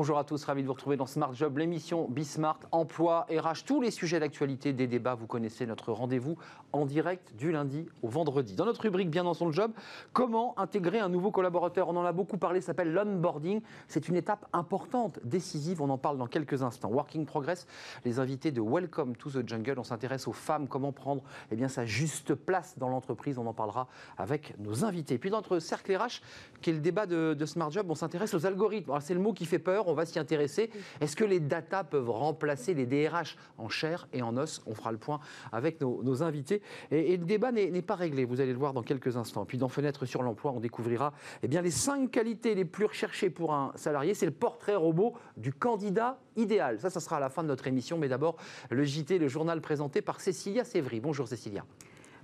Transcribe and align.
Bonjour 0.00 0.16
à 0.16 0.24
tous, 0.24 0.42
ravi 0.44 0.62
de 0.62 0.66
vous 0.66 0.72
retrouver 0.72 0.96
dans 0.96 1.04
Smart 1.04 1.34
Job, 1.34 1.58
l'émission 1.58 2.08
Bismart, 2.08 2.60
emploi, 2.72 3.26
RH, 3.28 3.66
tous 3.66 3.82
les 3.82 3.90
sujets 3.90 4.18
d'actualité, 4.18 4.72
des 4.72 4.86
débats. 4.86 5.14
Vous 5.14 5.26
connaissez 5.26 5.66
notre 5.66 5.92
rendez-vous 5.92 6.38
en 6.72 6.86
direct 6.86 7.34
du 7.36 7.52
lundi 7.52 7.86
au 8.00 8.08
vendredi. 8.08 8.54
Dans 8.54 8.64
notre 8.64 8.80
rubrique 8.80 9.10
Bien 9.10 9.24
dans 9.24 9.34
son 9.34 9.52
job, 9.52 9.72
comment 10.14 10.58
intégrer 10.58 11.00
un 11.00 11.10
nouveau 11.10 11.30
collaborateur? 11.30 11.90
On 11.90 11.96
en 11.96 12.04
a 12.06 12.12
beaucoup 12.12 12.38
parlé, 12.38 12.62
ça 12.62 12.68
s'appelle 12.68 12.94
l'onboarding. 12.94 13.60
C'est 13.88 14.08
une 14.08 14.16
étape 14.16 14.46
importante, 14.54 15.20
décisive. 15.22 15.82
On 15.82 15.90
en 15.90 15.98
parle 15.98 16.16
dans 16.16 16.28
quelques 16.28 16.62
instants. 16.62 16.88
Working 16.88 17.26
Progress, 17.26 17.66
les 18.06 18.20
invités 18.20 18.52
de 18.52 18.62
Welcome 18.62 19.16
to 19.16 19.28
the 19.28 19.46
Jungle. 19.46 19.78
On 19.78 19.84
s'intéresse 19.84 20.26
aux 20.26 20.32
femmes, 20.32 20.66
comment 20.66 20.92
prendre 20.92 21.22
eh 21.50 21.56
bien, 21.56 21.68
sa 21.68 21.84
juste 21.84 22.34
place 22.34 22.78
dans 22.78 22.88
l'entreprise. 22.88 23.36
On 23.36 23.46
en 23.46 23.52
parlera 23.52 23.86
avec 24.16 24.58
nos 24.60 24.82
invités. 24.86 25.18
Puis 25.18 25.28
dans 25.28 25.36
notre 25.36 25.58
cercle 25.58 25.94
RH, 25.94 26.22
qui 26.62 26.70
est 26.70 26.72
le 26.72 26.80
débat 26.80 27.04
de, 27.04 27.34
de 27.38 27.44
Smart 27.44 27.70
Job, 27.70 27.84
on 27.90 27.94
s'intéresse 27.94 28.32
aux 28.32 28.46
algorithmes. 28.46 28.98
C'est 29.00 29.12
le 29.12 29.20
mot 29.20 29.34
qui 29.34 29.44
fait 29.44 29.58
peur 29.58 29.89
on 29.90 29.94
va 29.94 30.06
s'y 30.06 30.18
intéresser. 30.18 30.70
Est-ce 31.00 31.16
que 31.16 31.24
les 31.24 31.40
data 31.40 31.84
peuvent 31.84 32.10
remplacer 32.10 32.74
les 32.74 32.86
DRH 32.86 33.36
en 33.58 33.68
chair 33.68 34.08
et 34.12 34.22
en 34.22 34.36
os? 34.36 34.62
On 34.66 34.74
fera 34.74 34.92
le 34.92 34.98
point 34.98 35.20
avec 35.52 35.80
nos, 35.80 36.22
invités. 36.22 36.62
Et, 36.90 37.16
le 37.16 37.24
débat 37.24 37.52
n'est 37.52 37.82
pas 37.82 37.94
réglé, 37.94 38.24
vous 38.24 38.40
allez 38.40 38.52
le 38.52 38.58
voir 38.58 38.72
dans 38.72 38.82
quelques 38.82 39.16
instants. 39.16 39.44
Puis 39.44 39.58
dans 39.58 39.68
Fenêtre 39.68 40.04
sur 40.06 40.22
l'emploi, 40.22 40.52
on 40.52 40.60
découvrira 40.60 41.12
eh 41.42 41.48
bien, 41.48 41.62
les 41.62 41.70
cinq 41.70 42.10
qualités 42.10 42.54
les 42.54 42.64
plus 42.64 42.86
recherchées 42.86 43.30
pour 43.30 43.54
un 43.54 43.72
salarié. 43.74 44.14
C'est 44.14 44.26
le 44.26 44.32
portrait 44.32 44.76
robot 44.76 45.14
du 45.36 45.52
candidat 45.52 46.18
idéal. 46.36 46.78
Ça, 46.80 46.90
ça 46.90 47.00
sera 47.00 47.16
à 47.16 47.20
la 47.20 47.30
fin 47.30 47.42
de 47.42 47.48
notre 47.48 47.66
émission. 47.66 47.98
Mais 47.98 48.08
d'abord, 48.08 48.36
le 48.70 48.84
JT, 48.84 49.18
le 49.18 49.28
journal 49.28 49.60
présenté 49.60 50.02
par 50.02 50.20
Cécilia 50.20 50.64
Sévry. 50.64 51.00
Bonjour 51.00 51.28
Cécilia. 51.28 51.64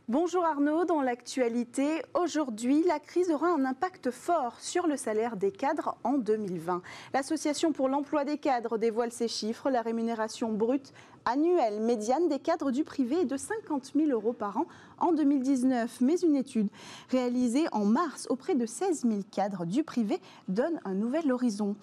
Bonjour 0.08 0.44
Arnaud, 0.44 0.84
dans 0.84 1.02
l'actualité, 1.02 2.00
aujourd'hui, 2.14 2.84
la 2.84 3.00
crise 3.00 3.28
aura 3.32 3.48
un 3.48 3.64
impact 3.64 4.12
fort 4.12 4.54
sur 4.60 4.86
le 4.86 4.96
salaire 4.96 5.34
des 5.36 5.50
cadres 5.50 5.96
en 6.04 6.12
2020. 6.12 6.80
L'Association 7.12 7.72
pour 7.72 7.88
l'emploi 7.88 8.24
des 8.24 8.38
cadres 8.38 8.78
dévoile 8.78 9.10
ses 9.10 9.26
chiffres. 9.26 9.68
La 9.68 9.82
rémunération 9.82 10.52
brute 10.52 10.92
annuelle 11.26 11.80
médiane 11.80 12.28
des 12.28 12.38
cadres 12.38 12.70
du 12.70 12.84
privé 12.84 13.20
est 13.22 13.24
de 13.24 13.36
50 13.36 13.92
000 13.96 14.10
euros 14.10 14.32
par 14.32 14.58
an 14.58 14.66
en 14.98 15.12
2019. 15.12 16.00
Mais 16.00 16.14
une 16.20 16.36
étude 16.36 16.68
réalisée 17.10 17.66
en 17.72 17.84
mars 17.84 18.26
auprès 18.30 18.54
de 18.54 18.64
16 18.64 19.02
000 19.02 19.20
cadres 19.30 19.66
du 19.66 19.82
privé 19.82 20.20
donne 20.48 20.80
un 20.84 20.94
nouvel 20.94 21.30
horizon. 21.30 21.74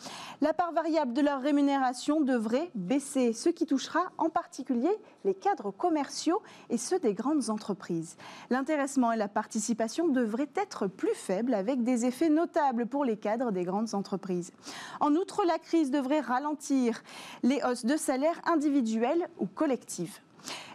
La 0.42 0.54
part 0.54 0.72
variable 0.72 1.14
de 1.14 1.22
leur 1.22 1.42
rémunération 1.42 2.22
devrait 2.22 2.72
baisser, 2.74 3.34
ce 3.34 3.50
qui 3.50 3.66
touchera 3.66 4.12
en 4.18 4.30
particulier 4.30 4.92
les 5.26 5.34
cadres 5.34 5.72
commerciaux 5.72 6.42
et 6.70 6.78
ceux 6.78 7.00
des 7.00 7.14
grandes 7.14 7.50
entreprises. 7.50 8.16
L'intéressement 8.50 9.12
et 9.12 9.18
la 9.18 9.28
participation 9.28 10.08
devraient 10.08 10.50
être 10.56 10.88
plus 10.88 11.14
faibles 11.16 11.54
avec 11.54 11.84
des 11.84 12.06
effets 12.06 12.30
notables 12.30 12.86
pour 12.86 13.04
les 13.04 13.18
cadres 13.18 13.52
des 13.52 13.64
grandes 13.66 13.94
entreprises. 13.94 14.54
En 15.02 15.16
outre, 15.16 15.44
la 15.46 15.60
crise 15.60 15.92
devrait 15.92 16.22
ralentir 16.22 17.04
les 17.44 17.62
hausses 17.64 17.86
de 17.86 17.98
salaire 17.98 18.42
individuelles 18.46 19.28
ou 19.40 19.46
collectives. 19.46 20.20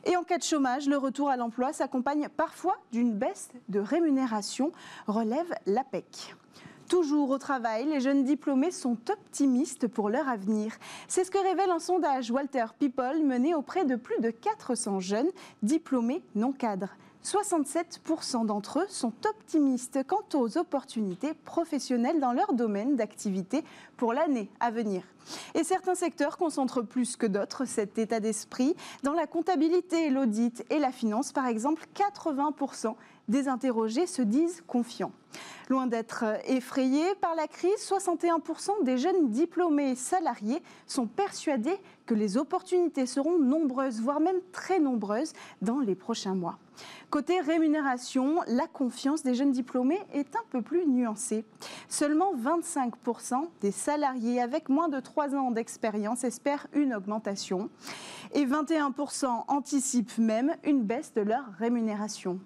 Et 0.05 0.17
en 0.17 0.23
cas 0.23 0.39
de 0.39 0.43
chômage, 0.43 0.89
le 0.89 0.97
retour 0.97 1.29
à 1.29 1.37
l'emploi 1.37 1.73
s'accompagne 1.73 2.29
parfois 2.35 2.77
d'une 2.93 3.13
baisse 3.13 3.51
de 3.69 3.81
rémunération, 3.81 4.73
relève 5.07 5.53
l'APEC. 5.67 6.35
Toujours 6.89 7.29
au 7.29 7.39
travail, 7.39 7.85
les 7.85 8.01
jeunes 8.01 8.25
diplômés 8.25 8.71
sont 8.71 8.97
optimistes 9.11 9.89
pour 9.89 10.09
leur 10.09 10.27
avenir. 10.27 10.73
C'est 11.07 11.25
ce 11.25 11.31
que 11.31 11.37
révèle 11.37 11.71
un 11.71 11.81
sondage 11.81 12.31
Walter 12.31 12.65
People 12.79 13.23
mené 13.23 13.55
auprès 13.55 13.85
de 13.85 13.95
plus 13.95 14.19
de 14.21 14.31
400 14.31 15.01
jeunes 15.01 15.31
diplômés 15.63 16.23
non 16.35 16.53
cadres. 16.53 16.97
67% 17.25 18.47
d'entre 18.47 18.81
eux 18.81 18.87
sont 18.89 19.13
optimistes 19.29 20.01
quant 20.07 20.25
aux 20.35 20.57
opportunités 20.57 21.35
professionnelles 21.35 22.21
dans 22.21 22.33
leur 22.33 22.53
domaine 22.55 22.97
d'activité 22.97 23.65
pour 23.97 24.13
l'année 24.13 24.51
à 24.61 24.71
venir. 24.71 25.03
Et 25.55 25.65
certains 25.65 25.95
secteurs 25.95 26.39
concentrent 26.39 26.83
plus 26.83 27.17
que 27.17 27.27
d'autres 27.27 27.65
cet 27.65 27.99
état 27.99 28.21
d'esprit. 28.21 28.75
Dans 29.03 29.13
la 29.13 29.27
comptabilité, 29.27 30.11
l'audit 30.11 30.65
et 30.71 30.79
la 30.79 30.93
finance, 30.93 31.33
par 31.33 31.47
exemple, 31.47 31.87
80% 31.95 32.95
des 33.29 33.49
interrogés 33.49 34.07
se 34.07 34.23
disent 34.23 34.63
confiants. 34.67 35.13
Loin 35.69 35.87
d'être 35.87 36.25
effrayés 36.47 37.15
par 37.21 37.35
la 37.35 37.47
crise, 37.47 37.87
61% 37.87 38.85
des 38.85 38.97
jeunes 38.97 39.29
diplômés 39.29 39.95
salariés 39.95 40.63
sont 40.87 41.07
persuadés 41.07 41.77
que 42.07 42.15
les 42.15 42.39
opportunités 42.39 43.05
seront 43.05 43.39
nombreuses, 43.39 44.01
voire 44.01 44.21
même 44.21 44.41
très 44.51 44.81
nombreuses, 44.81 45.35
dans 45.61 45.81
les 45.81 45.95
prochains 45.95 46.35
mois. 46.35 46.59
Côté 47.11 47.41
rémunération, 47.41 48.41
la 48.47 48.67
confiance 48.67 49.23
des 49.23 49.35
jeunes 49.35 49.53
diplômés 49.53 50.01
est 50.15 50.35
un 50.37 50.45
peu 50.51 50.63
plus 50.63 50.87
nuancée. 50.87 51.45
Seulement 51.89 52.35
25% 52.35 53.49
des 53.61 53.73
salariés 53.73 54.41
avec 54.41 54.71
moins 54.71 54.89
de 54.89 55.01
3 55.01 55.35
ans 55.35 55.51
d'expérience 55.51 56.25
espèrent 56.25 56.67
une 56.73 56.95
augmentation 56.95 57.69
et 58.33 58.47
21% 58.47 59.27
anticipent 59.49 60.19
même 60.19 60.57
une 60.65 60.83
baisse 60.83 61.13
de 61.15 61.21
leur 61.21 61.45
rémunération. 61.59 62.41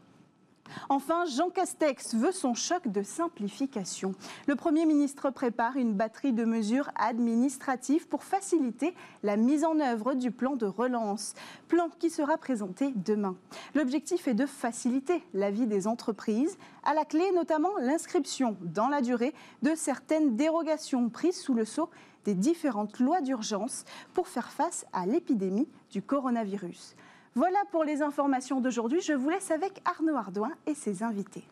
Enfin, 0.88 1.25
Jean 1.27 1.50
Castex 1.50 2.15
veut 2.15 2.33
son 2.33 2.55
choc 2.55 2.88
de 2.88 3.03
simplification. 3.03 4.15
Le 4.47 4.56
Premier 4.56 4.87
ministre 4.87 5.31
prépare 5.31 5.77
une 5.77 5.94
batterie 5.94 6.33
de 6.33 6.44
mesures 6.44 6.91
administratives 6.97 8.09
pour 8.09 8.25
faciliter 8.25 8.94
la 9.22 9.37
mise 9.37 9.65
en 9.65 9.78
œuvre 9.81 10.15
du 10.15 10.31
plan 10.31 10.56
de 10.56 10.66
relance, 10.66 11.34
plan 11.69 11.88
qui 11.99 12.10
sera 12.10 12.37
présenté 12.37 12.93
demain. 12.94 13.37
L'objectif 13.75 14.28
est 14.28 14.34
de 14.34 14.47
faciliter 14.47 15.22
la 15.34 15.50
vie 15.50 15.66
des 15.66 15.87
entreprises, 15.87 16.59
à 16.84 16.94
la 16.94 17.04
clé 17.04 17.31
notamment 17.33 17.77
l'inscription 17.81 18.56
dans 18.62 18.89
la 18.89 19.00
durée 19.00 19.34
de 19.62 19.75
certaines 19.75 20.37
dérogations 20.37 21.09
prises 21.09 21.41
sous 21.41 21.54
le 21.54 21.65
sceau 21.65 21.89
des 22.25 22.34
différentes 22.34 22.99
lois 23.00 23.21
d'urgence 23.21 23.84
pour 24.15 24.28
faire 24.28 24.53
face 24.53 24.87
à 24.93 25.06
l'épidémie 25.06 25.69
du 25.91 26.03
coronavirus. 26.03 26.94
Voilà 27.34 27.59
pour 27.70 27.82
les 27.82 28.03
informations 28.03 28.60
d'aujourd'hui. 28.60 29.00
Je 29.00 29.15
vous 29.15 29.31
laisse 29.31 29.50
avec 29.50 29.81
Arnaud 29.87 30.16
Ardouin 30.16 30.53
et 30.66 30.75
ses 30.75 31.03
invités. 31.03 31.44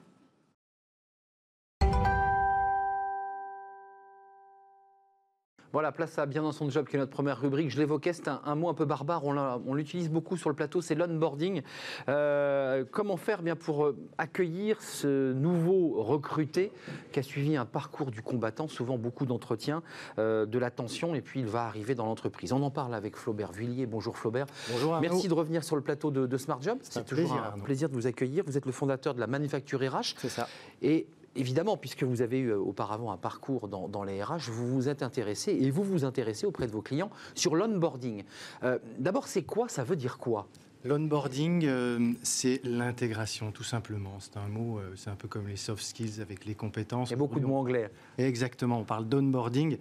Voilà, 5.73 5.93
place 5.93 6.19
à 6.19 6.27
bien 6.27 6.43
dans 6.43 6.51
son 6.53 6.69
job, 6.69 6.87
qui 6.89 6.97
est 6.97 6.99
notre 6.99 7.13
première 7.13 7.41
rubrique. 7.41 7.71
Je 7.71 7.79
l'évoquais, 7.79 8.13
c'est 8.13 8.29
un, 8.29 8.55
mot 8.57 8.69
un 8.69 8.75
peu 8.75 8.85
barbare. 8.85 9.25
On 9.25 9.75
l'utilise 9.75 10.11
beaucoup 10.11 10.37
sur 10.37 10.51
le 10.51 10.57
plateau, 10.57 10.81
c'est 10.81 10.97
l'onboarding. 10.97 11.63
Euh, 12.09 12.85
comment 12.91 13.17
faire 13.17 13.43
bien 13.43 13.55
pour 13.55 13.85
euh, 13.85 13.97
accueillir 14.19 14.83
ce 14.83 15.33
nouveau 15.33 16.03
recruté 16.03 16.73
qui 17.13 17.21
a 17.21 17.23
suivi 17.23 17.57
un 17.57 17.67
parcours 17.67 18.11
du 18.11 18.21
combattant, 18.21 18.67
souvent 18.67 18.99
beaucoup 18.99 19.27
d'entretiens, 19.27 19.83
euh, 20.19 20.45
de 20.45 20.59
l'attention, 20.59 21.15
et 21.15 21.21
puis 21.21 21.41
il 21.41 21.47
va 21.47 21.67
arriver 21.67 21.95
dans 21.95 22.07
l'entreprise. 22.07 22.53
On 22.53 22.63
en 22.63 22.71
parle 22.71 22.95
avec 22.95 23.17
Flaubert 23.17 23.53
Vuillier. 23.53 23.87
Bonjour 23.87 24.17
Flaubert. 24.17 24.47
Bonjour. 24.73 24.99
Merci 25.01 25.29
de 25.29 25.35
revenir 25.35 25.63
sur 25.63 25.77
le 25.77 25.83
plateau 25.83 26.11
de, 26.11 26.37
Smart 26.37 26.61
Job. 26.61 26.79
C'est 26.83 27.05
toujours 27.05 27.35
un, 27.35 27.59
plaisir 27.61 27.89
de 27.89 27.95
vous 27.95 28.07
accueillir. 28.07 28.43
Vous 28.45 28.57
êtes 28.57 28.67
le 28.67 28.73
fondateur 28.73 29.15
de 29.15 29.21
la 29.21 29.27
manufacture 29.27 29.81
RH. 29.81 30.15
C'est 30.17 30.29
ça. 30.31 30.49
Et 30.83 31.07
évidemment, 31.37 31.77
puisque 31.77 32.03
vous 32.03 32.23
avez 32.23 32.39
eu 32.39 32.49
euh, 32.49 32.59
auparavant 32.59 33.13
un 33.13 33.17
parcours 33.17 33.69
dans, 33.69 34.05
les 34.05 34.23
RH, 34.23 34.51
vous 34.51 34.69
vous 34.69 34.89
êtes 34.89 35.03
intéressé 35.03 35.53
et 35.53 35.71
vous 35.71 35.85
vous 35.85 36.05
intéressez 36.05 36.47
auprès 36.47 36.67
de 36.67 36.73
vos 36.73 36.83
clients 36.83 37.11
sur 37.35 37.55
l'onboarding. 37.55 38.25
Euh, 38.63 38.79
d'abord, 38.99 39.29
c'est 39.29 39.43
quoi 39.43 39.69
Ça 39.69 39.85
veut 39.85 39.97
dire 39.97 40.19
quoi? 40.19 40.49
L'onboarding, 40.83 41.67
euh, 41.67 42.13
c'est 42.23 42.63
l'intégration, 42.65 43.53
tout 43.53 43.65
simplement. 43.65 44.17
C'est 44.19 44.39
un 44.39 44.49
mot, 44.49 44.81
c'est 44.97 45.11
un 45.11 45.15
peu 45.15 45.29
comme 45.29 45.47
les 45.47 45.57
soft 45.57 45.83
skills 45.83 46.23
avec 46.23 46.47
les 46.47 46.55
compétences. 46.55 47.11
Il 47.11 47.13
y 47.13 47.15
a 47.15 47.19
beaucoup 47.19 47.39
de 47.39 47.45
mots 47.45 47.59
anglais. 47.59 47.91
Exactement, 48.17 48.79
on 48.79 48.85
parle 48.85 49.07
d'onboarding. 49.07 49.77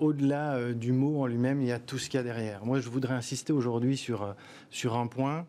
Au-delà 0.00 0.72
du 0.72 0.90
mot 0.90 1.22
en 1.22 1.26
lui-même, 1.26 1.60
il 1.60 1.68
y 1.68 1.72
a 1.72 1.78
tout 1.78 1.98
ce 1.98 2.10
qu'il 2.10 2.18
y 2.18 2.20
a 2.20 2.24
derrière. 2.24 2.64
Moi, 2.64 2.80
je 2.80 2.88
voudrais 2.88 3.14
insister 3.14 3.52
aujourd'hui 3.52 3.96
sur, 3.96 4.34
sur 4.70 4.96
un 4.96 5.06
point. 5.06 5.46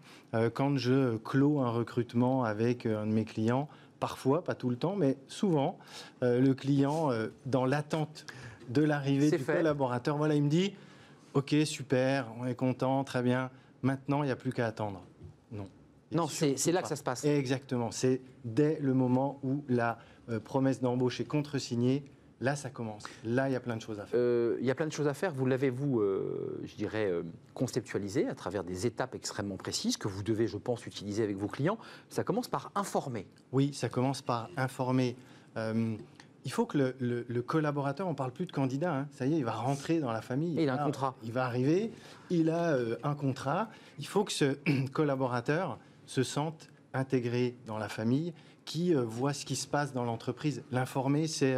quand 0.54 0.78
je 0.78 1.18
clôt 1.18 1.62
un 1.62 1.72
recrutement 1.72 2.44
avec 2.44 2.86
un 2.86 3.08
de 3.08 3.12
mes 3.12 3.26
clients, 3.26 3.68
parfois, 4.00 4.44
pas 4.44 4.56
tout 4.56 4.70
le 4.70 4.76
temps, 4.76 4.96
mais 4.96 5.18
souvent, 5.28 5.78
euh, 6.24 6.40
le 6.40 6.54
client, 6.54 7.12
euh, 7.12 7.28
dans 7.46 7.66
l'attente 7.66 8.26
de 8.70 8.82
l'arrivée 8.82 9.32
du 9.32 9.44
collaborateur, 9.44 10.18
voilà, 10.18 10.36
il 10.36 10.44
me 10.44 10.50
dit 10.50 10.74
Ok, 11.34 11.56
super, 11.66 12.28
on 12.40 12.46
est 12.46 12.56
content, 12.56 13.04
très 13.04 13.22
bien, 13.22 13.52
maintenant, 13.82 14.24
il 14.24 14.28
n'y 14.28 14.32
a 14.32 14.36
plus 14.36 14.52
qu'à 14.52 14.66
attendre. 14.68 15.04
Non. 15.52 15.68
Non, 16.12 16.28
c'est 16.28 16.72
là 16.72 16.82
que 16.82 16.88
ça 16.88 16.96
se 16.96 17.04
passe. 17.04 17.24
Exactement. 17.24 17.92
C'est 17.92 18.22
dès 18.44 18.80
le 18.82 18.94
moment 18.94 19.40
où 19.44 19.64
la 19.70 20.00
euh, 20.30 20.40
promesse 20.40 20.82
d'embauche 20.82 21.20
est 21.20 21.26
contresignée, 21.26 22.04
Là, 22.42 22.56
ça 22.56 22.70
commence. 22.70 23.04
Là, 23.26 23.50
il 23.50 23.54
y 23.54 23.56
a 23.56 23.60
plein 23.60 23.76
de 23.76 23.82
choses 23.82 24.00
à 24.00 24.06
faire. 24.06 24.20
Euh, 24.20 24.58
il 24.62 24.66
y 24.66 24.72
a 24.72 24.76
plein 24.76 24.88
de 24.88 24.94
choses 24.94 25.08
à 25.08 25.14
faire. 25.14 25.34
Vous 25.34 25.46
l'avez, 25.46 25.70
vous, 25.70 26.00
euh, 26.00 26.62
je 26.64 26.76
dirais, 26.76 27.08
euh, 27.12 27.24
conceptualisé 27.54 28.28
à 28.28 28.36
travers 28.36 28.64
des 28.64 28.86
étapes 28.86 29.14
extrêmement 29.14 29.58
précises 29.58 29.98
que 29.98 30.08
vous 30.08 30.24
devez, 30.24 30.48
je 30.48 30.58
pense, 30.58 30.86
utiliser 30.86 31.24
avec 31.24 31.38
vos 31.38 31.48
clients. 31.48 31.78
Ça 32.10 32.24
commence 32.24 32.48
par 32.48 32.72
informer. 32.76 33.28
Oui, 33.52 33.74
ça 33.74 33.90
commence 33.90 34.22
par 34.22 34.50
informer. 34.56 35.18
il 35.58 36.52
faut 36.52 36.66
que 36.66 36.94
le, 36.98 37.42
collaborateur, 37.42 38.08
on 38.08 38.12
ne 38.12 38.16
parle 38.16 38.32
plus 38.32 38.46
de 38.46 38.54
candidat, 38.54 38.94
hein. 38.94 39.08
ça 39.12 39.26
y 39.26 39.34
est, 39.34 39.38
il 39.38 39.46
va 39.46 39.52
rentrer 39.52 40.00
dans 40.00 40.14
la 40.14 40.22
famille. 40.22 40.56
il, 40.58 40.70
a 40.70 40.82
un 40.82 40.86
contrat. 40.86 41.16
Il 41.24 41.34
va 41.34 41.46
arriver, 41.46 41.92
il 42.30 42.50
a 42.50 42.78
un 43.04 43.16
contrat. 43.16 43.70
Il 44.00 44.08
faut 44.08 44.24
que 44.24 44.32
ce 44.32 44.58
collaborateur 44.94 45.78
se 46.06 46.24
sente 46.24 46.70
intégré 46.94 47.58
dans 47.68 47.78
la 47.78 47.90
famille, 47.90 48.34
qui 48.64 48.94
voit 48.94 49.34
ce 49.34 49.46
qui 49.46 49.58
se 49.58 49.68
passe 49.68 49.94
dans 49.94 50.06
l'entreprise. 50.06 50.64
L'informer, 50.72 51.28
c'est 51.28 51.58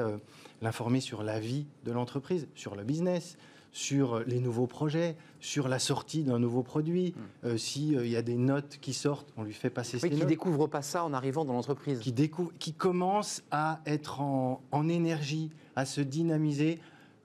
l'informer 0.62 1.02
sur 1.02 1.24
la 1.24 1.40
vie 1.40 1.66
de 1.86 1.92
l'entreprise, 1.92 2.48
sur 2.56 2.76
le 2.76 2.84
business, 2.84 3.38
sur 3.72 4.20
les 4.26 4.40
nouveaux 4.40 4.68
projets, 4.68 5.16
sur 5.40 5.68
la 5.68 5.80
sortie 5.80 6.24
d'un 6.24 6.40
nouveau 6.40 6.62
produit. 6.62 7.14
Hmm. 7.16 7.48
Euh, 7.48 7.58
S'il 7.58 8.06
y 8.08 8.16
a 8.16 8.22
des 8.22 8.36
notes 8.36 8.78
qui 8.82 8.94
sortent, 8.94 9.32
on 9.38 9.44
lui 9.44 9.54
fait 9.54 9.70
passer 9.70 9.98
oui, 9.98 10.02
ces 10.02 10.10
qui 10.10 10.26
découvre 10.26 10.68
pas 10.68 10.82
ça 10.82 11.04
en 11.04 11.14
arrivant 11.14 11.46
dans 11.46 11.54
l'entreprise. 11.54 12.00
Qui, 12.00 12.12
découvre, 12.12 12.52
qui 12.60 12.74
commence 12.74 13.44
à 13.50 13.80
être 13.86 14.20
en, 14.22 14.90
énergie, 14.90 15.52
à 15.76 15.86
se 15.86 16.02
dynamiser. 16.02 16.80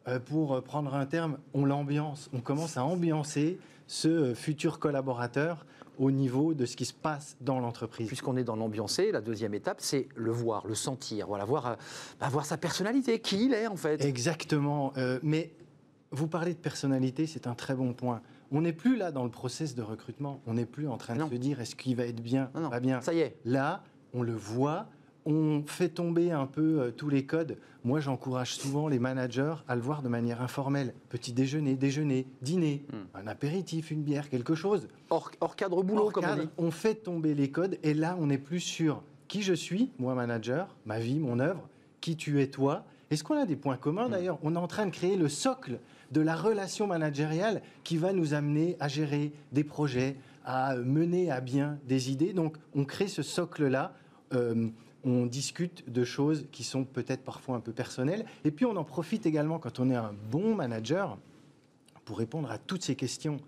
Euh, 0.09 0.21
pour 0.21 0.62
prendre 0.62 0.94
un 0.94 1.05
terme, 1.05 1.38
on 1.53 1.65
l'ambiance. 1.65 2.31
On 2.33 2.41
commence 2.41 2.77
à 2.77 2.85
ambiancer 2.85 3.59
ce 3.88 4.35
futur 4.35 4.79
collaborateur 4.79 5.67
au 5.98 6.10
niveau 6.10 6.54
de 6.54 6.66
ce 6.66 6.76
qui 6.76 6.84
se 6.84 6.94
passe 6.94 7.37
dans 7.40 7.60
l'entreprise. 7.60 8.06
Puisqu'on 8.06 8.37
est 8.37 8.44
dans 8.44 8.56
l'ambiancé, 8.56 9.12
la 9.12 9.20
deuxième 9.20 9.54
étape, 9.54 9.78
c'est 9.81 10.08
le 10.14 10.31
voir, 10.31 10.66
le 10.66 10.75
sentir, 10.75 11.26
voilà, 11.26 11.44
voir, 11.44 11.66
euh, 11.66 11.75
bah, 12.20 12.28
voir 12.28 12.44
sa 12.44 12.56
personnalité, 12.56 13.19
qui 13.20 13.46
il 13.46 13.54
est 13.54 13.66
en 13.66 13.76
fait. 13.76 14.04
Exactement. 14.04 14.93
mais 15.22 15.52
vous 16.10 16.28
parlez 16.28 16.54
de 16.54 16.58
personnalité, 16.58 17.26
c'est 17.26 17.46
un 17.46 17.54
très 17.54 17.75
bon 17.75 17.93
point. 17.93 18.22
On 18.52 18.60
n'est 18.60 18.72
plus 18.72 18.96
là 18.96 19.10
dans 19.10 19.25
le 19.25 19.31
process 19.31 19.75
de 19.75 19.82
recrutement. 19.82 20.40
On 20.46 20.54
n'est 20.54 20.66
plus 20.66 20.88
en 20.88 20.96
train 20.96 21.16
de 21.16 21.28
se 21.28 21.34
dire 21.37 21.60
est-ce 21.60 21.75
qu'il 21.76 21.96
va 21.96 22.06
être 22.06 22.22
bien, 22.22 22.50
non, 22.54 22.70
pas 22.70 22.81
bien. 22.81 23.00
Ça 23.00 23.12
y 23.12 23.20
est. 23.20 23.37
Là, 23.44 23.82
on 24.14 24.22
le 24.22 24.34
voit, 24.34 24.87
on 25.26 25.64
fait 25.67 25.88
tomber 25.88 26.31
un 26.31 26.46
peu 26.46 26.81
euh, 26.81 26.90
tous 26.90 27.08
les 27.08 27.26
codes. 27.26 27.58
Moi, 27.84 28.00
j'encourage 28.00 28.55
souvent 28.55 28.88
les 28.88 28.99
managers 28.99 29.55
à 29.69 29.75
le 29.75 29.82
voir 29.82 30.02
de 30.02 30.08
manière 30.08 30.40
informelle. 30.40 30.94
Petit 31.08 31.32
déjeuner, 31.32 31.75
déjeuner, 31.75 32.26
dîner, 32.40 32.84
hmm. 32.93 33.19
un 33.19 33.26
apéritif, 33.26 33.90
une 33.90 34.02
bière, 34.02 34.31
quelque 34.31 34.55
chose. 34.55 34.88
Hors, 35.11 35.56
cadre 35.56 35.82
boulot, 35.82 36.11
comme 36.11 36.25
on 36.25 36.37
dit. 36.37 36.49
On 36.58 36.70
fait 36.70 36.94
tomber 36.94 37.34
les 37.34 37.50
codes 37.50 37.78
et 37.82 37.93
là, 37.93 38.17
on 38.19 38.26
n'est 38.26 38.38
plus 38.38 38.61
sur 38.61 39.02
qui 39.28 39.43
je 39.43 39.52
suis, 39.52 39.90
moi 39.99 40.14
manager, 40.14 40.75
ma 40.87 41.00
vie, 41.00 41.19
mon 41.19 41.40
œuvre, 41.40 41.69
qui 42.00 42.17
tu 42.17 42.40
es 42.40 42.46
toi. 42.46 42.84
Est-ce 43.11 43.25
qu'on 43.25 43.37
a 43.37 43.46
des 43.46 43.56
points 43.56 43.76
communs 43.76 44.08
hmm. 44.08 44.12
d'ailleurs? 44.12 44.38
On 44.43 44.55
est 44.55 44.58
en 44.58 44.69
train 44.69 44.87
de 44.87 44.93
créer 44.93 45.17
le 45.17 45.28
socle 45.28 45.78
de 46.12 46.20
la 46.20 46.37
relation 46.37 46.87
managériale 46.87 47.62
qui 47.82 47.96
va 47.96 48.12
nous 48.12 48.32
amener 48.32 48.76
à 48.78 48.87
gérer 48.87 49.32
des 49.50 49.64
projets, 49.64 50.17
à 50.44 50.76
mener 50.76 51.32
à 51.32 51.40
bien 51.40 51.78
des 51.88 52.12
idées. 52.12 52.32
Donc 52.32 52.56
on 52.76 52.84
crée 52.84 53.08
ce 53.08 53.23
socle-là. 53.23 53.93
Euh, 54.32 54.69
on 55.04 55.26
discute 55.26 55.90
de 55.90 56.04
choses 56.04 56.46
qui 56.52 56.64
sont 56.64 56.84
peut-être 56.84 57.22
parfois 57.22 57.56
un 57.56 57.60
peu 57.60 57.72
personnelles. 57.72 58.25
Et 58.44 58.50
puis 58.50 58.64
on 58.64 58.76
en 58.76 58.84
profite 58.84 59.26
également 59.26 59.58
quand 59.58 59.78
on 59.81 59.90
est 59.90 59.96
un 59.96 60.14
bon 60.31 60.54
manager 60.54 61.19
pour 62.04 62.19
répondre 62.19 62.50
à 62.50 62.58
toutes 62.58 62.82
ces 62.82 62.96
questions. 62.96 63.38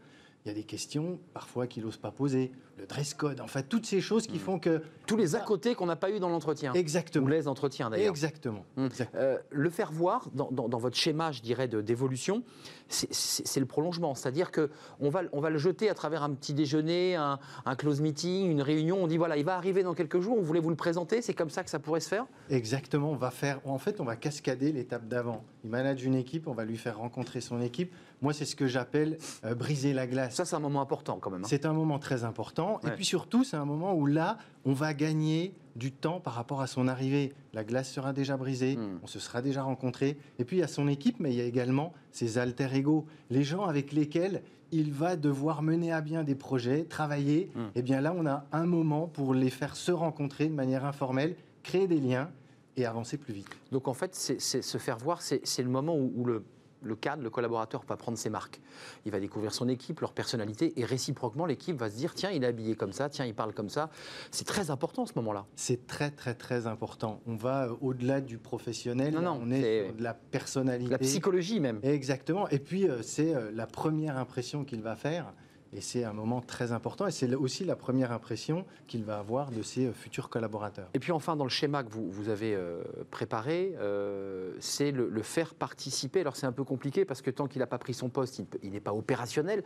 Il 0.45 0.49
y 0.49 0.51
a 0.53 0.55
des 0.55 0.65
questions 0.65 1.19
parfois 1.35 1.67
qu'il 1.67 1.85
n'ose 1.85 1.97
pas 1.97 2.11
poser, 2.11 2.53
le 2.79 2.87
dress 2.87 3.13
code, 3.13 3.41
enfin 3.41 3.63
toutes 3.63 3.87
ces 3.87 4.01
choses 4.01 4.27
qui 4.27 4.37
hmm. 4.37 4.41
font 4.41 4.59
que... 4.59 4.83
Tous 5.07 5.17
les 5.17 5.35
à 5.35 5.41
côté 5.41 5.75
qu'on 5.75 5.87
n'a 5.87 5.97
pas 5.97 6.11
eu 6.11 6.21
dans 6.21 6.29
l'entretien. 6.29 6.73
Exactement. 6.75 7.27
Ou 7.27 7.29
les 7.29 7.49
entretiens 7.49 7.91
d'ailleurs. 7.91 8.11
Exactement. 8.11 8.65
Hmm. 8.77 8.89
Euh, 9.15 9.39
le 9.51 9.71
faire 9.71 9.91
voir 9.91 10.29
dans, 10.33 10.79
votre 10.79 10.97
schéma, 10.97 11.33
je 11.33 11.43
dirais, 11.43 11.67
d'évolution, 11.67 12.45
c'est 12.89 13.61
le 13.61 13.67
prolongement. 13.67 14.15
C'est-à-dire 14.15 14.51
qu'on 14.53 15.11
va, 15.11 15.23
on 15.33 15.41
va 15.41 15.51
le 15.51 15.59
jeter 15.59 15.91
à 15.91 15.95
travers 15.95 16.23
un 16.23 16.31
petit 16.31 16.55
déjeuner, 16.55 17.17
un, 17.17 17.39
close 17.77 18.01
meeting, 18.01 18.51
une 18.51 18.63
réunion. 18.63 19.03
On 19.03 19.07
dit 19.07 19.17
voilà, 19.17 19.37
il 19.37 19.45
va 19.45 19.57
arriver 19.57 19.83
dans 19.83 19.95
quelques 19.95 20.21
jours, 20.21 20.39
on 20.39 20.43
voulait 20.43 20.61
vous 20.61 20.71
le 20.71 20.77
présenter, 20.77 21.21
c'est 21.21 21.35
comme 21.35 21.51
ça 21.51 21.65
que 21.65 21.71
ça 21.71 21.79
pourrait 21.79 22.01
se 22.01 22.09
faire? 22.09 22.27
Exactement. 22.51 23.11
On 23.11 23.17
va 23.17 23.31
faire, 23.31 23.61
en 23.65 23.79
fait, 23.79 24.01
on 24.01 24.05
va 24.05 24.17
cascader 24.17 24.73
l'étape 24.73 25.09
d'avant. 25.09 25.45
Il 25.65 25.71
manage 25.71 26.05
une 26.05 26.15
équipe, 26.15 26.47
on 26.49 26.55
va 26.55 26.65
lui 26.65 26.77
faire 26.77 26.99
rencontrer 26.99 27.41
son 27.41 27.61
équipe. 27.61 27.93
Moi, 28.21 28.33
c'est 28.33 28.45
ce 28.45 28.57
que 28.57 28.67
j'appelle 28.67 29.19
euh, 29.45 29.55
briser 29.55 29.93
la 29.93 30.07
glace. 30.07 30.35
Ça, 30.35 30.45
c'est 30.45 30.57
un 30.57 30.61
moment 30.61 30.81
important 30.81 31.19
quand 31.21 31.31
même. 31.31 31.45
Hein. 31.45 31.49
C'est 31.49 31.67
un 31.67 31.73
moment 31.73 31.99
très 31.99 32.25
important. 32.25 32.81
Et 32.87 32.91
puis 32.91 33.05
surtout, 33.05 33.45
c'est 33.45 33.57
un 33.57 33.65
moment 33.65 33.95
où 33.95 34.07
là, 34.07 34.39
on 34.65 34.73
va 34.73 34.95
gagner 34.95 35.55
du 35.77 35.93
temps 35.93 36.19
par 36.19 36.35
rapport 36.35 36.61
à 36.61 36.67
son 36.67 36.89
arrivée. 36.89 37.33
La 37.53 37.63
glace 37.63 37.91
sera 37.91 38.13
déjà 38.13 38.37
brisée, 38.37 38.77
hmm. 38.77 38.99
on 39.03 39.07
se 39.07 39.21
sera 39.21 39.43
déjà 39.43 39.63
rencontré. 39.63 40.19
Et 40.39 40.45
puis 40.45 40.57
il 40.57 40.61
y 40.61 40.65
a 40.65 40.69
son 40.69 40.89
équipe, 40.89 41.21
mais 41.21 41.33
il 41.33 41.37
y 41.37 41.41
a 41.41 41.45
également 41.45 41.93
ses 42.11 42.39
alter 42.39 42.69
ego, 42.75 43.07
les 43.31 43.45
gens 43.45 43.65
avec 43.65 43.93
lesquels 43.93 44.43
il 44.73 44.93
va 44.93 45.17
devoir 45.17 45.63
mener 45.63 45.93
à 45.93 46.01
bien 46.01 46.25
des 46.25 46.35
projets, 46.35 46.85
travailler. 46.85 47.51
Et 47.55 47.59
hmm. 47.59 47.71
eh 47.77 47.83
bien 47.83 48.01
là, 48.01 48.13
on 48.17 48.27
a 48.27 48.47
un 48.53 48.67
moment 48.67 49.07
pour 49.07 49.33
les 49.35 49.51
faire 49.51 49.77
se 49.77 49.93
rencontrer 49.93 50.49
de 50.49 50.55
manière 50.55 50.85
informelle, 50.85 51.37
créer 51.63 51.87
des 51.87 52.01
liens 52.01 52.31
et 52.77 52.85
avancer 52.85 53.17
plus 53.17 53.33
vite. 53.33 53.49
Donc 53.73 53.87
en 53.89 53.95
fait, 53.95 54.15
c'est, 54.15 54.41
se 54.41 54.79
faire 54.79 54.99
voir, 54.99 55.23
c'est, 55.23 55.41
le 55.59 55.71
moment 55.71 55.97
où 55.97 56.25
le 56.25 56.45
le 56.83 56.97
cadre, 56.97 57.23
le 57.23 57.31
collaborateur 57.31 57.83
va 57.89 57.97
prendre 57.97 58.19
ses 58.19 58.31
marques. 58.31 58.61
Il 59.05 59.13
va 59.13 59.21
découvrir 59.21 59.53
son 59.53 59.69
équipe, 59.69 60.01
leur 60.01 60.13
personnalité, 60.13 60.79
et 60.79 60.85
réciproquement, 60.85 61.47
l'équipe 61.47 61.77
va 61.77 61.91
se 61.91 61.97
dire 61.97 62.15
tiens, 62.15 62.31
il 62.31 62.45
est 62.45 62.47
habillé 62.47 62.77
comme 62.77 62.93
ça, 62.93 63.09
tiens, 63.09 63.27
il 63.27 63.35
parle 63.35 63.53
comme 63.53 63.69
ça. 63.69 63.91
C'est 64.31 64.47
très 64.47 64.71
important 64.71 65.07
ce 65.07 65.13
moment-là. 65.17 65.47
C'est 65.57 65.87
très, 65.87 66.11
très, 66.11 66.35
très 66.35 66.67
important. 66.67 67.21
On 67.27 67.37
va 67.37 67.67
euh, 67.67 67.75
au-delà 67.81 68.21
du 68.21 68.39
professionnel, 68.39 69.15
non, 69.15 69.23
non, 69.23 69.41
on 69.43 69.51
est, 69.51 69.93
de 69.93 70.03
la 70.03 70.15
personnalité. 70.15 70.91
La 70.91 70.99
psychologie 70.99 71.61
même. 71.61 71.81
Exactement. 71.83 72.49
Et 72.49 72.59
puis, 72.59 72.89
euh, 72.89 73.03
c'est 73.03 73.35
euh, 73.35 73.51
la 73.53 73.67
première 73.67 74.17
impression 74.17 74.65
qu'il 74.65 74.83
va 74.83 74.97
faire. 74.97 75.33
Et 75.73 75.81
c'est 75.83 76.05
un 76.05 76.15
moment 76.15 76.41
très 76.41 76.73
important 76.73 77.07
et 77.07 77.11
c'est 77.11 77.35
aussi 77.35 77.65
la 77.65 77.77
première 77.77 78.11
impression 78.13 78.65
qu'il 78.87 79.05
va 79.05 79.19
avoir 79.19 79.51
de 79.51 79.63
ses 79.63 79.87
euh, 79.87 79.93
futurs 79.93 80.31
collaborateurs. 80.31 80.89
Et 80.95 80.99
puis 80.99 81.13
enfin, 81.13 81.37
dans 81.37 81.45
le 81.45 81.51
schéma 81.51 81.83
que 81.83 81.91
vous, 81.91 82.11
vous 82.11 82.31
avez 82.31 82.55
euh, 82.55 82.83
préparé, 83.11 83.75
euh, 83.79 84.55
c'est 84.61 84.93
le, 84.93 85.23
faire 85.23 85.55
participer. 85.55 86.21
Alors 86.21 86.37
c'est 86.37 86.47
un 86.47 86.53
peu 86.53 86.65
compliqué 86.65 87.05
parce 87.05 87.21
que 87.21 87.31
tant 87.31 87.47
qu'il 87.47 87.59
n'a 87.59 87.67
pas 87.67 87.79
pris 87.79 87.93
son 87.93 88.09
poste, 88.09 88.43
il, 88.63 88.71
n'est 88.71 88.81
pas 88.81 88.95
opérationnel. 88.95 89.63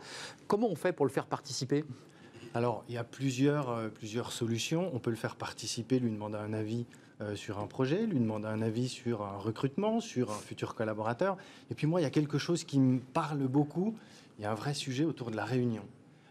Comment 0.47 0.67
on 0.67 0.75
fait 0.75 0.91
pour 0.91 1.05
le 1.05 1.11
faire 1.11 1.27
participer? 1.27 1.85
Alors, 2.53 2.83
il 2.89 2.95
y 2.95 2.97
a 2.97 3.03
plusieurs, 3.03 3.89
plusieurs 3.91 4.31
solutions. 4.31 4.91
On 4.93 4.99
peut 4.99 5.09
le 5.09 5.15
faire 5.15 5.35
participer, 5.35 5.99
lui 5.99 6.11
demander 6.11 6.37
un 6.37 6.53
avis 6.53 6.85
sur 7.35 7.59
un 7.59 7.67
projet, 7.67 8.05
lui 8.05 8.19
demander 8.19 8.47
un 8.47 8.61
avis 8.61 8.89
sur 8.89 9.23
un 9.23 9.37
recrutement, 9.37 9.99
sur 10.01 10.31
un 10.31 10.37
futur 10.37 10.75
collaborateur. 10.75 11.37
Et 11.71 11.75
puis 11.75 11.87
moi, 11.87 12.01
il 12.01 12.03
y 12.03 12.07
a 12.07 12.11
quelque 12.11 12.37
chose 12.37 12.63
qui 12.63 12.79
me 12.79 12.99
parle 12.99 13.47
beaucoup, 13.47 13.95
il 14.37 14.43
y 14.43 14.45
a 14.45 14.51
un 14.51 14.55
vrai 14.55 14.73
sujet 14.73 15.05
autour 15.05 15.31
de 15.31 15.35
la 15.35 15.45
réunion. 15.45 15.83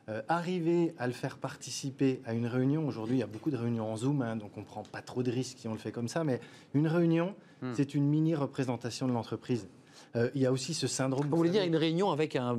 Euh, 0.08 0.20
arriver 0.28 0.94
à 0.98 1.06
le 1.06 1.12
faire 1.12 1.38
participer 1.38 2.20
à 2.26 2.34
une 2.34 2.46
réunion, 2.46 2.88
aujourd'hui 2.88 3.16
il 3.16 3.20
y 3.20 3.22
a 3.22 3.28
beaucoup 3.28 3.52
de 3.52 3.56
réunions 3.56 3.92
en 3.92 3.96
Zoom, 3.96 4.20
hein, 4.22 4.34
donc 4.34 4.50
on 4.56 4.60
ne 4.60 4.64
prend 4.64 4.82
pas 4.82 5.00
trop 5.00 5.22
de 5.22 5.30
risques 5.30 5.58
si 5.60 5.68
on 5.68 5.72
le 5.72 5.78
fait 5.78 5.92
comme 5.92 6.08
ça, 6.08 6.24
mais 6.24 6.40
une 6.74 6.88
réunion, 6.88 7.36
hmm. 7.62 7.70
c'est 7.74 7.94
une 7.94 8.08
mini-représentation 8.08 9.06
de 9.06 9.12
l'entreprise. 9.12 9.68
Euh, 10.16 10.28
il 10.34 10.42
y 10.42 10.46
a 10.46 10.50
aussi 10.50 10.74
ce 10.74 10.88
syndrome. 10.88 11.28
Vous 11.28 11.36
voulez 11.36 11.50
dire 11.50 11.62
une 11.62 11.76
réunion 11.76 12.10
avec 12.10 12.34
un, 12.34 12.56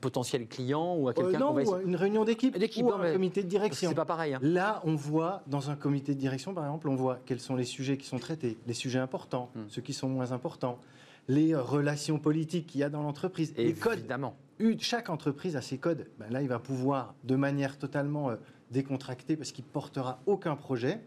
potentiel 0.00 0.46
client 0.46 0.94
ou 0.96 1.08
à 1.08 1.14
quelqu'un 1.14 1.34
euh, 1.34 1.64
Non, 1.64 1.80
une 1.80 1.96
réunion 1.96 2.24
d'équipe 2.24 2.56
ou 2.56 2.92
un 2.92 3.12
comité 3.12 3.42
de 3.42 3.48
direction. 3.48 3.88
C'est 3.90 3.96
pas 3.96 4.04
pareil. 4.04 4.34
Hein. 4.34 4.38
Là, 4.42 4.80
on 4.84 4.94
voit 4.94 5.42
dans 5.48 5.70
un 5.70 5.76
comité 5.76 6.14
de 6.14 6.20
direction, 6.20 6.54
par 6.54 6.64
exemple, 6.64 6.88
on 6.88 6.94
voit 6.94 7.18
quels 7.26 7.40
sont 7.40 7.56
les 7.56 7.64
sujets 7.64 7.96
qui 7.96 8.06
sont 8.06 8.18
traités, 8.18 8.56
les 8.68 8.74
sujets 8.74 9.00
importants, 9.00 9.50
hmm. 9.56 9.62
ceux 9.68 9.82
qui 9.82 9.92
sont 9.92 10.08
moins 10.08 10.30
importants, 10.30 10.78
les 11.26 11.56
relations 11.56 12.20
politiques 12.20 12.68
qu'il 12.68 12.80
y 12.80 12.84
a 12.84 12.88
dans 12.88 13.02
l'entreprise, 13.02 13.52
les 13.56 13.74
codes. 13.74 14.06
Chaque 14.78 15.10
entreprise 15.10 15.56
a 15.56 15.62
ses 15.62 15.78
codes. 15.78 16.08
Ben 16.18 16.30
là, 16.30 16.42
il 16.42 16.48
va 16.48 16.58
pouvoir, 16.58 17.14
de 17.24 17.36
manière 17.36 17.78
totalement 17.78 18.30
euh, 18.30 18.36
décontractée, 18.70 19.36
parce 19.36 19.52
qu'il 19.52 19.64
portera 19.64 20.20
aucun 20.26 20.56
projet, 20.56 21.00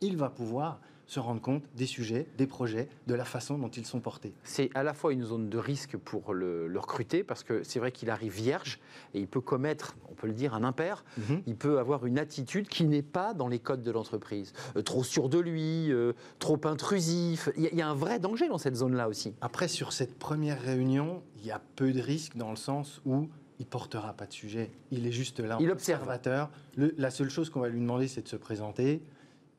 il 0.00 0.16
va 0.16 0.30
pouvoir 0.30 0.80
se 1.06 1.20
rendre 1.20 1.40
compte 1.40 1.62
des 1.74 1.86
sujets, 1.86 2.26
des 2.36 2.46
projets, 2.46 2.88
de 3.06 3.14
la 3.14 3.24
façon 3.24 3.58
dont 3.58 3.68
ils 3.68 3.86
sont 3.86 4.00
portés. 4.00 4.34
C'est 4.42 4.70
à 4.74 4.82
la 4.82 4.92
fois 4.92 5.12
une 5.12 5.24
zone 5.24 5.48
de 5.48 5.58
risque 5.58 5.96
pour 5.96 6.34
le, 6.34 6.72
recruter, 6.76 7.24
parce 7.24 7.42
que 7.42 7.62
c'est 7.62 7.78
vrai 7.78 7.92
qu'il 7.92 8.10
arrive 8.10 8.32
vierge 8.32 8.80
et 9.14 9.20
il 9.20 9.28
peut 9.28 9.40
commettre, 9.40 9.96
on 10.10 10.14
peut 10.14 10.26
le 10.26 10.32
dire, 10.32 10.54
un 10.54 10.64
impair. 10.64 11.04
Mhm. 11.16 11.42
Il 11.46 11.56
peut 11.56 11.78
avoir 11.78 12.06
une 12.06 12.18
attitude 12.18 12.68
qui 12.68 12.84
n'est 12.84 13.02
pas 13.02 13.34
dans 13.34 13.48
les 13.48 13.58
codes 13.58 13.82
de 13.82 13.90
l'entreprise. 13.90 14.52
Euh, 14.76 14.82
trop 14.82 15.04
sûr 15.04 15.28
de 15.28 15.38
lui, 15.38 15.92
euh, 15.92 16.12
trop 16.38 16.60
intrusif. 16.64 17.48
Il 17.56 17.62
y, 17.72 17.82
a 17.82 17.88
un 17.88 17.94
vrai 17.94 18.18
danger 18.18 18.48
dans 18.48 18.58
cette 18.58 18.76
zone-là 18.76 19.08
aussi. 19.08 19.34
Après, 19.40 19.68
sur 19.68 19.92
cette 19.92 20.18
première 20.18 20.60
réunion, 20.60 21.22
il 21.38 21.46
y 21.46 21.50
a 21.50 21.60
peu 21.76 21.92
de 21.92 22.00
risques 22.00 22.36
dans 22.36 22.50
le 22.50 22.56
sens 22.56 23.00
où 23.06 23.28
il 23.58 23.66
portera 23.66 24.12
pas 24.12 24.26
de 24.26 24.32
sujet. 24.32 24.70
Il 24.90 25.06
est 25.06 25.12
juste 25.12 25.40
là, 25.40 25.56
il 25.60 25.70
observateur. 25.70 26.50
la 26.76 27.10
seule 27.10 27.30
chose 27.30 27.48
qu'on 27.48 27.60
va 27.60 27.68
lui 27.68 27.80
demander, 27.80 28.08
c'est 28.08 28.22
de 28.22 28.28
se 28.28 28.36
présenter, 28.36 29.02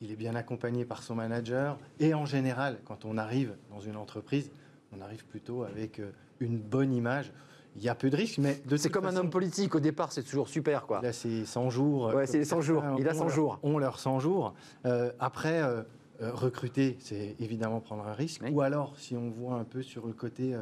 il 0.01 0.12
est 0.12 0.16
bien 0.16 0.36
accompagné 0.36 0.86
par 0.86 1.04
son 1.04 1.16
manager. 1.16 1.77
Et 2.00 2.13
en 2.13 2.25
général, 2.25 2.80
quand 2.86 3.06
on 3.06 3.18
arrive 3.18 3.56
dans 3.72 3.80
une 3.80 3.96
entreprise, 3.96 4.51
on 4.96 5.01
arrive 5.01 5.25
plutôt 5.25 5.63
avec 5.63 6.00
euh, 6.00 6.12
une 6.39 6.58
bonne 6.58 6.94
image. 6.94 7.32
Il 7.75 7.84
y 7.84 7.89
a 7.89 7.96
peu 7.96 8.10
de 8.10 8.16
risques, 8.16 8.39
mais 8.39 8.60
de 8.66 8.75
C'est 8.75 8.89
comme 8.89 9.06
un 9.06 9.16
homme 9.16 9.30
politique, 9.30 9.75
au 9.75 9.80
départ, 9.80 10.12
c'est 10.12 10.24
toujours 10.24 10.50
super. 10.50 10.88
Quoi. 10.88 11.01
Là, 11.01 11.13
c'est 11.13 11.46
100 11.46 11.70
jours. 11.70 12.13
Ouais, 12.13 12.25
c'est 12.25 12.44
100 12.44 12.62
jours. 12.62 12.84
Il 12.98 13.08
a 13.08 13.13
100 13.13 13.30
jours. 13.30 13.60
on 13.62 13.77
leur 13.77 14.00
100 14.00 14.20
jours. 14.20 14.56
Euh, 14.86 15.12
après, 15.20 15.62
euh, 15.62 15.84
recruter, 16.20 16.98
c'est 17.00 17.36
évidemment 17.39 17.80
prendre 17.80 18.08
un 18.08 18.13
risque. 18.13 18.42
Ou 18.51 18.62
alors, 18.62 18.98
si 18.98 19.16
on 19.16 19.30
voit 19.30 19.56
un 19.56 19.63
peu 19.63 19.84
sur 19.84 20.08
le 20.08 20.13
côté 20.13 20.56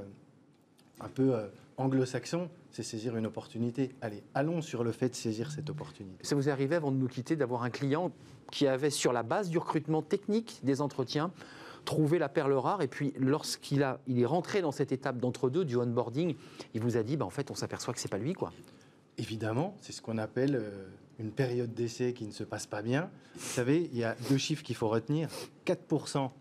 un 1.00 1.08
peu 1.08 1.36
anglo-saxon, 1.78 2.50
c'est 2.72 2.84
saisir 2.84 3.16
une 3.18 3.26
opportunité. 3.26 3.92
Allez, 4.02 4.24
allons 4.34 4.62
sur 4.62 4.84
le 4.84 4.92
fait 4.92 5.10
de 5.10 5.16
saisir 5.16 5.52
cette 5.52 5.70
opportunité. 5.70 6.26
Ça 6.26 6.36
vous 6.36 6.50
est 6.50 6.52
arrivé 6.52 6.76
avant 6.76 6.92
de 6.92 6.98
nous 6.98 7.08
quitter 7.08 7.36
d'avoir 7.36 7.64
un 7.64 7.70
client 7.70 8.12
qui 8.52 8.68
avait, 8.68 8.90
sur 8.90 9.14
la 9.14 9.24
base 9.24 9.50
du 9.50 9.58
recrutement 9.58 10.02
technique 10.02 10.60
des 10.64 10.82
entretiens, 10.82 11.32
trouvé 11.84 12.20
la 12.20 12.30
perle 12.30 12.54
rare 12.54 12.82
et 12.82 12.88
puis 12.88 13.14
lorsqu'il 13.18 13.84
a, 13.84 14.00
il 14.08 14.20
est 14.20 14.26
rentré 14.26 14.62
dans 14.62 14.72
cette 14.72 14.92
étape 14.92 15.18
d'entre-deux 15.18 15.66
du 15.66 15.78
onboarding, 15.78 16.36
il 16.74 16.82
vous 16.82 16.98
a 16.98 17.04
dit, 17.04 17.18
bah, 17.18 17.26
en 17.26 17.30
fait, 17.30 17.52
on 17.52 17.56
s'aperçoit 17.56 17.94
que 17.94 18.00
c'est 18.00 18.12
pas 18.12 18.18
lui, 18.18 18.34
quoi. 18.34 18.52
Évidemment, 19.18 19.78
c'est 19.82 19.94
ce 19.94 20.02
qu'on 20.02 20.18
appelle 20.18 20.56
euh, 20.56 20.88
une 21.20 21.32
période 21.32 21.74
d'essai 21.74 22.14
qui 22.14 22.26
ne 22.26 22.32
se 22.32 22.44
passe 22.44 22.68
pas 22.68 22.82
bien. 22.82 23.10
Vous 23.36 23.54
savez, 23.54 23.90
il 23.94 23.98
y 23.98 24.04
a 24.04 24.16
deux 24.30 24.38
chiffres 24.38 24.64
qu'il 24.64 24.76
faut 24.76 24.90
retenir. 24.90 25.30
4% 25.66 26.32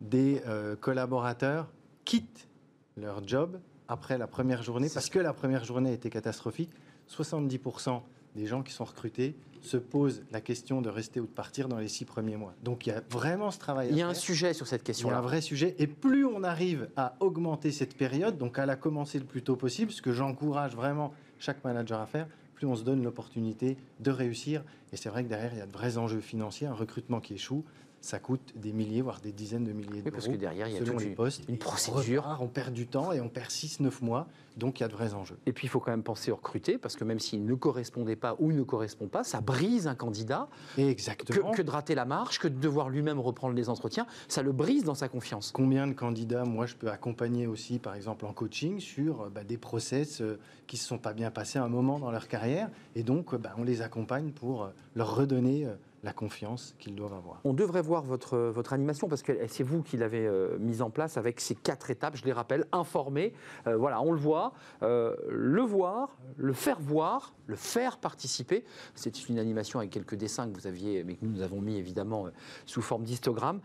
des 0.00 0.42
euh, 0.46 0.76
collaborateurs 0.76 1.68
quittent 2.04 2.48
leur 2.96 3.26
job 3.26 3.60
après 3.92 4.18
la 4.18 4.26
première 4.26 4.62
journée, 4.62 4.88
parce 4.92 5.10
que 5.10 5.18
la 5.18 5.32
première 5.32 5.64
journée 5.64 5.92
était 5.92 6.10
catastrophique. 6.10 6.70
70% 7.10 8.00
des 8.34 8.46
gens 8.46 8.62
qui 8.62 8.72
sont 8.72 8.84
recrutés 8.84 9.36
se 9.60 9.76
posent 9.76 10.22
la 10.32 10.40
question 10.40 10.80
de 10.80 10.88
rester 10.88 11.20
ou 11.20 11.26
de 11.26 11.30
partir 11.30 11.68
dans 11.68 11.78
les 11.78 11.88
six 11.88 12.04
premiers 12.04 12.36
mois. 12.36 12.54
Donc 12.64 12.86
il 12.86 12.90
y 12.90 12.92
a 12.92 13.02
vraiment 13.10 13.50
ce 13.50 13.58
travail. 13.58 13.88
Il 13.90 13.96
y 13.96 14.02
a 14.02 14.08
un 14.08 14.14
sujet 14.14 14.54
sur 14.54 14.66
cette. 14.66 14.88
Il 14.88 15.06
y 15.06 15.10
a 15.10 15.18
un 15.18 15.20
vrai 15.20 15.40
sujet. 15.40 15.76
Et 15.78 15.86
plus 15.86 16.24
on 16.24 16.42
arrive 16.42 16.88
à 16.96 17.14
augmenter 17.20 17.70
cette 17.70 17.96
période, 17.96 18.38
donc 18.38 18.58
à 18.58 18.66
la 18.66 18.76
commencer 18.76 19.18
le 19.18 19.24
plus 19.24 19.42
tôt 19.42 19.56
possible, 19.56 19.92
ce 19.92 20.02
que 20.02 20.12
j'encourage 20.12 20.74
vraiment 20.74 21.12
chaque 21.38 21.62
manager 21.62 22.00
à 22.00 22.06
faire, 22.06 22.26
plus 22.54 22.66
on 22.66 22.74
se 22.74 22.82
donne 22.82 23.04
l'opportunité 23.04 23.76
de 24.00 24.10
réussir. 24.10 24.64
Et 24.92 24.96
c'est 24.96 25.10
vrai 25.10 25.22
que 25.22 25.28
derrière, 25.28 25.52
il 25.52 25.58
y 25.58 25.62
a 25.62 25.66
de 25.66 25.72
vrais 25.72 25.98
enjeux 25.98 26.20
financiers, 26.20 26.66
un 26.66 26.74
recrutement 26.74 27.20
qui 27.20 27.34
échoue 27.34 27.64
ça 28.02 28.18
coûte 28.18 28.52
des 28.56 28.72
milliers, 28.72 29.00
voire 29.00 29.20
des 29.20 29.32
dizaines 29.32 29.64
de 29.64 29.72
milliers 29.72 30.02
d'euros. 30.02 30.10
parce 30.10 30.28
que 30.28 30.36
derrière, 30.36 30.68
il 30.68 30.74
y 30.74 30.76
a 30.76 30.84
selon 30.84 30.98
les 30.98 31.10
postes. 31.10 31.44
Une 31.48 31.56
procédure. 31.56 32.36
On, 32.40 32.48
perd 32.48 32.74
du 32.74 32.86
temps 32.86 33.12
et 33.12 33.20
on 33.20 33.28
perd 33.28 33.48
6-9 33.48 34.04
mois, 34.04 34.26
donc 34.56 34.80
il 34.80 34.82
y 34.82 34.84
a 34.84 34.88
de 34.88 34.92
vrais 34.92 35.14
enjeux. 35.14 35.38
Et 35.46 35.52
puis 35.52 35.66
il 35.66 35.70
faut 35.70 35.78
quand 35.80 35.92
même 35.92 36.02
penser 36.02 36.32
au 36.32 36.36
recruter, 36.36 36.78
parce 36.78 36.96
que 36.96 37.04
même 37.04 37.20
s'il 37.20 37.46
ne 37.46 37.54
correspondait 37.54 38.16
pas 38.16 38.36
ou 38.40 38.52
ne 38.52 38.62
correspond 38.62 39.06
pas, 39.06 39.22
ça 39.22 39.40
brise 39.40 39.86
un 39.86 39.94
candidat. 39.94 40.48
Exactement. 40.76 41.52
Que, 41.52 41.58
que 41.58 41.62
de 41.62 41.70
rater 41.70 41.94
la 41.94 42.04
marche, 42.04 42.40
que 42.40 42.48
de 42.48 42.58
devoir 42.58 42.90
lui-même 42.90 43.20
reprendre 43.20 43.54
les 43.54 43.68
entretiens, 43.68 44.06
ça 44.28 44.42
le 44.42 44.52
brise 44.52 44.84
dans 44.84 44.94
sa 44.94 45.08
confiance. 45.08 45.52
Combien 45.52 45.86
de 45.86 45.92
candidats, 45.92 46.44
moi, 46.44 46.66
je 46.66 46.74
peux 46.74 46.90
accompagner 46.90 47.46
aussi, 47.46 47.78
par 47.78 47.94
exemple, 47.94 48.26
en 48.26 48.32
coaching, 48.32 48.80
sur 48.80 49.30
bah, 49.30 49.44
des 49.44 49.58
process 49.58 50.20
euh, 50.20 50.38
qui 50.66 50.76
ne 50.76 50.80
se 50.80 50.86
sont 50.86 50.98
pas 50.98 51.12
bien 51.12 51.30
passés 51.30 51.58
à 51.58 51.64
un 51.64 51.68
moment 51.68 52.00
dans 52.00 52.10
leur 52.10 52.26
carrière, 52.26 52.68
et 52.96 53.04
donc 53.04 53.34
bah, 53.36 53.54
on 53.58 53.64
les 53.64 53.80
accompagne 53.80 54.32
pour 54.32 54.64
euh, 54.64 54.68
leur 54.94 55.14
redonner 55.14 55.66
euh, 55.66 55.74
la 56.02 56.12
confiance 56.12 56.74
qu'ils 56.78 56.96
doivent 56.96 57.14
avoir. 57.14 57.40
On 57.44 57.52
devrait 57.52 57.82
voir 57.82 58.02
votre, 58.02 58.36
votre 58.36 58.72
animation 58.72 59.08
parce 59.08 59.22
que 59.22 59.32
c'est 59.46 59.62
vous 59.62 59.82
qui 59.82 59.96
l'avez 59.96 60.26
euh, 60.26 60.58
mise 60.58 60.82
en 60.82 60.90
place 60.90 61.16
avec 61.16 61.40
ces 61.40 61.54
quatre 61.54 61.90
étapes, 61.90 62.16
je 62.16 62.24
les 62.24 62.32
rappelle, 62.32 62.66
informer, 62.72 63.32
euh, 63.66 63.76
voilà, 63.76 64.02
on 64.02 64.10
le 64.10 64.18
voit, 64.18 64.52
euh, 64.82 65.14
le 65.28 65.62
voir, 65.62 66.16
le 66.36 66.52
faire 66.52 66.80
voir, 66.80 67.34
le 67.46 67.54
faire 67.54 67.98
participer. 67.98 68.64
C'est 68.94 69.28
une 69.28 69.38
animation 69.38 69.78
avec 69.78 69.90
quelques 69.90 70.16
dessins 70.16 70.48
que 70.48 70.54
vous 70.54 70.66
aviez, 70.66 71.04
mais 71.04 71.14
que 71.14 71.24
nous 71.24 71.42
avons 71.42 71.60
mis 71.60 71.76
évidemment 71.76 72.26
sous 72.66 72.82
forme 72.82 73.04
d'histogramme. 73.04 73.60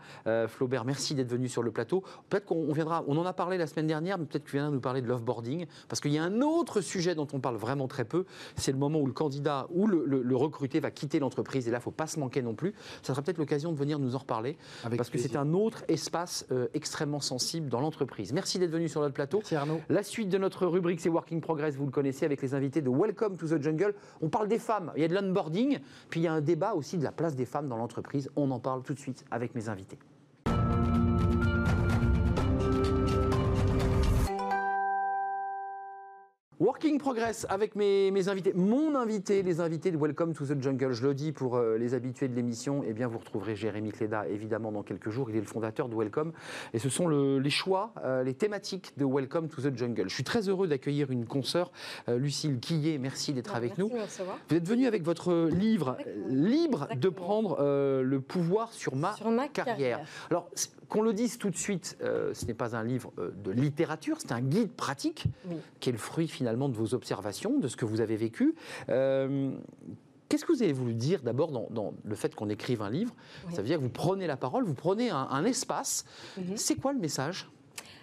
Flaubert, 0.48 0.84
merci 0.84 1.14
d'être 1.14 1.30
venu 1.30 1.48
sur 1.48 1.62
le 1.62 1.70
plateau. 1.70 2.02
Peut-être 2.28 2.44
qu'on 2.44 2.72
viendra, 2.72 3.04
on 3.06 3.16
en 3.16 3.24
a 3.24 3.32
parlé 3.32 3.56
la 3.56 3.66
semaine 3.66 3.86
dernière, 3.86 4.18
mais 4.18 4.26
peut-être 4.26 4.44
que 4.44 4.50
tu 4.50 4.56
viendras 4.56 4.72
nous 4.72 4.80
parler 4.80 5.00
de 5.00 5.06
l'offboarding, 5.06 5.66
parce 5.88 6.00
qu'il 6.00 6.12
y 6.12 6.18
a 6.18 6.24
un 6.24 6.42
autre 6.42 6.80
sujet 6.80 7.14
dont 7.14 7.28
on 7.32 7.40
parle 7.40 7.56
vraiment 7.56 7.88
très 7.88 8.04
peu, 8.04 8.26
c'est 8.56 8.72
le 8.72 8.78
moment 8.78 8.98
où 8.98 9.06
le 9.06 9.12
candidat 9.12 9.66
ou 9.70 9.86
le, 9.86 10.04
le 10.04 10.36
recruté 10.36 10.80
va 10.80 10.90
quitter 10.90 11.18
l'entreprise, 11.18 11.68
et 11.68 11.70
là, 11.70 11.78
il 11.78 11.80
ne 11.80 11.84
faut 11.84 11.90
pas 11.90 12.06
se 12.06 12.18
non 12.36 12.54
plus. 12.54 12.74
Ça 13.02 13.14
sera 13.14 13.22
peut-être 13.22 13.38
l'occasion 13.38 13.72
de 13.72 13.76
venir 13.76 13.98
nous 13.98 14.14
en 14.14 14.18
reparler, 14.18 14.56
parce 14.96 15.10
que 15.10 15.18
c'est 15.18 15.36
un 15.36 15.52
autre 15.54 15.84
espace 15.88 16.46
euh, 16.52 16.68
extrêmement 16.74 17.20
sensible 17.20 17.68
dans 17.68 17.80
l'entreprise. 17.80 18.32
Merci 18.32 18.58
d'être 18.58 18.70
venu 18.70 18.88
sur 18.88 19.00
notre 19.00 19.14
plateau. 19.14 19.38
Merci 19.38 19.56
Arnaud. 19.56 19.80
La 19.88 20.02
suite 20.02 20.28
de 20.28 20.38
notre 20.38 20.66
rubrique, 20.66 21.00
c'est 21.00 21.08
Working 21.08 21.40
Progress, 21.40 21.76
vous 21.76 21.86
le 21.86 21.90
connaissez, 21.90 22.24
avec 22.24 22.42
les 22.42 22.54
invités 22.54 22.82
de 22.82 22.90
Welcome 22.90 23.36
to 23.36 23.46
the 23.48 23.62
Jungle. 23.62 23.94
On 24.20 24.28
parle 24.28 24.48
des 24.48 24.58
femmes, 24.58 24.92
il 24.96 25.02
y 25.02 25.04
a 25.04 25.08
de 25.08 25.14
l'onboarding, 25.14 25.78
puis 26.10 26.20
il 26.20 26.24
y 26.24 26.26
a 26.26 26.32
un 26.32 26.40
débat 26.40 26.74
aussi 26.74 26.98
de 26.98 27.04
la 27.04 27.12
place 27.12 27.34
des 27.34 27.46
femmes 27.46 27.68
dans 27.68 27.76
l'entreprise. 27.76 28.30
On 28.36 28.50
en 28.50 28.60
parle 28.60 28.82
tout 28.82 28.94
de 28.94 28.98
suite 28.98 29.24
avec 29.30 29.54
mes 29.54 29.68
invités. 29.68 29.98
Working 36.60 36.98
Progress 36.98 37.46
avec 37.48 37.76
mes, 37.76 38.10
mes, 38.10 38.28
invités. 38.28 38.52
Mon 38.52 38.96
invité, 38.96 39.44
les 39.44 39.60
invités 39.60 39.92
de 39.92 39.96
Welcome 39.96 40.34
to 40.34 40.44
the 40.44 40.60
Jungle. 40.60 40.92
Je 40.92 41.06
le 41.06 41.14
dis 41.14 41.30
pour 41.30 41.56
euh, 41.56 41.78
les 41.78 41.94
habitués 41.94 42.26
de 42.26 42.34
l'émission, 42.34 42.82
eh 42.84 42.92
bien 42.92 43.06
vous 43.06 43.18
retrouverez 43.18 43.54
Jérémy 43.54 43.92
Cléda 43.92 44.26
évidemment 44.26 44.72
dans 44.72 44.82
quelques 44.82 45.10
jours. 45.10 45.30
Il 45.30 45.36
est 45.36 45.40
le 45.40 45.46
fondateur 45.46 45.88
de 45.88 45.94
Welcome. 45.94 46.32
Et 46.74 46.80
ce 46.80 46.88
sont 46.88 47.06
le, 47.06 47.38
les 47.38 47.50
choix, 47.50 47.92
euh, 48.02 48.24
les 48.24 48.34
thématiques 48.34 48.92
de 48.96 49.04
Welcome 49.04 49.46
to 49.46 49.62
the 49.62 49.76
Jungle. 49.76 50.08
Je 50.08 50.14
suis 50.14 50.24
très 50.24 50.48
heureux 50.48 50.66
d'accueillir 50.66 51.12
une 51.12 51.26
consoeur, 51.26 51.70
euh, 52.08 52.18
Lucille 52.18 52.58
Quillet. 52.58 52.98
Merci 52.98 53.32
d'être 53.32 53.54
avec 53.54 53.78
nous. 53.78 53.88
Vous 53.88 54.56
êtes 54.56 54.66
venu 54.66 54.88
avec 54.88 55.04
votre 55.04 55.48
livre 55.50 55.96
Libre 56.28 56.88
de 56.96 57.08
prendre 57.08 57.62
le 58.02 58.20
pouvoir 58.20 58.72
sur 58.72 58.96
ma, 58.96 59.14
sur 59.14 59.30
ma 59.30 59.46
carrière. 59.46 59.76
carrière. 59.76 60.00
Alors, 60.30 60.48
qu'on 60.88 61.02
le 61.02 61.12
dise 61.12 61.38
tout 61.38 61.50
de 61.50 61.56
suite, 61.56 61.96
euh, 62.02 62.32
ce 62.34 62.46
n'est 62.46 62.54
pas 62.54 62.74
un 62.76 62.82
livre 62.82 63.12
euh, 63.18 63.30
de 63.44 63.50
littérature, 63.50 64.16
c'est 64.20 64.32
un 64.32 64.40
guide 64.40 64.72
pratique 64.72 65.24
oui. 65.46 65.56
qui 65.80 65.90
est 65.90 65.92
le 65.92 65.98
fruit 65.98 66.28
finalement 66.28 66.68
de 66.68 66.74
vos 66.74 66.94
observations, 66.94 67.58
de 67.58 67.68
ce 67.68 67.76
que 67.76 67.84
vous 67.84 68.00
avez 68.00 68.16
vécu. 68.16 68.54
Euh, 68.88 69.50
Qu'est-ce 70.28 70.44
que 70.44 70.52
vous 70.52 70.62
avez 70.62 70.74
voulu 70.74 70.92
dire 70.92 71.22
d'abord 71.22 71.50
dans, 71.52 71.68
dans, 71.70 71.94
le 72.04 72.14
fait 72.14 72.34
qu'on 72.34 72.50
écrive 72.50 72.82
un 72.82 72.90
livre? 72.90 73.14
Oui. 73.46 73.54
Ça 73.54 73.62
veut 73.62 73.66
dire 73.66 73.78
que 73.78 73.82
vous 73.82 73.88
prenez 73.88 74.26
la 74.26 74.36
parole, 74.36 74.62
vous 74.64 74.74
prenez 74.74 75.08
un, 75.08 75.26
un 75.30 75.44
espace. 75.44 76.04
Mm 76.36 76.42
-hmm. 76.42 76.56
C'est 76.56 76.74
quoi 76.76 76.92
le 76.92 76.98
message? 76.98 77.48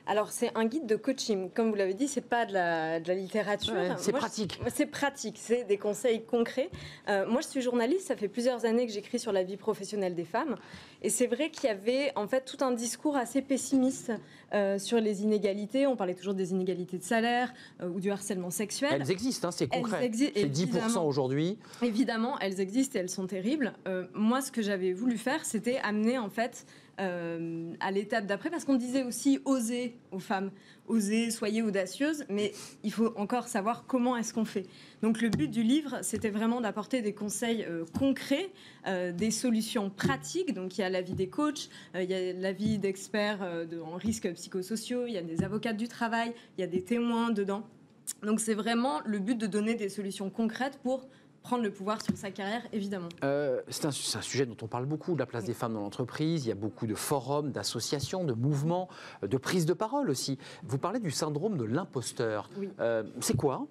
Alors 0.08 0.32
c'est 0.32 0.52
un 0.56 0.66
guide 0.66 0.86
de 0.86 0.96
coaching, 0.96 1.50
comme 1.50 1.70
vous 1.70 1.76
l'avez 1.76 1.94
dit, 1.94 2.08
c'est 2.08 2.22
pas 2.22 2.46
de 2.46 2.54
la, 2.54 3.00
de 3.00 3.08
la 3.08 3.16
littérature. 3.16 3.74
Ouais, 3.74 3.90
c'est 3.98 4.12
pratique. 4.12 4.60
C'est 4.74 4.86
pratique, 4.86 5.38
c'est 5.40 5.64
des 5.64 5.78
conseils 5.78 6.24
concrets. 6.24 6.70
Euh, 7.10 7.26
moi, 7.28 7.42
je 7.42 7.48
suis 7.48 7.62
journaliste, 7.62 8.08
ça 8.08 8.16
fait 8.16 8.28
plusieurs 8.28 8.66
années 8.66 8.86
que 8.86 8.94
j'écris 8.94 9.20
sur 9.20 9.32
la 9.32 9.44
vie 9.44 9.58
professionnelle 9.58 10.14
des 10.14 10.26
femmes, 10.26 10.58
et 11.02 11.10
c'est 11.10 11.28
vrai 11.28 11.50
qu'il 11.50 11.70
y 11.70 11.72
avait 11.72 12.12
en 12.16 12.28
fait 12.28 12.46
tout 12.46 12.64
un 12.64 12.72
discours 12.72 13.16
assez 13.16 13.42
pessimiste 13.42 14.12
euh, 14.54 14.78
sur 14.78 15.00
les 15.00 15.24
inégalités. 15.24 15.88
On 15.88 15.96
parlait 15.96 16.14
toujours 16.14 16.36
des 16.36 16.52
inégalités 16.52 16.98
de 16.98 17.04
salaire 17.04 17.54
euh, 17.82 17.90
ou 17.90 18.00
du 18.00 18.12
harcèlement 18.12 18.52
sexuel. 18.52 18.92
Elles 18.94 19.12
existent, 19.12 19.48
hein, 19.48 19.52
c'est 19.52 19.68
concret. 19.68 20.12
C'est 20.14 20.46
10% 20.46 21.00
aujourd'hui. 21.06 21.58
Évidemment, 21.82 22.38
elles 22.40 22.60
existent 22.62 22.98
et 22.98 23.02
elles 23.02 23.10
sont 23.10 23.28
terribles. 23.28 23.74
Moi, 24.14 24.42
ce 24.42 24.52
que 24.52 24.62
j'avais 24.62 24.94
voulu 24.94 25.18
faire, 25.18 25.46
c'était 25.46 25.78
amener 25.84 26.18
en 26.18 26.30
fait 26.30 26.66
euh, 27.00 27.74
à 27.80 27.92
l'étape 27.92 28.26
d'après, 28.26 28.50
parce 28.50 28.64
qu'on 28.64 28.76
disait 28.76 29.04
aussi 29.04 29.40
oser 29.46 29.98
aux 30.12 30.20
femmes, 30.20 30.52
oser, 30.88 31.30
soyez 31.32 31.62
audacieuses, 31.62 32.26
mais 32.30 32.54
il 32.84 32.92
faut 32.92 33.14
encore 33.18 33.48
savoir 33.48 33.86
comment 33.86 34.16
est-ce 34.16 34.34
qu'on 34.34 34.46
fait. 34.46 34.66
Donc 35.02 35.22
le 35.22 35.30
but 35.30 35.50
du 35.50 35.64
livre, 35.64 36.00
c'était 36.02 36.30
vraiment 36.30 36.62
d'apporter 36.62 37.02
des 37.02 37.14
conseils 37.14 37.66
euh, 37.68 37.86
concrets, 37.98 38.50
euh, 38.88 39.12
des 39.12 39.32
solutions 39.32 39.90
pratiques. 39.90 40.54
Donc 40.54 40.78
il 40.78 40.82
y 40.82 40.84
a 40.84 40.90
l'avis 40.90 41.14
des 41.14 41.28
coachs, 41.28 41.70
il 41.96 42.10
y 42.10 42.14
a 42.14 42.34
l'avis 42.34 42.78
d'experts 42.78 43.68
de, 43.68 43.80
en 43.80 43.96
risques 43.96 44.32
psychosociaux, 44.34 45.06
il 45.08 45.14
y 45.14 45.18
a 45.18 45.22
des 45.22 45.44
avocats 45.44 45.74
du 45.74 45.88
travail, 45.88 46.34
il 46.58 46.62
y 46.62 46.64
a 46.64 46.68
des 46.68 46.84
témoins 46.84 47.32
dedans. 47.32 47.64
Donc 48.24 48.40
c'est 48.40 48.54
vraiment 48.54 49.02
le 49.06 49.20
but 49.20 49.38
de 49.38 49.48
donner 49.48 49.76
des 49.76 49.90
solutions 49.90 50.30
concrètes 50.30 50.80
pour 50.84 51.08
prendre 51.46 51.64
le 51.64 51.72
pouvoir 51.72 52.02
sur 52.02 52.18
sa 52.18 52.32
carrière, 52.32 52.64
évidemment. 52.74 53.10
Euh, 53.24 53.62
c'est 53.70 53.86
un, 53.86 53.90
un, 53.90 54.22
sujet 54.22 54.48
dont 54.48 54.58
on 54.64 54.68
parle 54.68 54.88
beaucoup, 54.88 55.14
de 55.14 55.20
la 55.20 55.28
place 55.28 55.44
oui. 55.44 55.50
des 55.50 55.54
femmes 55.54 55.76
dans 55.76 55.82
l'entreprise. 55.82 56.46
Il 56.46 56.50
y 56.50 56.52
a 56.52 56.56
beaucoup 56.56 56.88
de 56.88 56.96
forums, 56.96 57.52
d'associations, 57.52 58.24
de 58.24 58.34
mouvements, 58.34 58.90
de 59.22 59.38
prise 59.38 59.68
de 59.68 59.74
parole 59.74 60.10
aussi. 60.10 60.40
Vous 60.64 60.80
parlez 60.80 61.00
du 61.00 61.12
syndrome 61.12 61.56
de 61.58 61.64
l'imposteur. 61.64 62.50
Oui. 62.58 62.70
Euh, 62.80 63.04
c'est 63.22 63.38
quoi 63.38 63.68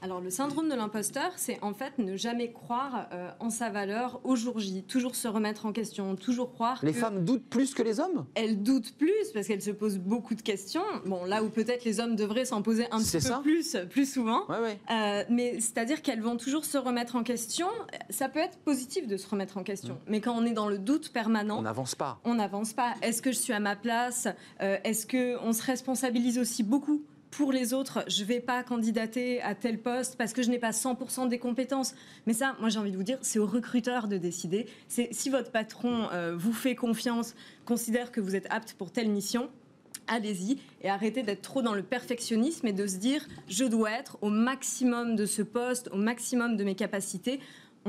alors 0.00 0.20
le 0.20 0.30
syndrome 0.30 0.68
de 0.68 0.74
l'imposteur, 0.74 1.32
c'est 1.36 1.58
en 1.62 1.74
fait 1.74 1.98
ne 1.98 2.16
jamais 2.16 2.52
croire 2.52 3.08
euh, 3.12 3.30
en 3.40 3.50
sa 3.50 3.70
valeur 3.70 4.20
au 4.24 4.36
jour 4.36 4.58
J, 4.58 4.82
toujours 4.82 5.16
se 5.16 5.28
remettre 5.28 5.66
en 5.66 5.72
question, 5.72 6.14
toujours 6.16 6.52
croire. 6.52 6.78
Les 6.82 6.92
que 6.92 6.98
femmes 6.98 7.24
doutent 7.24 7.48
plus 7.48 7.74
que 7.74 7.82
les 7.82 8.00
hommes? 8.00 8.26
Elles 8.34 8.62
doutent 8.62 8.94
plus 8.96 9.12
parce 9.34 9.46
qu'elles 9.46 9.62
se 9.62 9.70
posent 9.70 9.98
beaucoup 9.98 10.34
de 10.34 10.42
questions. 10.42 10.82
Bon, 11.06 11.24
là 11.24 11.42
où 11.42 11.48
peut-être 11.48 11.84
les 11.84 12.00
hommes 12.00 12.16
devraient 12.16 12.44
s'en 12.44 12.62
poser 12.62 12.86
un 12.90 12.98
petit 12.98 13.20
ça 13.20 13.36
peu 13.36 13.42
plus, 13.42 13.76
plus 13.90 14.12
souvent. 14.12 14.46
Ouais, 14.48 14.60
ouais. 14.60 14.78
Euh, 14.90 15.24
mais 15.30 15.60
c'est-à-dire 15.60 16.02
qu'elles 16.02 16.22
vont 16.22 16.36
toujours 16.36 16.64
se 16.64 16.78
remettre 16.78 17.16
en 17.16 17.22
question. 17.22 17.66
Ça 18.10 18.28
peut 18.28 18.40
être 18.40 18.58
positif 18.58 19.06
de 19.06 19.16
se 19.16 19.28
remettre 19.28 19.58
en 19.58 19.62
question, 19.62 19.94
mmh. 19.94 20.10
mais 20.10 20.20
quand 20.20 20.34
on 20.36 20.44
est 20.44 20.52
dans 20.52 20.68
le 20.68 20.78
doute 20.78 21.10
permanent, 21.10 21.58
on 21.58 21.62
n'avance 21.62 21.94
pas. 21.94 22.20
On 22.24 22.34
n'avance 22.34 22.72
pas. 22.72 22.94
Est-ce 23.02 23.22
que 23.22 23.32
je 23.32 23.38
suis 23.38 23.52
à 23.52 23.60
ma 23.60 23.76
place? 23.76 24.28
Euh, 24.62 24.76
Est-ce 24.84 25.06
que 25.06 25.36
on 25.42 25.52
se 25.52 25.62
responsabilise 25.62 26.38
aussi 26.38 26.62
beaucoup 26.62 27.02
pour 27.38 27.52
les 27.52 27.72
autres, 27.72 28.04
je 28.08 28.22
ne 28.22 28.26
vais 28.26 28.40
pas 28.40 28.64
candidater 28.64 29.40
à 29.42 29.54
tel 29.54 29.78
poste 29.78 30.16
parce 30.16 30.32
que 30.32 30.42
je 30.42 30.50
n'ai 30.50 30.58
pas 30.58 30.72
100% 30.72 31.28
des 31.28 31.38
compétences. 31.38 31.94
Mais 32.26 32.32
ça, 32.32 32.56
moi 32.58 32.68
j'ai 32.68 32.80
envie 32.80 32.90
de 32.90 32.96
vous 32.96 33.04
dire, 33.04 33.18
c'est 33.22 33.38
au 33.38 33.46
recruteur 33.46 34.08
de 34.08 34.16
décider. 34.16 34.66
Si 34.88 35.30
votre 35.30 35.52
patron 35.52 36.08
euh, 36.12 36.34
vous 36.36 36.52
fait 36.52 36.74
confiance, 36.74 37.36
considère 37.64 38.10
que 38.10 38.20
vous 38.20 38.34
êtes 38.34 38.48
apte 38.50 38.74
pour 38.76 38.90
telle 38.90 39.08
mission, 39.08 39.50
allez-y 40.08 40.58
et 40.82 40.90
arrêtez 40.90 41.22
d'être 41.22 41.42
trop 41.42 41.62
dans 41.62 41.74
le 41.74 41.84
perfectionnisme 41.84 42.66
et 42.66 42.72
de 42.72 42.88
se 42.88 42.96
dire 42.96 43.24
je 43.46 43.64
dois 43.64 43.92
être 43.92 44.18
au 44.20 44.30
maximum 44.30 45.14
de 45.14 45.24
ce 45.24 45.42
poste, 45.42 45.90
au 45.92 45.96
maximum 45.96 46.56
de 46.56 46.64
mes 46.64 46.74
capacités. 46.74 47.38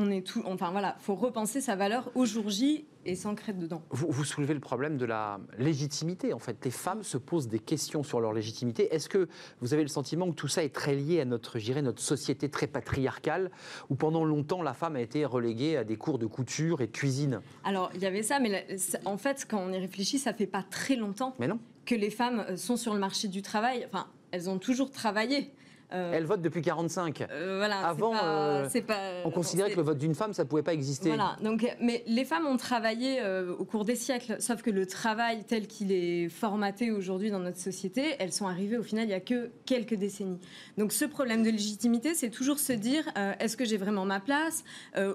On 0.02 0.10
est 0.12 0.26
tout, 0.26 0.42
enfin 0.46 0.72
voilà, 0.72 0.96
faut 1.00 1.16
repenser 1.16 1.60
sa 1.60 1.76
valeur 1.76 2.10
au 2.16 2.24
jour 2.24 2.50
J 2.50 2.86
et 3.06 3.16
s'ancrer 3.16 3.52
dedans. 3.52 3.82
Vous, 3.90 4.08
vous, 4.10 4.24
soulevez 4.24 4.54
le 4.54 4.62
problème 4.62 4.96
de 4.96 5.04
la 5.04 5.42
légitimité. 5.58 6.32
En 6.32 6.40
fait, 6.40 6.64
les 6.64 6.72
femmes 6.72 7.04
se 7.04 7.18
posent 7.18 7.50
des 7.50 7.60
questions 7.60 8.02
sur 8.02 8.22
leur 8.22 8.32
légitimité. 8.32 8.94
Est-ce 8.96 9.10
que 9.10 9.28
vous 9.60 9.74
avez 9.74 9.84
le 9.84 9.90
sentiment 9.90 10.30
que 10.30 10.36
tout 10.36 10.48
ça 10.48 10.64
est 10.64 10.74
très 10.74 10.96
lié 10.96 11.20
à 11.20 11.26
notre, 11.26 11.60
notre 11.82 12.02
société 12.02 12.48
très 12.48 12.68
patriarcale, 12.68 13.52
où 13.90 13.96
pendant 13.96 14.24
longtemps 14.24 14.62
la 14.62 14.74
femme 14.74 14.96
a 14.96 15.02
été 15.02 15.26
reléguée 15.26 15.76
à 15.76 15.84
des 15.84 15.98
cours 15.98 16.18
de 16.18 16.28
couture 16.28 16.80
et 16.80 16.88
de 16.88 16.94
cuisine? 16.94 17.42
Alors 17.66 17.92
il 17.94 18.02
y 18.02 18.06
avait 18.06 18.24
ça, 18.24 18.40
mais 18.40 18.50
la, 18.50 18.60
en 19.04 19.18
fait, 19.18 19.46
quand 19.50 19.60
on 19.60 19.74
y 19.74 19.80
réfléchit, 19.80 20.18
ça 20.18 20.32
fait 20.32 20.48
pas 20.48 20.64
très 20.64 20.96
longtemps 20.96 21.36
mais 21.40 21.50
non. 21.50 21.60
que 21.86 21.96
les 21.96 22.10
femmes 22.10 22.56
sont 22.56 22.78
sur 22.78 22.94
le 22.94 23.02
marché 23.02 23.28
du 23.28 23.42
travail. 23.42 23.86
Enfin, 23.92 24.08
elles 24.32 24.50
ont 24.50 24.60
toujours 24.60 24.92
travaillé. 24.92 25.52
Euh, 25.92 26.14
Elle 26.14 26.26
vote 26.26 26.42
depuis 26.42 26.62
45. 26.62 27.22
euh, 27.32 27.56
voilà, 27.58 27.80
Avant, 27.88 28.12
pas- 28.12 28.24
euh, 28.24 28.70
pas- 28.86 29.22
On 29.26 29.32
considérait 29.32 29.72
que 29.72 29.78
le 29.78 29.82
vote 29.82 29.98
d'une 29.98 30.14
femme, 30.14 30.34
ça 30.34 30.46
pouvait 30.46 30.62
pas 30.62 30.74
exister. 30.74 31.10
Voilà, 31.10 31.36
donc, 31.42 31.66
mais 31.82 32.04
les 32.06 32.26
femmes 32.26 32.46
ont 32.46 32.58
travaillé 32.58 33.20
euh, 33.22 33.56
au 33.58 33.66
cours 33.66 33.86
des 33.86 33.96
siècles, 33.96 34.36
sauf 34.40 34.62
que 34.62 34.70
le 34.70 34.86
travail 34.86 35.44
tel 35.48 35.66
qu'il 35.66 35.92
est 35.92 36.30
formaté 36.30 36.92
aujourd'hui 36.92 37.32
dans 37.32 37.40
notre 37.40 37.58
société, 37.58 38.16
elles 38.20 38.32
sont 38.34 38.46
arrivées 38.48 38.78
au 38.78 38.84
final 38.84 39.06
il 39.06 39.12
y 39.12 39.16
a 39.16 39.20
que 39.20 39.50
quelques 39.66 39.96
décennies. 39.96 40.40
Donc 40.78 40.92
ce 40.92 41.06
problème 41.06 41.42
de 41.42 41.50
légitimité, 41.50 42.14
c'est 42.14 42.30
toujours 42.30 42.60
se 42.60 42.74
dire 42.74 43.06
est-ce 43.40 43.58
que 43.58 43.66
j'ai 43.66 43.78
vraiment 43.78 44.06
ma 44.06 44.20
place 44.20 44.64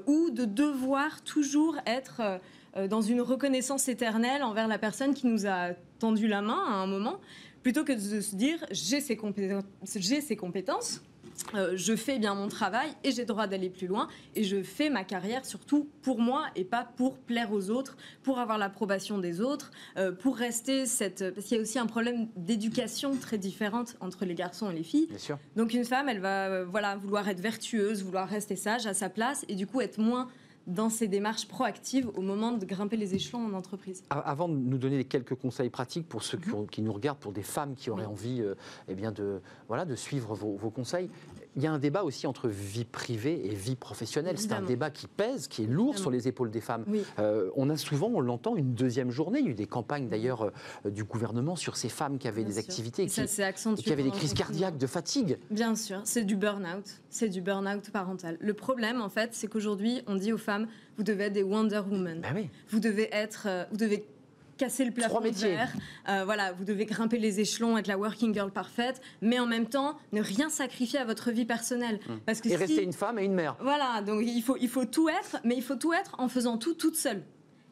ou 0.07 0.31
de 0.31 0.45
devoir 0.45 1.23
toujours 1.23 1.77
être 1.87 2.21
dans 2.89 3.01
une 3.03 3.21
reconnaissance 3.21 3.87
éternelle 3.89 4.43
envers 4.43 4.67
la 4.67 4.79
personne 4.79 5.15
qui 5.15 5.29
nous 5.29 5.47
a 5.47 5.69
tendu 6.01 6.27
la 6.27 6.43
main 6.43 6.61
à 6.69 6.73
un 6.75 6.87
moment, 6.87 7.21
plutôt 7.65 7.83
que 7.83 7.93
de 7.93 8.21
se 8.21 8.37
dire 8.37 8.65
j'ai 8.71 9.01
ces 9.01 9.17
compétences, 9.17 9.65
j'ai 9.97 10.21
ces 10.21 10.37
compétences 10.37 11.01
euh, 11.55 11.73
je 11.75 11.97
fais 11.97 12.19
bien 12.19 12.35
mon 12.35 12.47
travail 12.47 12.91
et 13.03 13.11
j'ai 13.11 13.23
le 13.23 13.27
droit 13.27 13.49
d'aller 13.49 13.69
plus 13.69 13.89
loin 13.89 14.09
et 14.37 14.45
je 14.45 14.63
fais 14.63 14.89
ma 14.89 15.03
carrière 15.03 15.45
surtout 15.45 15.89
pour 16.03 16.21
moi 16.21 16.47
et 16.55 16.65
pas 16.65 16.89
pour 16.97 17.19
plaire 17.19 17.53
aux 17.53 17.71
autres, 17.71 17.97
pour 18.23 18.39
avoir 18.39 18.57
l'approbation 18.57 19.19
des 19.19 19.41
autres, 19.41 19.73
euh, 19.97 20.13
pour 20.13 20.37
rester 20.37 20.87
cette... 20.87 21.35
Parce 21.35 21.47
qu'il 21.47 21.57
y 21.57 21.61
a 21.61 21.63
aussi 21.63 21.79
un 21.79 21.87
problème 21.87 22.29
d'éducation 22.37 23.17
très 23.17 23.39
différente 23.39 23.97
entre 24.01 24.25
les 24.25 24.35
garçons 24.35 24.71
et 24.71 24.75
les 24.75 24.85
filles. 24.85 25.07
Bien 25.09 25.19
sûr. 25.19 25.39
Donc 25.57 25.75
une 25.75 25.85
femme, 25.85 26.09
elle 26.09 26.21
va 26.21 26.47
euh, 26.47 26.65
voilà, 26.65 26.97
vouloir 26.97 27.29
être 27.29 27.41
vertueuse, 27.41 28.05
vouloir 28.05 28.29
rester 28.29 28.55
sage 28.55 28.87
à 28.87 28.95
sa 28.95 29.09
place 29.09 29.45
et 29.49 29.57
du 29.57 29.67
coup 29.67 29.81
être 29.81 29.99
moins 29.99 30.29
dans 30.67 30.89
ses 30.89 31.09
démarches 31.09 31.47
proactives 31.47 32.09
au 32.17 32.21
moment 32.23 32.53
de 32.53 32.65
grimper 32.65 32.97
les 32.97 33.15
échelons 33.15 33.45
en 33.47 33.53
entreprise. 33.53 34.03
Avant 34.11 34.49
de 34.49 34.55
nous 34.55 34.79
donner 34.79 35.05
quelques 35.05 35.35
conseils 35.35 35.71
pratiques 35.71 36.09
pour 36.09 36.23
ceux 36.23 36.39
qui, 36.39 36.49
Mhm. 36.51 36.67
qui 36.69 36.83
nous 36.83 36.93
regardent, 36.93 37.19
pour 37.19 37.33
des 37.33 37.43
femmes 37.43 37.75
qui 37.75 37.91
auraient 37.91 38.07
Oui. 38.07 38.13
envie 38.13 38.41
euh, 38.41 38.55
eh 38.89 38.95
bien 38.95 39.13
de, 39.13 39.41
voilà, 39.69 39.85
de 39.85 39.95
suivre 39.95 40.35
vos, 40.35 40.57
vos 40.57 40.71
conseils, 40.71 41.11
il 41.57 41.63
y 41.63 41.67
a 41.67 41.73
un 41.73 41.79
débat 41.79 42.03
aussi 42.05 42.27
entre 42.27 42.49
vie 42.49 42.85
privée 42.85 43.41
et 43.47 43.55
vie 43.55 43.77
professionnelle. 43.77 44.39
C'est 44.39 44.53
un 44.53 44.63
débat 44.63 44.91
qui 44.91 45.07
pèse, 45.07 45.47
qui 45.49 45.63
est 45.63 45.67
lourd 45.67 45.91
Évidemment. 45.91 46.03
sur 46.03 46.11
les 46.11 46.29
épaules 46.29 46.51
des 46.51 46.61
femmes. 46.61 46.85
Oui. 46.89 47.03
Euh, 47.19 47.51
on 47.57 47.71
a 47.71 47.77
souvent, 47.77 48.11
on 48.13 48.21
l'entend, 48.21 48.57
une 48.57 48.75
deuxième 48.75 49.11
journée. 49.11 49.39
Il 49.41 49.45
y 49.45 49.49
a 49.49 49.51
eu 49.53 49.55
des 49.55 49.67
campagnes 49.67 50.09
d'ailleurs 50.09 50.51
euh, 50.85 50.91
du 50.91 51.05
gouvernement 51.05 51.57
sur 51.57 51.77
ces 51.77 51.89
femmes 51.89 52.19
qui 52.19 52.29
avaient 52.29 52.43
Bien 52.43 52.49
des 52.55 52.61
sûr. 52.61 52.69
activités 52.71 53.03
et 53.03 53.05
Et 53.05 53.09
qui, 53.09 53.15
ça 53.29 53.49
et 53.51 53.75
qui 53.77 53.93
avaient 53.93 54.03
des 54.03 54.11
crises 54.11 54.35
cardiaques, 54.35 54.79
de 54.79 54.87
fatigue. 54.87 55.39
Bien 55.51 55.75
sûr, 55.75 56.01
c'est 56.05 56.25
du 56.25 56.37
burn-out. 56.37 56.85
C'est 57.11 57.29
du 57.29 57.41
burn-out 57.41 57.91
parental. 57.91 58.37
Le 58.41 58.55
problème, 58.55 59.01
en 59.01 59.09
fait, 59.09 59.31
c'est 59.33 59.47
qu'aujourd'hui, 59.47 60.03
on 60.07 60.17
dit 60.17 60.33
aux 60.33 60.39
femmes, 60.39 60.67
vous 60.97 61.05
devez 61.05 61.25
être 61.25 61.33
des 61.33 61.43
Wonder 61.43 61.83
Woman. 61.89 62.21
Ben 62.21 62.33
oui. 62.35 62.51
Vous 62.71 62.81
devez 62.81 63.09
être, 63.13 63.45
euh, 63.49 63.65
vous 63.71 63.77
devez 63.77 64.05
casser 64.57 64.85
le 64.85 64.91
plafond 64.91 65.21
de 65.21 65.29
verre. 65.29 65.73
Euh, 66.09 66.23
voilà, 66.25 66.53
vous 66.53 66.65
devez 66.65 66.87
grimper 66.87 67.19
les 67.19 67.41
échelons, 67.41 67.77
être 67.79 67.87
la 67.89 67.99
working 67.99 68.33
girl 68.35 68.51
parfaite, 68.51 69.01
mais 69.23 69.39
en 69.39 69.47
même 69.47 69.67
temps, 69.67 69.97
ne 70.13 70.21
rien 70.23 70.49
sacrifier 70.49 70.99
à 70.99 71.05
votre 71.05 71.31
vie 71.31 71.45
personnelle. 71.45 72.01
Parce 72.27 72.41
que. 72.41 72.49
Et 72.49 72.53
si- 72.53 72.57
rester 72.57 72.83
une 72.83 72.93
femme 72.93 73.19
et 73.19 73.25
une 73.25 73.35
mère. 73.35 73.57
voilà, 73.61 74.01
donc 74.03 74.23
il 74.25 74.43
faut, 74.43 74.57
il 74.61 74.69
faut 74.69 74.85
tout 74.85 75.09
être, 75.09 75.39
mais 75.45 75.57
il 75.57 75.63
faut 75.63 75.77
tout 75.77 75.93
être 75.93 76.15
en 76.19 76.29
faisant 76.29 76.59
tout 76.59 76.75
toute 76.75 76.97
seule. 76.97 77.23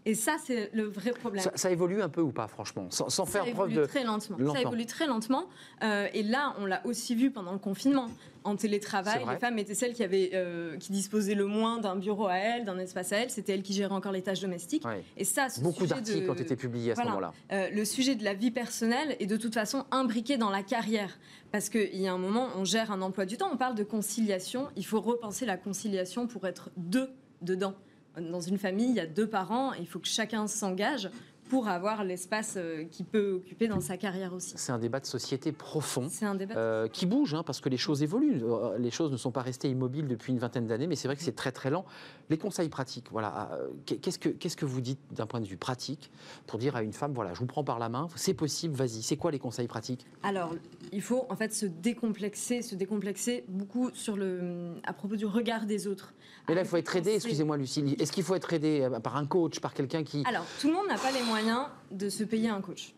Et 0.04 0.16
ça, 0.16 0.34
c'est 0.44 0.70
le 0.74 0.82
vrai 0.82 1.12
problème. 1.12 1.44
Ça, 1.44 1.52
ça 1.54 1.70
évolue 1.70 2.02
un 2.02 2.08
peu 2.08 2.20
ou 2.22 2.32
pas, 2.32 2.48
franchement? 2.48 2.86
Sans, 2.90 3.08
sans 3.08 3.24
Ça 3.24 3.30
faire 3.30 3.42
preuve 3.54 3.68
évolue 3.70 3.74
de. 3.76 3.84
très 3.86 4.02
lentement. 4.02 4.36
lentement. 4.36 4.54
Ça 4.54 4.60
évolue 4.62 4.86
très 4.86 5.06
lentement. 5.06 5.44
Euh, 5.84 6.08
et 6.12 6.24
là, 6.24 6.56
on 6.58 6.66
l'a 6.66 6.84
aussi 6.84 7.14
vu 7.14 7.30
pendant 7.30 7.52
le 7.52 7.58
confinement. 7.60 8.08
En 8.44 8.56
télétravail, 8.56 9.24
les 9.28 9.36
femmes 9.38 9.58
étaient 9.58 9.74
celles 9.74 9.94
qui, 9.94 10.02
avaient, 10.02 10.30
euh, 10.34 10.76
qui 10.76 10.90
disposaient 10.92 11.34
le 11.34 11.46
moins 11.46 11.78
d'un 11.78 11.96
bureau 11.96 12.26
à 12.26 12.36
elles, 12.36 12.64
d'un 12.64 12.78
espace 12.78 13.12
à 13.12 13.18
elles. 13.18 13.30
C'était 13.30 13.52
elles 13.54 13.62
qui 13.62 13.72
géraient 13.72 13.94
encore 13.94 14.12
les 14.12 14.22
tâches 14.22 14.40
domestiques. 14.40 14.84
Ouais. 14.84 15.04
Et 15.16 15.24
ça, 15.24 15.48
ce 15.48 15.60
Beaucoup 15.60 15.86
d'articles 15.86 16.24
de- 16.24 16.28
ont 16.30 16.34
été 16.34 16.56
publiés 16.56 16.92
à 16.92 16.94
ce 16.96 17.02
moment-là. 17.02 17.32
euh, 17.52 17.68
le 17.70 17.84
sujet 17.84 18.14
de 18.16 18.24
la 18.24 18.34
vie 18.34 18.50
personnelle 18.50 19.16
est 19.20 19.26
de 19.26 19.36
toute 19.36 19.54
façon 19.54 19.84
imbriqué 19.90 20.36
dans 20.38 20.50
la 20.50 20.62
carrière. 20.62 21.18
Parce 21.52 21.68
qu'il 21.68 21.96
y 22.00 22.08
a 22.08 22.12
un 22.12 22.18
moment, 22.18 22.48
on 22.56 22.64
gère 22.64 22.90
un 22.90 23.02
emploi 23.02 23.26
du 23.26 23.36
temps, 23.36 23.50
on 23.52 23.56
parle 23.56 23.74
de 23.74 23.84
conciliation. 23.84 24.68
Il 24.76 24.84
faut 24.86 25.00
repenser 25.00 25.46
la 25.46 25.56
conciliation 25.56 26.26
pour 26.26 26.46
être 26.46 26.70
deux 26.76 27.10
dedans. 27.42 27.74
Dans 28.18 28.40
une 28.40 28.58
famille, 28.58 28.88
il 28.90 28.96
y 28.96 29.00
a 29.00 29.06
deux 29.06 29.26
parents, 29.26 29.72
et 29.72 29.78
il 29.80 29.86
faut 29.86 29.98
que 29.98 30.06
chacun 30.08 30.46
s'engage 30.46 31.08
pour 31.52 31.68
avoir 31.68 32.02
l'espace 32.02 32.54
euh, 32.56 32.84
qu'il 32.84 33.04
peut 33.04 33.32
occuper 33.32 33.68
dans 33.68 33.82
sa 33.82 33.98
carrière 33.98 34.32
aussi. 34.32 34.54
C'est 34.56 34.72
un 34.72 34.78
débat 34.78 35.00
de 35.00 35.04
société 35.04 35.52
profond. 35.52 36.08
C'est 36.10 36.24
un 36.24 36.34
débat. 36.34 36.54
euh, 36.56 36.88
qui 36.88 37.04
bouge, 37.04 37.34
hein, 37.34 37.42
parce 37.44 37.60
que 37.60 37.68
les 37.68 37.76
choses 37.76 38.02
évoluent. 38.02 38.40
Euh, 38.42 38.78
Les 38.78 38.90
choses 38.90 39.12
ne 39.12 39.18
sont 39.18 39.32
pas 39.32 39.42
restées 39.42 39.68
immobiles 39.68 40.08
depuis 40.08 40.32
une 40.32 40.38
vingtaine 40.38 40.66
d'années, 40.66 40.86
mais 40.86 40.96
c'est 40.96 41.08
vrai 41.08 41.14
que 41.14 41.22
c'est 41.22 41.36
très 41.36 41.52
très 41.52 41.68
lent. 41.68 41.84
Les 42.30 42.38
conseils 42.38 42.70
pratiques, 42.70 43.08
voilà. 43.10 43.50
euh, 43.52 43.68
Qu'est-ce 43.84 44.18
que, 44.18 44.30
qu'est-ce 44.30 44.56
que 44.56 44.64
vous 44.64 44.80
dites 44.80 44.98
d'un 45.10 45.26
point 45.26 45.42
de 45.42 45.46
vue 45.46 45.58
pratique 45.58 46.10
pour 46.46 46.58
dire 46.58 46.74
à 46.74 46.82
une 46.82 46.94
femme, 46.94 47.12
voilà, 47.12 47.34
je 47.34 47.40
vous 47.40 47.44
prends 47.46 47.64
par 47.64 47.78
la 47.78 47.90
main, 47.90 48.08
c'est 48.16 48.32
possible, 48.32 48.74
vas-y. 48.74 49.02
C'est 49.02 49.18
quoi 49.18 49.30
les 49.30 49.38
conseils 49.38 49.68
pratiques? 49.68 50.06
Alors, 50.22 50.54
il 50.90 51.02
faut 51.02 51.26
en 51.28 51.36
fait 51.36 51.52
se 51.52 51.66
décomplexer, 51.66 52.62
se 52.62 52.74
décomplexer 52.76 53.44
beaucoup 53.48 53.90
sur 53.92 54.16
le, 54.16 54.72
à 54.84 54.94
propos 54.94 55.16
du 55.16 55.26
regard 55.26 55.66
des 55.66 55.86
autres. 55.86 56.14
Mais 56.48 56.54
là, 56.54 56.62
il 56.62 56.66
faut 56.66 56.78
être 56.78 56.96
aidé, 56.96 57.12
excusez-moi 57.16 57.58
Lucie. 57.58 57.94
Est-ce 58.00 58.10
qu'il 58.10 58.24
faut 58.24 58.34
être 58.34 58.52
aidé 58.54 58.88
par 59.04 59.16
un 59.16 59.26
coach, 59.26 59.60
par 59.60 59.74
quelqu'un 59.74 60.02
qui... 60.02 60.24
Alors, 60.26 60.46
tout 60.60 60.68
le 60.68 60.72
monde 60.72 60.86
n'a 60.88 60.96
pas 60.96 61.10
les 61.12 61.22
moyens 61.22 61.41
de 61.90 62.10
se 62.10 62.24
payer 62.24 62.50
un 62.52 62.60
coach. 62.60 62.94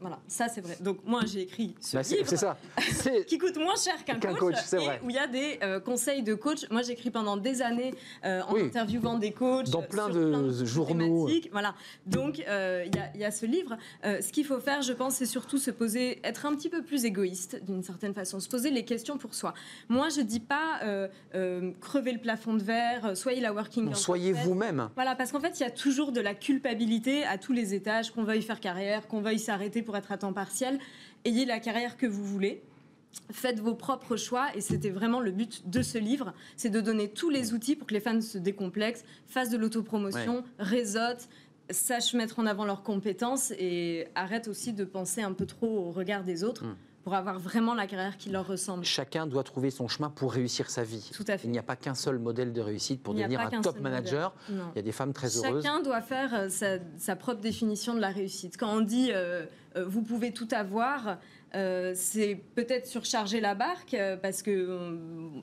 Voilà, 0.00 0.18
ça 0.28 0.48
c'est 0.48 0.60
vrai. 0.60 0.76
Donc 0.80 0.98
moi 1.06 1.22
j'ai 1.26 1.40
écrit 1.42 1.74
ce 1.80 1.96
Bah, 1.96 2.02
livre 2.02 2.24
c'est 2.26 2.36
ça. 2.36 2.56
Qui 3.26 3.38
coûte 3.38 3.56
moins 3.56 3.76
cher 3.76 4.04
qu'un 4.04 4.16
Qu'un 4.18 4.34
coach, 4.34 4.54
coach, 4.56 4.72
et 4.74 4.84
vrai. 4.84 5.00
où 5.02 5.10
il 5.10 5.16
y 5.16 5.18
a 5.18 5.26
des 5.26 5.58
euh, 5.62 5.80
conseils 5.80 6.22
de 6.22 6.34
coach. 6.34 6.66
Moi 6.70 6.82
j'écris 6.82 7.10
pendant 7.10 7.36
des 7.36 7.62
années 7.62 7.94
euh, 8.24 8.42
en 8.42 8.54
Oui. 8.54 8.62
interviewant 8.62 9.18
des 9.18 9.32
coachs 9.32 9.70
Dans 9.70 9.82
euh, 9.82 9.86
plein 9.86 10.08
de 10.10 10.50
de 10.52 10.64
journaux. 10.64 11.28
Voilà. 11.52 11.74
Donc 12.06 12.40
euh, 12.46 12.84
il 12.86 12.94
y 12.94 12.98
a- 12.98 13.10
il 13.14 13.20
y, 13.20 13.24
a 13.24 13.30
ce 13.30 13.46
livre. 13.46 13.76
Ce 14.04 14.30
qu'il 14.32 14.44
faut 14.44 14.60
faire, 14.60 14.82
je 14.82 14.92
pense, 14.92 15.14
c'est 15.14 15.26
surtout 15.26 15.58
se 15.58 15.70
poser, 15.70 16.20
être 16.24 16.44
un 16.46 16.54
petit 16.54 16.68
peu 16.68 16.82
plus 16.82 17.04
égoïste 17.04 17.64
d'une 17.64 17.82
certaine 17.82 18.12
façon, 18.14 18.38
se 18.40 18.48
poser 18.48 18.70
les 18.70 18.84
questions 18.84 19.16
pour 19.18 19.34
soi. 19.34 19.54
Moi 19.88 20.08
je 20.10 20.20
dis 20.20 20.40
pas 20.40 20.80
crever 21.80 22.12
le 22.12 22.18
plafond 22.18 22.54
de 22.54 22.62
verre, 22.62 23.16
soyez 23.16 23.40
la 23.40 23.52
working 23.52 23.84
Bon, 23.84 23.90
girl 23.92 24.02
soyez 24.02 24.32
vous-même. 24.32 24.88
Voilà, 24.94 25.14
parce 25.14 25.32
qu'en 25.32 25.40
fait, 25.40 25.58
il 25.58 25.62
y 25.62 25.66
a 25.66 25.70
toujours 25.70 26.12
de 26.12 26.20
la 26.20 26.34
culpabilité 26.34 27.24
à 27.24 27.38
tous 27.38 27.52
les 27.52 27.74
étages, 27.74 28.10
qu'on 28.10 28.24
veuille 28.24 28.42
faire 28.42 28.60
carrière, 28.60 29.06
qu'on 29.06 29.20
veuille 29.20 29.38
s'arrêter 29.38 29.82
pour 29.86 29.96
être 29.96 30.12
à 30.12 30.18
temps 30.18 30.34
partiel. 30.34 30.78
Ayez 31.24 31.46
la 31.46 31.60
carrière 31.60 31.96
que 31.96 32.06
vous 32.06 32.24
voulez. 32.24 32.62
Faites 33.30 33.60
vos 33.60 33.74
propres 33.74 34.16
choix 34.16 34.48
et 34.54 34.60
c'était 34.60 34.90
vraiment 34.90 35.20
le 35.20 35.30
but 35.30 35.66
de 35.70 35.80
ce 35.80 35.96
livre, 35.96 36.34
c'est 36.56 36.68
de 36.68 36.82
donner 36.82 37.08
tous 37.08 37.30
les 37.30 37.54
outils 37.54 37.74
pour 37.74 37.86
que 37.86 37.94
les 37.94 38.00
femmes 38.00 38.20
se 38.20 38.36
décomplexent, 38.36 39.04
fassent 39.26 39.48
de 39.48 39.56
l'autopromotion, 39.56 40.44
réseautent, 40.58 41.26
sachent 41.70 42.12
mettre 42.12 42.38
en 42.38 42.46
avant 42.46 42.66
leurs 42.66 42.82
compétences 42.82 43.52
et 43.52 44.08
arrêtent 44.14 44.48
aussi 44.48 44.74
de 44.74 44.84
penser 44.84 45.22
un 45.22 45.32
peu 45.32 45.46
trop 45.46 45.78
au 45.78 45.92
regard 45.92 46.24
des 46.24 46.44
autres 46.44 46.64
Mm. 46.64 46.76
Pour 47.06 47.14
avoir 47.14 47.38
vraiment 47.38 47.72
la 47.74 47.86
carrière 47.86 48.16
qui 48.16 48.30
leur 48.30 48.48
ressemble. 48.48 48.84
Chacun 48.84 49.28
doit 49.28 49.44
trouver 49.44 49.70
son 49.70 49.86
chemin 49.86 50.10
pour 50.10 50.32
réussir 50.32 50.68
sa 50.68 50.82
vie. 50.82 51.08
Tout 51.14 51.24
à 51.28 51.38
fait. 51.38 51.46
Il 51.46 51.52
n'y 51.52 51.58
a 51.60 51.62
pas 51.62 51.76
qu'un 51.76 51.94
seul 51.94 52.18
modèle 52.18 52.52
de 52.52 52.60
réussite 52.60 53.00
pour 53.00 53.14
devenir 53.14 53.38
un 53.38 53.60
top 53.60 53.78
manager. 53.78 54.34
Il 54.48 54.56
y 54.74 54.78
a 54.80 54.82
des 54.82 54.90
femmes 54.90 55.12
très 55.12 55.28
heureuses. 55.36 55.62
Chacun 55.62 55.80
doit 55.82 56.02
faire 56.02 56.34
euh, 56.34 56.48
sa, 56.48 56.78
sa 56.98 57.14
propre 57.14 57.40
définition 57.40 57.94
de 57.94 58.00
la 58.00 58.08
réussite. 58.08 58.56
Quand 58.58 58.76
on 58.76 58.80
dit 58.80 59.10
euh, 59.12 59.46
euh, 59.76 59.84
vous 59.86 60.02
pouvez 60.02 60.32
tout 60.32 60.48
avoir, 60.50 61.18
euh, 61.54 61.92
c'est 61.94 62.42
peut-être 62.56 62.88
surcharger 62.88 63.40
la 63.40 63.54
barque 63.54 63.94
euh, 63.94 64.16
parce 64.16 64.42
que 64.42 64.50
euh, 64.50 64.96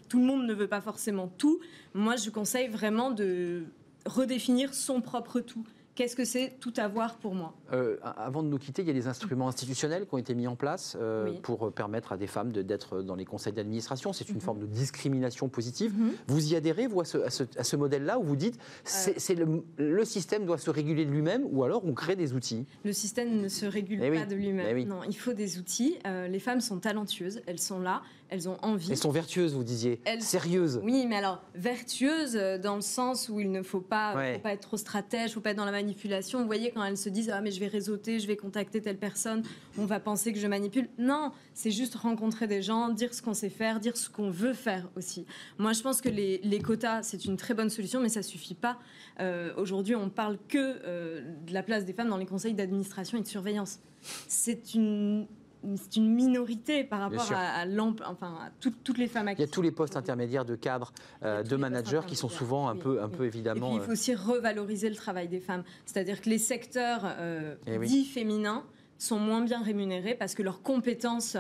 tout 0.10 0.20
le 0.20 0.26
monde 0.26 0.46
ne 0.46 0.54
veut 0.54 0.68
pas 0.68 0.82
forcément 0.82 1.30
tout. 1.38 1.62
Moi, 1.94 2.18
je 2.18 2.30
conseille 2.30 2.68
vraiment 2.68 3.10
de 3.10 3.64
redéfinir 4.06 4.74
son 4.74 5.00
propre 5.00 5.40
tout. 5.40 5.64
Qu'est-ce 5.96 6.16
que 6.16 6.26
c'est 6.26 6.56
tout 6.60 6.74
avoir 6.78 7.18
pour 7.18 7.36
moi? 7.36 7.54
Euh, 7.72 7.98
avant 8.18 8.42
de 8.42 8.48
nous 8.48 8.58
quitter, 8.58 8.82
il 8.82 8.88
y 8.88 8.92
a 8.92 8.96
des 8.96 9.08
instruments 9.08 9.48
institutionnels 9.48 10.08
qui 10.08 10.16
ont 10.16 10.18
été 10.18 10.34
mis 10.34 10.48
en 10.48 10.56
place 10.56 10.98
euh, 11.00 11.30
Oui. 11.30 11.40
pour 11.44 11.72
permettre 11.72 12.14
à 12.14 12.18
des 12.18 12.26
femmes 12.26 12.52
de- 12.52 12.64
d'être 12.64 13.04
dans 13.04 13.14
les 13.16 13.26
conseils 13.26 13.54
d'administration. 13.54 14.12
C'est 14.12 14.30
une 14.30 14.36
Mhm. 14.36 14.42
forme 14.42 14.60
de 14.60 14.66
discrimination 14.66 15.50
positive. 15.50 15.94
Mhm. 15.96 16.12
Vous 16.28 16.52
y 16.52 16.56
adhérez, 16.56 16.88
vous, 16.88 17.02
à 17.02 17.06
ce, 17.06 17.76
modèle-là, 17.76 18.18
où 18.18 18.24
vous 18.24 18.36
dites 18.36 18.58
c'est 18.84 19.36
le, 19.36 19.64
le 19.78 20.06
système 20.06 20.46
doit 20.46 20.58
se 20.58 20.72
réguler 20.72 21.06
de 21.06 21.12
lui-même, 21.12 21.46
ou 21.52 21.64
alors 21.64 21.86
on 21.86 21.94
crée 21.94 22.16
des 22.16 22.34
outils? 22.34 22.66
Le 22.84 22.94
système 22.94 23.40
ne 23.40 23.48
se 23.48 23.66
régule 23.68 24.00
Eh 24.04 24.10
oui. 24.10 24.18
pas 24.20 24.26
de 24.26 24.36
lui-même. 24.36 24.66
Eh 24.70 24.74
oui. 24.74 24.86
Non, 24.86 25.02
il 25.08 25.16
faut 25.16 25.34
des 25.34 25.60
outils. 25.60 25.98
Euh, 26.08 26.28
les 26.28 26.40
femmes 26.40 26.62
sont 26.62 26.80
talentueuses, 26.80 27.42
elles 27.46 27.60
sont 27.60 27.80
là, 27.80 28.02
elles 28.34 28.50
ont 28.50 28.58
envie. 28.64 28.90
Elles 28.92 28.98
sont 28.98 29.12
vertueuses, 29.12 29.54
vous 29.54 29.64
disiez, 29.64 30.02
Elles- 30.06 30.22
sérieuses. 30.22 30.82
Oui, 30.84 31.06
mais 31.08 31.16
alors 31.18 31.42
vertueuse 31.54 32.36
euh, 32.36 32.58
dans 32.58 32.76
le 32.76 32.82
sens 32.82 33.30
où 33.30 33.40
il 33.40 33.52
ne 33.52 33.62
faut 33.62 33.80
pas, 33.80 34.16
Ouais. 34.16 34.34
faut 34.36 34.40
pas 34.42 34.54
être 34.54 34.62
trop 34.62 34.78
stratège, 34.78 35.32
faut 35.34 35.40
pas 35.40 35.52
être 35.52 35.58
dans 35.58 35.66
la 35.66 35.72
manipulation. 35.72 36.40
Vous 36.40 36.46
voyez 36.48 36.72
quand 36.72 36.84
elles 36.84 36.98
se 36.98 37.10
disent 37.10 37.30
ah 37.30 37.42
mais 37.42 37.52
je 37.52 37.60
vais 37.60 37.68
réseauter, 37.68 38.20
je 38.20 38.28
vais 38.28 38.36
contacter 38.36 38.82
telle 38.82 38.98
personne, 38.98 39.44
on 39.78 39.86
va 39.86 40.00
penser 40.00 40.34
que 40.34 40.40
je 40.40 40.48
manipule. 40.48 40.90
Non, 40.98 41.32
c'est 41.54 41.72
juste 41.72 41.96
rencontrer 41.96 42.48
des 42.48 42.62
gens, 42.62 42.90
dire 42.90 43.14
ce 43.14 43.22
qu'on 43.22 43.34
sait 43.36 43.50
faire, 43.50 43.80
dire 43.80 43.96
ce 43.98 44.10
qu'on 44.10 44.32
veut 44.32 44.54
faire 44.54 44.90
aussi. 44.96 45.26
Moi, 45.60 45.74
je 45.74 45.82
pense 45.82 46.02
que 46.02 46.10
les, 46.10 46.40
les 46.44 46.60
quotas 46.60 47.04
c'est 47.04 47.26
une 47.26 47.38
très 47.38 47.54
bonne 47.54 47.70
solution, 47.70 48.00
mais 48.02 48.10
ça 48.10 48.24
suffit 48.24 48.56
pas. 48.56 48.80
Euh, 49.20 49.52
Aujourd'hui, 49.58 49.96
on 49.96 50.10
parle 50.10 50.38
que 50.48 50.58
euh, 50.86 51.22
de 51.46 51.54
la 51.54 51.62
place 51.64 51.86
des 51.86 51.94
femmes 51.94 52.10
dans 52.10 52.18
les 52.18 52.26
conseils 52.26 52.54
d'administration 52.56 53.18
et 53.18 53.22
de 53.22 53.28
surveillance. 53.28 53.80
C'est 54.28 54.74
une 54.74 55.28
c'est 55.76 55.96
une 55.98 56.14
minorité 56.14 56.84
par 56.84 57.00
rapport 57.00 57.32
à, 57.32 57.38
à 57.62 57.66
l'ample- 57.66 58.04
enfin, 58.06 58.38
à 58.42 58.50
tout- 58.60 58.74
toutes 58.84 58.98
les 58.98 59.08
femmes 59.08 59.26
Il 59.28 59.30
y 59.30 59.32
actives. 59.32 59.48
a 59.48 59.52
tous 59.52 59.62
les 59.62 59.72
postes 59.72 59.96
intermédiaires 59.96 60.46
de 60.46 60.56
cadres, 60.56 60.92
euh, 61.24 61.44
de 61.44 61.56
managers 61.56 62.02
qui 62.08 62.16
sont 62.16 62.30
souvent 62.30 62.68
un 62.68 62.74
Oui, 62.76 62.80
peu, 62.82 63.02
un 63.02 63.08
oui. 63.08 63.16
peu 63.18 63.24
Et 63.24 63.28
évidemment. 63.28 63.68
puis, 63.70 63.78
il 63.78 63.82
euh, 63.82 63.86
faut 63.86 63.92
aussi 63.92 64.14
revaloriser 64.16 64.90
le 64.90 64.96
travail 64.96 65.28
des 65.28 65.40
femmes. 65.40 65.64
C'est-à-dire 65.86 66.22
que 66.22 66.30
les 66.30 66.38
secteurs 66.38 67.02
euh, 67.06 67.56
Eh 67.68 67.78
oui. 67.78 67.88
dits 67.88 68.06
féminins 68.06 68.64
sont 68.98 69.20
moins 69.20 69.42
bien 69.42 69.62
rémunérés 69.62 70.16
parce 70.16 70.34
que 70.36 70.44
leurs 70.44 70.62
compétences 70.62 71.38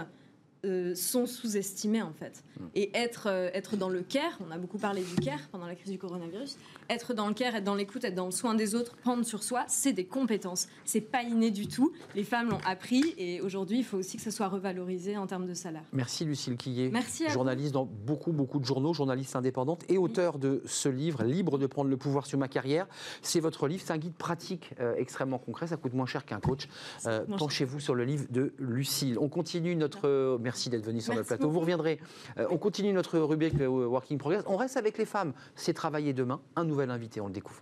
euh, 0.66 0.96
sont 0.96 1.26
sous-estimées 1.26 2.02
en 2.02 2.14
fait. 2.14 2.44
Hmm. 2.58 2.66
Et 2.76 2.90
être, 2.94 3.28
euh, 3.28 3.50
être 3.54 3.76
dans 3.76 3.90
le 3.90 4.02
care, 4.02 4.40
on 4.46 4.52
a 4.52 4.58
beaucoup 4.58 4.78
parlé 4.78 5.04
du 5.04 5.16
care 5.16 5.50
pendant 5.52 5.66
la 5.66 5.76
crise 5.76 5.92
du 5.92 5.98
coronavirus, 5.98 6.58
être 6.90 7.14
dans 7.14 7.28
le 7.28 7.34
care, 7.34 7.56
être 7.56 7.64
dans 7.64 7.76
l'écoute, 7.76 8.04
être 8.06 8.16
dans 8.16 8.28
le 8.28 8.32
soin 8.32 8.56
des 8.56 8.74
autres, 8.74 8.96
prendre 8.98 9.26
sur 9.26 9.44
soi, 9.44 9.66
c'est 9.68 9.94
des 9.94 10.06
compétences. 10.06 10.68
C'est 10.86 11.02
pas 11.02 11.24
inné 11.24 11.52
du 11.52 11.68
tout. 11.68 11.92
Les 12.16 12.24
femmes 12.24 12.50
l'ont 12.50 12.62
appris 12.66 13.14
et 13.18 13.42
aujourd'hui, 13.42 13.80
il 13.80 13.84
faut 13.84 13.98
aussi 13.98 14.18
que 14.18 14.24
ça 14.24 14.32
soit 14.32 14.48
revalorisé 14.48 15.18
en 15.18 15.28
termes 15.28 15.48
de 15.48 15.54
salaire. 15.54 15.84
Merci 15.92 16.24
Lucille 16.24 16.56
Quillet. 16.56 16.90
Merci 16.92 17.26
à 17.26 17.28
vous. 17.28 17.34
journaliste 17.34 17.74
dans 17.74 17.86
beaucoup, 17.86 18.32
beaucoup 18.32 18.60
de 18.60 18.66
journaux, 18.66 18.94
journaliste 18.94 19.36
indépendante 19.36 19.84
et 19.90 19.98
auteur 19.98 20.40
de 20.40 20.62
ce 20.66 20.90
livre, 20.90 21.24
Libre 21.24 21.58
de 21.58 21.68
prendre 21.68 21.90
le 21.90 21.98
pouvoir 21.98 22.26
sur 22.26 22.38
ma 22.38 22.48
carrière. 22.48 22.88
C'est 23.22 23.40
votre 23.40 23.68
livre, 23.68 23.84
c'est 23.86 23.94
un 23.94 23.98
guide 23.98 24.16
pratique 24.16 24.74
euh, 24.80 24.96
extrêmement 24.98 25.40
concret, 25.40 25.68
ça 25.68 25.78
coûte 25.78 25.94
moins 25.94 26.06
cher 26.06 26.26
qu'un 26.26 26.40
coach. 26.40 26.68
Euh. 27.06 27.26
Penchez-vous 27.38 27.80
sur 27.80 27.96
le 27.96 28.04
livre 28.04 28.26
de 28.30 28.54
Lucille. 28.58 29.18
On 29.20 29.30
continue 29.30 29.76
notre... 29.76 30.08
euh, 30.08 30.38
merci 30.54 30.70
d'être 30.70 30.86
venu 30.86 31.02
sur 31.02 31.16
le 31.16 31.24
plateau, 31.24 31.46
beaucoup. 31.46 31.54
vous 31.54 31.60
reviendrez. 31.62 32.00
Euh, 32.38 32.46
on 32.52 32.60
continue 32.60 32.94
notre 32.94 33.18
rubrique 33.18 33.60
euh, 33.60 33.68
Working 33.68 34.20
Progress. 34.20 34.44
On 34.46 34.56
reste 34.56 34.78
avec 34.78 35.00
les 35.00 35.06
femmes. 35.06 35.34
C'est 35.56 35.74
travailler 35.74 36.14
demain. 36.14 36.42
Un 36.56 36.64
nouvel 36.64 36.92
invité, 36.92 37.22
on 37.22 37.28
le 37.28 37.34
découvre. 37.34 37.62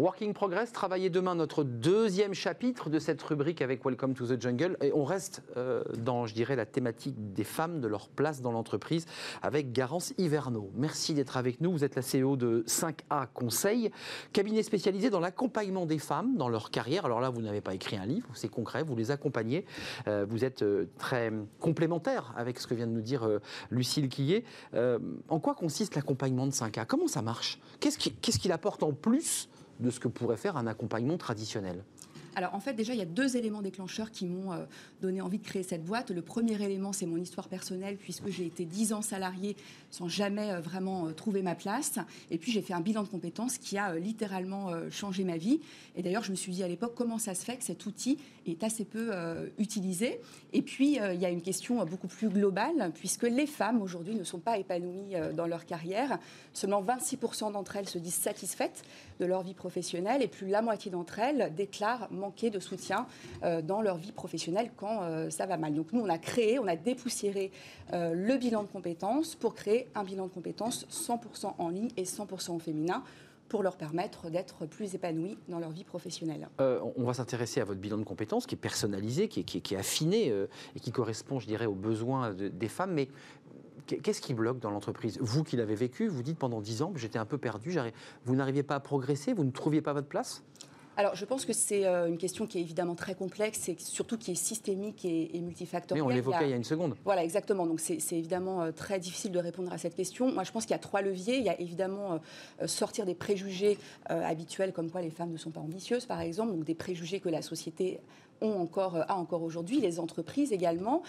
Working 0.00 0.32
Progress, 0.32 0.72
travailler 0.72 1.10
demain, 1.10 1.34
notre 1.34 1.62
deuxième 1.62 2.32
chapitre 2.32 2.88
de 2.88 2.98
cette 2.98 3.20
rubrique 3.20 3.60
avec 3.60 3.84
Welcome 3.84 4.14
to 4.14 4.26
the 4.26 4.40
Jungle. 4.40 4.78
Et 4.80 4.94
on 4.94 5.04
reste 5.04 5.42
euh, 5.58 5.84
dans, 5.98 6.24
je 6.24 6.32
dirais, 6.32 6.56
la 6.56 6.64
thématique 6.64 7.34
des 7.34 7.44
femmes, 7.44 7.82
de 7.82 7.86
leur 7.86 8.08
place 8.08 8.40
dans 8.40 8.50
l'entreprise, 8.50 9.04
avec 9.42 9.72
Garance 9.72 10.14
Hiverneau. 10.16 10.70
Merci 10.74 11.12
d'être 11.12 11.36
avec 11.36 11.60
nous. 11.60 11.70
Vous 11.70 11.84
êtes 11.84 11.96
la 11.96 12.00
CEO 12.00 12.36
de 12.36 12.64
5A 12.66 13.26
Conseil, 13.34 13.90
cabinet 14.32 14.62
spécialisé 14.62 15.10
dans 15.10 15.20
l'accompagnement 15.20 15.84
des 15.84 15.98
femmes 15.98 16.34
dans 16.38 16.48
leur 16.48 16.70
carrière. 16.70 17.04
Alors 17.04 17.20
là, 17.20 17.28
vous 17.28 17.42
n'avez 17.42 17.60
pas 17.60 17.74
écrit 17.74 17.98
un 17.98 18.06
livre, 18.06 18.26
c'est 18.32 18.48
concret, 18.48 18.82
vous 18.82 18.96
les 18.96 19.10
accompagnez. 19.10 19.66
Euh, 20.08 20.24
vous 20.26 20.46
êtes 20.46 20.62
euh, 20.62 20.86
très 20.96 21.30
complémentaire 21.58 22.32
avec 22.38 22.58
ce 22.58 22.66
que 22.66 22.72
vient 22.72 22.86
de 22.86 22.92
nous 22.92 23.02
dire 23.02 23.28
Lucille 23.70 24.08
Quillet. 24.08 24.44
En 25.28 25.40
quoi 25.40 25.54
consiste 25.54 25.94
l'accompagnement 25.94 26.46
de 26.46 26.52
5A 26.52 26.86
Comment 26.86 27.06
ça 27.06 27.20
marche? 27.20 27.60
Qu'est-ce 27.80 28.38
qu'il 28.38 28.52
apporte 28.52 28.82
en 28.82 28.92
plus 28.92 29.50
de 29.80 29.90
ce 29.90 30.00
que 30.00 30.08
pourrait 30.08 30.36
faire 30.36 30.56
un 30.56 30.66
accompagnement 30.66 31.18
traditionnel 31.18 31.82
Alors 32.36 32.54
en 32.54 32.60
fait, 32.60 32.74
déjà, 32.74 32.92
il 32.92 32.98
y 32.98 33.02
a 33.02 33.06
deux 33.06 33.36
éléments 33.36 33.62
déclencheurs 33.62 34.10
qui 34.10 34.26
m'ont 34.26 34.52
euh, 34.52 34.64
donné 35.02 35.20
envie 35.20 35.38
de 35.38 35.44
créer 35.44 35.62
cette 35.62 35.84
boîte. 35.84 36.10
Le 36.10 36.22
premier 36.22 36.62
élément, 36.62 36.92
c'est 36.92 37.06
mon 37.06 37.16
histoire 37.16 37.48
personnelle, 37.48 37.96
puisque 37.96 38.28
j'ai 38.28 38.46
été 38.46 38.64
10 38.64 38.92
ans 38.92 39.02
salarié 39.02 39.56
sans 39.90 40.08
jamais 40.08 40.52
euh, 40.52 40.60
vraiment 40.60 41.06
euh, 41.06 41.12
trouver 41.12 41.42
ma 41.42 41.54
place. 41.54 41.98
Et 42.30 42.38
puis 42.38 42.52
j'ai 42.52 42.62
fait 42.62 42.72
un 42.72 42.80
bilan 42.80 43.02
de 43.02 43.08
compétences 43.08 43.58
qui 43.58 43.78
a 43.78 43.96
littéralement 43.96 44.70
changé 44.90 45.24
ma 45.24 45.36
vie. 45.36 45.60
Et 45.96 46.02
d'ailleurs, 46.02 46.22
je 46.22 46.30
me 46.30 46.36
suis 46.36 46.52
dit 46.52 46.62
à 46.62 46.68
l'époque, 46.68 46.92
comment 46.94 47.18
ça 47.18 47.34
se 47.34 47.44
fait 47.44 47.56
que 47.56 47.64
cet 47.64 47.86
outil 47.86 48.18
est 48.46 48.62
assez 48.62 48.84
peu 48.84 49.10
utilisé? 49.58 50.20
Et 50.52 50.62
puis, 50.62 50.96
il 50.96 51.20
y 51.20 51.24
a 51.24 51.30
une 51.30 51.42
question 51.42 51.84
beaucoup 51.84 52.08
plus 52.08 52.28
globale, 52.28 52.92
puisque 52.94 53.24
les 53.24 53.46
femmes 53.46 53.82
aujourd'hui 53.82 54.14
ne 54.14 54.24
sont 54.24 54.38
pas 54.38 54.58
épanouies 54.58 55.14
dans 55.34 55.46
leur 55.46 55.66
carrière. 55.66 56.18
Seulement 56.52 56.82
26% 56.82 57.52
d'entre 57.52 57.76
elles 57.76 57.88
se 57.88 57.98
disent 57.98 58.14
satisfaites 58.14 58.82
de 59.18 59.26
leur 59.26 59.42
vie 59.42 59.54
professionnelle 59.54 60.22
et 60.22 60.28
plus 60.28 60.48
la 60.48 60.62
moitié 60.62 60.90
d'entre 60.90 61.18
elles 61.18 61.52
déclarent 61.54 62.08
manquer 62.20 62.50
de 62.50 62.60
soutien 62.60 63.06
euh, 63.42 63.62
dans 63.62 63.82
leur 63.82 63.96
vie 63.96 64.12
professionnelle 64.12 64.70
quand 64.76 65.02
euh, 65.02 65.30
ça 65.30 65.46
va 65.46 65.56
mal. 65.56 65.74
Donc 65.74 65.92
nous, 65.92 66.00
on 66.00 66.08
a 66.08 66.18
créé, 66.18 66.58
on 66.58 66.66
a 66.66 66.76
dépoussiéré 66.76 67.50
euh, 67.92 68.14
le 68.14 68.36
bilan 68.36 68.62
de 68.62 68.68
compétences 68.68 69.34
pour 69.34 69.54
créer 69.54 69.88
un 69.94 70.04
bilan 70.04 70.26
de 70.26 70.32
compétences 70.32 70.86
100% 70.90 71.54
en 71.58 71.68
ligne 71.68 71.90
et 71.96 72.04
100% 72.04 72.52
au 72.52 72.58
féminin 72.58 73.02
pour 73.48 73.64
leur 73.64 73.76
permettre 73.76 74.30
d'être 74.30 74.64
plus 74.66 74.94
épanouies 74.94 75.36
dans 75.48 75.58
leur 75.58 75.70
vie 75.70 75.82
professionnelle. 75.82 76.48
On 76.60 77.02
va 77.02 77.14
s'intéresser 77.14 77.60
à 77.60 77.64
votre 77.64 77.80
bilan 77.80 77.98
de 77.98 78.04
compétences 78.04 78.46
qui 78.46 78.54
est 78.54 78.58
personnalisé, 78.58 79.26
qui 79.26 79.40
est, 79.40 79.76
affiné 79.76 80.28
et 80.76 80.78
qui 80.80 80.92
correspond, 80.92 81.40
je 81.40 81.48
dirais, 81.48 81.66
aux 81.66 81.74
besoins 81.74 82.32
de- 82.32 82.46
des 82.46 82.68
femmes. 82.68 82.92
Mais 82.92 83.08
qu'est-ce 83.86 84.20
qui 84.20 84.34
bloque 84.34 84.60
dans 84.60 84.70
l'entreprise? 84.70 85.18
Vous 85.20 85.42
qui 85.42 85.56
l'avez 85.56 85.74
vécu, 85.74 86.06
vous 86.06 86.22
dites 86.22 86.38
pendant 86.38 86.60
10 86.60 86.82
ans, 86.82 86.92
j'étais 86.94 87.18
un 87.18 87.24
peu 87.26 87.38
perdu, 87.38 87.76
vous 88.24 88.36
n'arriviez 88.36 88.62
pas 88.62 88.76
à 88.76 88.80
progresser, 88.80 89.32
vous 89.32 89.44
ne 89.44 89.50
trouviez 89.50 89.82
pas 89.82 89.92
votre 89.92 90.08
place? 90.08 90.42
Alors, 91.00 91.16
je 91.16 91.24
pense 91.24 91.46
que 91.46 91.54
c'est 91.54 91.86
euh, 91.86 92.08
une 92.08 92.18
question 92.18 92.46
qui 92.46 92.58
est 92.58 92.60
évidemment 92.60 92.94
très 92.94 93.14
complexe 93.14 93.70
et 93.70 93.76
surtout 93.78 94.18
qui 94.18 94.32
est 94.32 94.34
systémique 94.34 95.06
et, 95.06 95.34
et 95.34 95.40
Mais 95.40 95.46
multifactorielle. 95.46 96.04
on 96.04 96.10
Il 96.10 96.12
y 96.12 96.12
a- 96.12 96.16
l'évoquait 96.16 96.44
il 96.44 96.50
y 96.50 96.52
a 96.52 96.56
une 96.56 96.62
seconde. 96.64 96.94
Voilà, 97.06 97.24
exactement. 97.24 97.66
Donc 97.66 97.80
c'est 97.80 97.96
évidemment 98.12 98.60
euh, 98.60 98.70
très 98.70 98.98
difficile 99.00 99.32
de 99.32 99.38
répondre 99.38 99.72
à 99.72 99.78
cette 99.78 99.94
question. 99.94 100.30
Moi, 100.30 100.44
je 100.44 100.52
pense 100.52 100.64
qu'il 100.64 100.72
y 100.72 100.74
a 100.74 100.78
trois 100.78 101.00
leviers. 101.00 101.38
Il 101.38 101.42
y 101.44 101.48
a 101.48 101.58
évidemment 101.58 102.20
euh, 102.60 102.66
sortir 102.66 103.06
des 103.06 103.14
préjugés 103.14 103.78
habituels, 104.10 104.74
comme 104.74 104.90
quoi 104.90 105.00
les 105.00 105.08
femmes 105.10 105.30
ne 105.32 105.38
sont 105.38 105.50
pas 105.50 105.60
ambitieuses, 105.60 106.04
par 106.04 106.20
exemple, 106.20 106.52
donc 106.52 106.64
des 106.64 106.74
préjugés 106.74 107.18
que 107.20 107.30
la 107.30 107.40
société 107.40 107.98
ont 108.42 108.60
encore, 108.60 108.96
a 108.96 109.16
encore 109.16 109.42
aujourd'hui, 109.42 109.80
les 109.80 110.00
entreprises 110.00 110.52
également. 110.52 111.02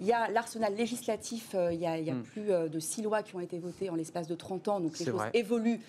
Il 0.00 0.06
y 0.06 0.12
a 0.12 0.30
l'arsenal 0.30 0.74
législatif, 0.74 1.56
il 1.72 1.80
y 1.80 1.86
a, 1.86 1.98
il 1.98 2.06
y 2.06 2.10
a 2.10 2.14
Hmm. 2.14 2.22
plus 2.22 2.48
de 2.70 2.78
six 2.80 3.00
lois 3.02 3.22
qui 3.22 3.34
ont 3.34 3.40
été 3.40 3.58
votées 3.58 3.88
en 3.90 3.94
l'espace 3.94 4.28
de 4.28 4.34
30 4.34 4.68
ans, 4.68 4.80
donc 4.80 4.98
les 4.98 5.06
choses 5.06 5.14
vrai. 5.14 5.30
évoluent. 5.34 5.80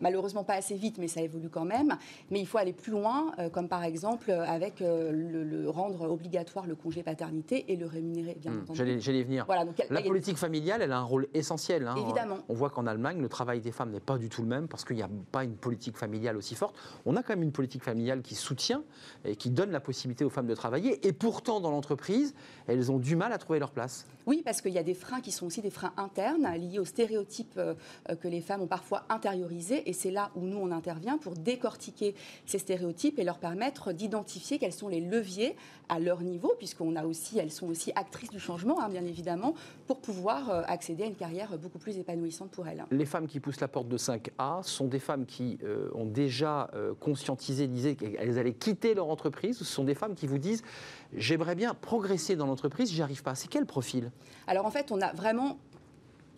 Malheureusement 0.00 0.44
pas 0.44 0.54
assez 0.54 0.74
vite, 0.76 0.98
mais 0.98 1.08
ça 1.08 1.20
évolue 1.20 1.48
quand 1.48 1.64
même. 1.64 1.96
Mais 2.30 2.40
il 2.40 2.46
faut 2.46 2.58
aller 2.58 2.72
plus 2.72 2.92
loin, 2.92 3.32
euh, 3.38 3.48
comme 3.50 3.68
par 3.68 3.84
exemple 3.84 4.30
euh, 4.30 4.44
avec 4.46 4.80
euh, 4.82 5.10
le, 5.12 5.44
le 5.44 5.68
rendre 5.68 6.08
obligatoire 6.10 6.66
le 6.66 6.74
congé 6.74 7.02
paternité 7.02 7.72
et 7.72 7.76
le 7.76 7.86
rémunérer, 7.86 8.36
bien 8.40 8.52
Hmm, 8.52 8.60
entendu. 8.62 9.00
J'allais 9.00 9.22
venir. 9.22 9.44
Voilà, 9.46 9.64
donc 9.64 9.74
La 9.90 10.02
politique 10.02 10.36
familiale, 10.38 10.82
elle 10.82 10.92
a 10.92 10.98
un 10.98 11.02
rôle 11.04 11.26
essentiel. 11.34 11.86
hein. 11.86 11.94
Évidemment. 11.96 12.38
On 12.48 12.54
voit 12.54 12.70
qu'en 12.70 12.86
Allemagne, 12.86 13.20
le 13.20 13.28
travail 13.28 13.60
des 13.60 13.72
femmes 13.72 13.90
n'est 13.90 14.00
pas 14.00 14.18
du 14.18 14.28
tout 14.28 14.42
le 14.42 14.48
même 14.48 14.68
parce 14.68 14.84
qu'il 14.84 14.96
n'y 14.96 15.02
a 15.02 15.10
pas 15.32 15.44
une 15.44 15.56
politique 15.56 15.96
familiale 15.96 16.36
aussi 16.36 16.54
forte. 16.54 16.76
On 17.06 17.16
a 17.16 17.22
quand 17.22 17.32
même 17.34 17.42
une 17.42 17.52
politique 17.52 17.82
familiale 17.82 18.22
qui 18.22 18.34
soutient 18.34 18.82
et 19.24 19.36
qui 19.36 19.50
donne 19.50 19.70
la 19.70 19.80
possibilité 19.80 20.24
aux 20.24 20.30
femmes 20.30 20.46
de 20.46 20.54
travailler. 20.54 21.06
Et 21.06 21.12
pourtant, 21.12 21.60
dans 21.60 21.70
l'entreprise, 21.70 22.34
elles 22.66 22.90
ont 22.92 22.98
du 22.98 23.16
mal 23.16 23.32
à 23.32 23.38
trouver 23.38 23.58
leur 23.58 23.70
place. 23.72 24.06
Oui, 24.26 24.42
parce 24.44 24.60
qu'il 24.60 24.72
y 24.72 24.78
a 24.78 24.82
des 24.82 24.94
freins 24.94 25.20
qui 25.20 25.32
sont 25.32 25.46
aussi 25.46 25.62
des 25.62 25.70
freins 25.70 25.92
internes 25.96 26.46
liés 26.56 26.78
aux 26.78 26.84
stéréotypes 26.84 27.58
que 28.20 28.28
les 28.28 28.40
femmes 28.40 28.60
ont 28.62 28.66
parfois 28.66 29.04
intériorisés. 29.08 29.87
Et 29.88 29.94
c'est 29.94 30.10
là 30.10 30.30
où 30.36 30.42
nous, 30.42 30.58
on 30.58 30.70
intervient 30.70 31.16
pour 31.16 31.32
décortiquer 31.32 32.14
ces 32.44 32.58
stéréotypes 32.58 33.18
et 33.18 33.24
leur 33.24 33.38
permettre 33.38 33.92
d'identifier 33.92 34.58
quels 34.58 34.74
sont 34.74 34.86
les 34.86 35.00
leviers 35.00 35.56
à 35.88 35.98
leur 35.98 36.20
niveau, 36.20 36.52
puisqu'on 36.58 36.94
a 36.94 37.06
aussi, 37.06 37.38
elles 37.38 37.50
sont 37.50 37.66
aussi 37.68 37.90
actrices 37.96 38.28
du 38.28 38.38
changement, 38.38 38.82
hein, 38.82 38.90
bien 38.90 39.06
évidemment, 39.06 39.54
pour 39.86 40.00
pouvoir 40.00 40.50
euh, 40.50 40.62
accéder 40.66 41.04
à 41.04 41.06
une 41.06 41.14
carrière 41.14 41.56
beaucoup 41.56 41.78
plus 41.78 41.96
épanouissante 41.96 42.50
pour 42.50 42.68
elles. 42.68 42.84
Les 42.90 43.06
femmes 43.06 43.26
qui 43.26 43.40
poussent 43.40 43.60
la 43.60 43.68
porte 43.68 43.88
de 43.88 43.96
5A 43.96 44.62
sont 44.62 44.88
des 44.88 44.98
femmes 44.98 45.24
qui 45.24 45.58
euh, 45.64 45.88
ont 45.94 46.04
déjà 46.04 46.68
euh, 46.74 46.92
conscientisé, 47.00 47.66
disaient 47.66 47.94
qu'elles 47.94 48.38
allaient 48.38 48.52
quitter 48.52 48.92
leur 48.92 49.08
entreprise. 49.08 49.56
Ce 49.56 49.64
sont 49.64 49.84
des 49.84 49.94
femmes 49.94 50.14
qui 50.14 50.26
vous 50.26 50.38
disent 50.38 50.62
J'aimerais 51.14 51.54
bien 51.54 51.72
progresser 51.72 52.36
dans 52.36 52.46
l'entreprise, 52.46 52.92
j'y 52.92 53.00
arrive 53.00 53.22
pas. 53.22 53.34
C'est 53.34 53.48
quel 53.48 53.64
profil? 53.64 54.10
Alors 54.46 54.66
en 54.66 54.70
fait, 54.70 54.92
on 54.92 55.00
a 55.00 55.14
vraiment 55.14 55.56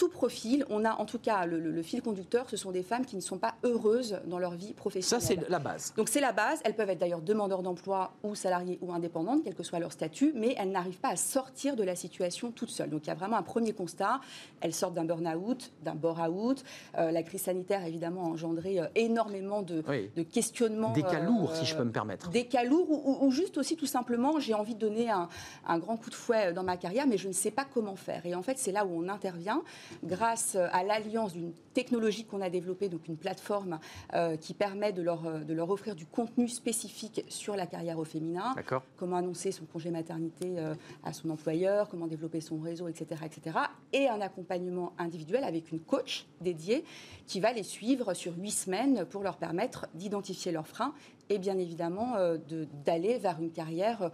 tout 0.01 0.09
profil. 0.09 0.65
On 0.71 0.87
a 0.87 0.93
en 0.95 1.05
tout 1.05 1.19
cas 1.19 1.45
le, 1.45 1.61
le- 1.61 1.71
le 1.71 1.83
fil 1.83 2.01
conducteur, 2.01 2.49
ce 2.49 2.57
sont 2.57 2.71
des 2.71 2.83
femmes 2.83 3.05
qui 3.05 3.17
ne 3.17 3.21
sont 3.21 3.37
pas 3.37 3.55
heureuses 3.65 4.19
dans 4.25 4.39
leur 4.39 4.53
vie 4.53 4.69
Ça, 4.69 4.75
professionnelle. 4.75 5.27
c'est 5.45 5.51
la 5.51 5.59
base. 5.59 5.93
Donc 5.95 6.09
c'est 6.09 6.23
la 6.23 6.33
base. 6.33 6.59
Elles 6.65 6.75
peuvent 6.75 6.89
être 6.89 6.99
d'ailleurs 6.99 7.21
demandeurs 7.21 7.63
d'emploi 7.63 8.13
ou 8.23 8.35
salariées 8.35 8.79
ou 8.81 8.95
indépendantes, 8.95 9.43
quel 9.45 9.55
que 9.55 9.63
soit 9.63 9.79
leur 9.79 9.93
statut, 9.93 10.33
mais 10.35 10.55
elles 10.59 10.71
n'arrivent 10.71 10.99
pas 11.01 11.11
à 11.11 11.17
sortir 11.17 11.77
de 11.77 11.83
la 11.85 11.95
situation 11.97 12.51
toutes 12.51 12.71
seules. 12.71 12.89
Donc 12.89 13.03
il 13.05 13.09
y 13.09 13.11
a 13.11 13.15
vraiment 13.15 13.37
un 13.37 13.43
premier 13.43 13.75
constat. 13.75 14.21
Elles 14.63 14.73
sortent 14.73 14.95
d'un 14.95 15.05
burn-out, 15.05 15.71
d'un 15.83 15.95
bore-out. 15.95 16.65
Euh, 16.97 17.11
la 17.11 17.23
crise 17.23 17.43
sanitaire, 17.43 17.85
évidemment, 17.85 18.25
a 18.25 18.29
engendré 18.29 18.81
euh, 18.81 18.87
énormément 18.95 19.61
de, 19.61 19.83
Oui. 19.87 20.11
de 20.17 20.23
questionnements. 20.23 20.93
Des 20.95 21.03
cas 21.03 21.21
euh, 21.21 21.27
lourds, 21.27 21.55
si 21.55 21.67
je 21.67 21.77
peux 21.77 21.85
me 21.85 21.93
permettre. 21.93 22.31
Des 22.31 22.47
cas 22.47 22.65
lourds 22.65 22.91
ou, 22.91 23.03
ou- 23.05 23.27
ou 23.27 23.31
juste 23.31 23.59
aussi 23.59 23.77
tout 23.77 23.85
simplement, 23.87 24.41
j'ai 24.41 24.55
envie 24.55 24.75
de 24.75 24.81
donner 24.81 25.11
un, 25.11 25.29
un 25.69 25.79
grand 25.79 25.99
coup 25.99 26.09
de 26.09 26.15
fouet 26.15 26.55
dans 26.55 26.63
ma 26.63 26.79
carrière, 26.79 27.07
mais 27.07 27.19
je 27.19 27.29
ne 27.29 27.35
sais 27.35 27.51
pas 27.51 27.67
comment 27.75 27.97
faire. 27.97 28.25
Et 28.25 28.35
en 28.35 28.43
fait, 28.43 28.57
c'est 28.57 28.73
là 28.73 28.87
où 28.87 28.91
on 29.05 29.07
intervient 29.11 29.63
grâce 30.05 30.57
à 30.57 30.83
l'alliance 30.85 31.33
d'une 31.33 31.53
technologie 31.74 32.24
qu'on 32.24 32.40
a 32.40 32.50
développée, 32.50 32.88
donc 32.88 33.07
une 33.09 33.16
plateforme 33.16 33.79
euh, 34.14 34.37
qui 34.37 34.55
permet 34.55 34.92
de 34.92 35.03
leur, 35.03 35.26
euh, 35.26 35.40
de 35.40 35.55
leur 35.55 35.70
offrir 35.70 35.94
du 35.94 36.07
contenu 36.07 36.48
spécifique 36.48 37.24
sur 37.29 37.57
la 37.57 37.66
carrière 37.66 37.98
au 37.98 38.05
féminin 38.05 38.55
comment 38.96 39.16
annoncer 39.16 39.53
son 39.53 39.64
congé 39.66 39.90
maternité 39.90 40.55
euh, 40.59 40.74
à 41.05 41.12
son 41.12 41.31
employeur, 41.31 41.88
comment 41.88 42.07
développer 42.07 42.40
son 42.40 42.59
réseau, 42.59 42.88
etc., 42.88 43.22
etc. 43.24 43.59
Et 43.92 44.09
un 44.09 44.20
accompagnement 44.20 44.92
individuel 44.98 45.44
avec 45.44 45.70
une 45.70 45.81
coach 45.81 46.26
dédiée 46.40 46.85
qui 47.26 47.40
va 47.40 47.53
les 47.53 47.62
suivre 47.62 48.14
sur 48.14 48.37
huit 48.37 48.50
semaines 48.50 49.05
pour 49.05 49.22
leur 49.22 49.37
permettre 49.37 49.87
d'identifier 49.94 50.50
leurs 50.53 50.66
freins 50.66 50.92
et 51.29 51.38
bien 51.38 51.57
évidemment 51.59 52.16
euh, 52.16 52.37
de- 52.48 52.66
d'aller 52.85 53.18
vers 53.18 53.40
une 53.40 53.53
carrière 53.53 54.11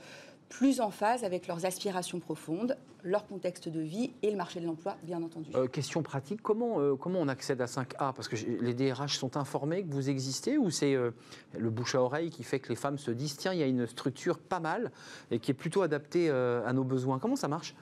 plus 0.48 0.80
en 0.80 0.90
phase 0.90 1.24
avec 1.24 1.46
leurs 1.46 1.64
aspirations 1.64 2.20
profondes, 2.20 2.76
leur 3.02 3.26
contexte 3.26 3.68
de 3.68 3.80
vie 3.80 4.10
et 4.22 4.30
le 4.30 4.36
marché 4.36 4.60
de 4.60 4.66
l'emploi, 4.66 4.96
bien 5.02 5.22
entendu. 5.22 5.50
Euh, 5.54 5.68
question 5.68 6.02
pratique, 6.02 6.42
comment, 6.42 6.80
euh, 6.80 6.96
comment 6.96 7.20
on 7.20 7.28
accède 7.28 7.60
à 7.60 7.66
5A 7.66 8.12
Parce 8.12 8.28
que 8.28 8.36
les 8.36 8.74
DRH 8.74 9.18
sont 9.18 9.36
informés 9.36 9.84
que 9.84 9.92
vous 9.92 10.10
existez 10.10 10.58
ou 10.58 10.70
c'est 10.70 10.94
euh, 10.94 11.10
le 11.56 11.70
bouche 11.70 11.94
à 11.94 12.02
oreille 12.02 12.30
qui 12.30 12.42
fait 12.42 12.58
que 12.58 12.68
les 12.68 12.76
femmes 12.76 12.98
se 12.98 13.10
disent 13.10 13.36
tiens, 13.36 13.52
il 13.52 13.60
y 13.60 13.62
a 13.62 13.66
une 13.66 13.86
structure 13.86 14.38
pas 14.38 14.60
mal 14.60 14.90
et 15.30 15.38
qui 15.38 15.50
est 15.50 15.54
plutôt 15.54 15.82
adaptée 15.82 16.30
à 16.30 16.72
nos 16.72 16.84
besoins. 16.84 17.18
Comment 17.18 17.36
ça 17.36 17.48
marche? 17.48 17.74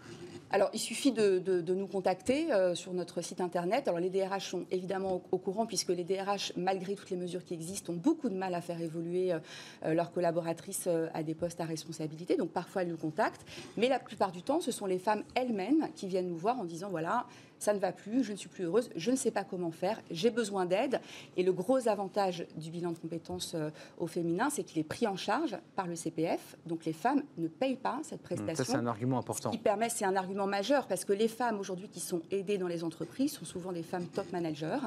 Alors, 0.55 0.71
il 0.73 0.79
suffit 0.79 1.11
de, 1.11 1.65
nous 1.75 1.89
contacter 1.89 2.53
euh, 2.53 2.77
sur 2.77 2.93
notre 2.93 3.23
site 3.23 3.41
internet. 3.41 3.89
Alors, 3.89 3.99
les 3.99 4.09
DRH 4.09 4.51
sont 4.51 4.67
évidemment 4.71 5.21
au, 5.33 5.39
courant, 5.39 5.67
puisque 5.67 5.89
les 5.89 6.05
DRH, 6.05 6.53
malgré 6.57 6.95
toutes 6.95 7.11
les 7.11 7.17
mesures 7.17 7.45
qui 7.45 7.55
existent, 7.55 7.93
ont 7.93 7.97
beaucoup 7.97 8.29
de 8.29 8.37
mal 8.37 8.55
à 8.55 8.61
faire 8.61 8.81
évoluer 8.81 9.33
euh, 9.33 9.41
euh, 9.85 9.95
leurs 9.95 10.13
collaboratrices 10.13 10.89
à 11.13 11.25
des 11.25 11.35
postes 11.35 11.61
à 11.61 11.65
responsabilité. 11.65 12.37
Donc, 12.37 12.51
parfois, 12.51 12.83
elles 12.83 12.89
nous 12.89 12.97
contactent. 12.97 13.45
Mais 13.77 13.89
la 13.89 13.99
plupart 13.99 14.31
du 14.31 14.43
temps, 14.43 14.61
ce 14.61 14.71
sont 14.71 14.87
les 14.87 15.01
femmes 15.01 15.25
elles-mêmes 15.35 15.89
qui 15.97 16.07
viennent 16.07 16.29
nous 16.29 16.37
voir 16.37 16.61
en 16.61 16.65
disant 16.65 16.89
voilà, 16.89 17.27
ça 17.65 17.73
ne 17.73 17.79
va 17.79 17.93
plus, 17.93 18.23
je 18.23 18.33
ne 18.33 18.37
suis 18.37 18.51
plus 18.51 18.65
heureuse, 18.65 18.91
je 18.95 19.11
ne 19.11 19.17
sais 19.17 19.31
pas 19.31 19.43
comment 19.43 19.71
faire, 19.71 19.99
j'ai 20.11 20.31
besoin 20.31 20.67
d'aide. 20.67 21.01
Et 21.39 21.43
le 21.43 21.53
gros 21.53 21.89
avantage 21.89 22.47
du 22.57 22.71
bilan 22.71 22.93
de 22.93 22.99
compétences 22.99 23.55
euh, 23.55 23.71
au 23.99 24.07
féminin, 24.07 24.51
c'est 24.51 24.65
qu'il 24.65 24.81
est 24.81 24.85
pris 24.85 25.07
en 25.07 25.17
charge 25.17 25.57
par 25.75 25.87
le 25.87 25.97
CPF. 25.97 26.57
Donc 26.67 26.85
les 26.85 26.93
femmes 26.93 27.23
ne 27.39 27.49
payent 27.49 27.77
pas 27.77 28.01
cette 28.03 28.21
prestation. 28.21 28.65
Ça, 28.65 28.65
c'est 28.65 28.77
un 28.77 28.87
argument 28.87 29.19
important. 29.19 29.51
Ce 29.51 29.57
qui 29.57 29.63
permet, 29.63 29.89
c'est 29.89 30.05
un 30.05 30.15
argument 30.15 30.47
majeur, 30.47 30.87
parce 30.87 31.07
que 31.07 31.15
les 31.15 31.29
femmes 31.29 31.59
aujourd'hui 31.59 31.89
qui 31.89 32.01
sont 32.01 32.21
aidées 32.31 32.59
dans 32.59 32.69
les 32.69 32.85
entreprises 32.85 33.33
sont 33.33 33.47
souvent 33.47 33.73
des 33.73 33.83
femmes 33.83 34.07
top 34.07 34.31
managers, 34.31 34.81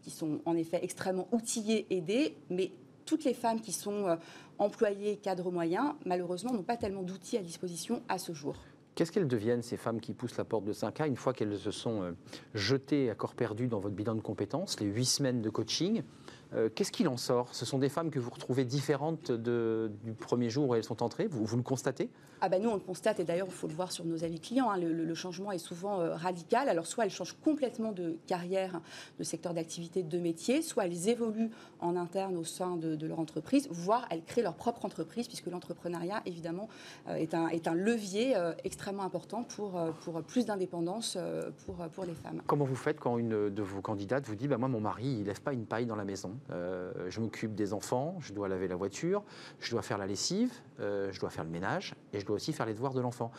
qui 0.00 0.10
sont 0.10 0.40
en 0.46 0.56
effet 0.56 0.80
extrêmement 0.82 1.28
outillées, 1.30 1.86
aidées, 1.90 2.36
mais 2.48 2.70
toutes 3.04 3.24
les 3.24 3.34
femmes 3.34 3.60
qui 3.60 3.72
sont 3.72 4.06
euh, 4.06 4.16
employées, 4.58 5.16
cadres 5.16 5.50
moyens, 5.50 5.92
malheureusement, 6.06 6.54
n'ont 6.54 6.62
pas 6.62 6.78
tellement 6.78 7.02
d'outils 7.02 7.36
à 7.36 7.42
disposition 7.42 8.02
à 8.08 8.16
ce 8.16 8.32
jour. 8.32 8.56
Qu'est-ce 8.94 9.10
qu'elles 9.10 9.26
deviennent, 9.26 9.62
ces 9.62 9.76
femmes 9.76 10.00
qui 10.00 10.12
poussent 10.12 10.36
la 10.36 10.44
porte 10.44 10.64
de 10.64 10.72
5A, 10.72 11.08
une 11.08 11.16
fois 11.16 11.32
qu'elles 11.32 11.58
se 11.58 11.72
sont 11.72 12.02
euh, 12.02 12.12
jetées 12.54 13.10
à 13.10 13.14
corps 13.14 13.34
perdu 13.34 13.66
dans 13.66 13.80
votre 13.80 13.94
bilan 13.94 14.14
de 14.14 14.20
compétences, 14.20 14.78
les 14.78 14.86
huit 14.86 15.06
semaines 15.06 15.42
de 15.42 15.50
coaching? 15.50 16.02
Euh, 16.54 16.68
Qu'est-ce 16.74 16.92
qu'il 16.92 17.08
en 17.08 17.16
sort? 17.16 17.54
Ce 17.54 17.64
sont 17.64 17.78
des 17.78 17.88
femmes 17.88 18.10
que 18.10 18.18
vous 18.18 18.30
retrouvez 18.30 18.64
différentes 18.64 19.32
du 19.32 20.12
premier 20.12 20.50
jour 20.50 20.68
où 20.68 20.74
elles 20.74 20.84
sont 20.84 21.02
entrées? 21.02 21.26
Vous, 21.26 21.44
vous 21.44 21.56
le 21.56 21.62
constatez? 21.62 22.10
Ah 22.40 22.48
ben 22.48 22.60
nous, 22.60 22.68
on 22.68 22.74
le 22.74 22.80
constate, 22.80 23.20
et 23.20 23.24
d'ailleurs, 23.24 23.46
il 23.48 23.54
faut 23.54 23.68
le 23.68 23.72
voir 23.72 23.90
sur 23.90 24.04
nos 24.04 24.22
avis 24.22 24.38
clients, 24.38 24.68
hein, 24.68 24.76
le, 24.78 25.14
changement 25.14 25.52
est 25.52 25.58
souvent 25.58 26.00
euh, 26.00 26.14
radical. 26.14 26.68
Alors, 26.68 26.86
soit 26.86 27.04
elles 27.04 27.10
changent 27.10 27.36
complètement 27.42 27.92
de 27.92 28.18
carrière, 28.26 28.82
de 29.18 29.24
secteur 29.24 29.54
d'activité, 29.54 30.02
de 30.02 30.18
métier, 30.18 30.60
soit 30.60 30.84
elles 30.84 31.08
évoluent 31.08 31.50
en 31.80 31.96
interne 31.96 32.36
au 32.36 32.44
sein 32.44 32.76
de, 32.76 33.06
leur 33.06 33.18
entreprise, 33.18 33.68
voire 33.70 34.06
elles 34.10 34.22
créent 34.24 34.42
leur 34.42 34.56
propre 34.56 34.84
entreprise, 34.84 35.26
puisque 35.26 35.46
l'entrepreneuriat, 35.46 36.22
évidemment, 36.26 36.68
euh, 37.08 37.14
est, 37.14 37.32
un, 37.34 37.48
est 37.48 37.66
un 37.66 37.74
levier 37.74 38.34
extrêmement 38.64 39.04
important 39.04 39.44
pour, 39.44 39.80
pour 40.02 40.22
plus 40.22 40.46
d'indépendance 40.46 41.16
pour, 41.64 41.76
pour 41.76 42.04
les 42.04 42.14
femmes. 42.14 42.42
Comment 42.46 42.64
vous 42.64 42.74
faites 42.74 43.00
quand 43.00 43.18
une 43.18 43.48
de 43.50 43.62
vos 43.62 43.80
candidates 43.80 44.26
vous 44.26 44.34
dit 44.34 44.48
bah, 44.48 44.58
Moi, 44.58 44.68
mon 44.68 44.80
mari, 44.80 45.06
il 45.06 45.20
ne 45.20 45.26
lève 45.26 45.40
pas 45.40 45.52
une 45.52 45.66
paille 45.66 45.86
dans 45.86 45.96
la 45.96 46.04
maison? 46.04 46.32
Je 46.50 47.20
m'occupe 47.20 47.54
des 47.54 47.72
enfants, 47.72 48.16
je 48.20 48.32
dois 48.32 48.48
laver 48.48 48.68
la 48.68 48.76
voiture, 48.76 49.22
je 49.60 49.70
dois 49.70 49.82
faire 49.82 49.98
la 49.98 50.06
lessive, 50.06 50.52
je 50.78 51.18
dois 51.20 51.30
faire 51.30 51.44
le 51.44 51.50
ménage, 51.50 51.94
et 52.12 52.20
je 52.20 52.26
dois 52.26 52.36
aussi 52.36 52.52
faire 52.52 52.66
les 52.66 52.74
devoirs 52.74 52.94
de 52.94 53.00
l'enfant. 53.00 53.30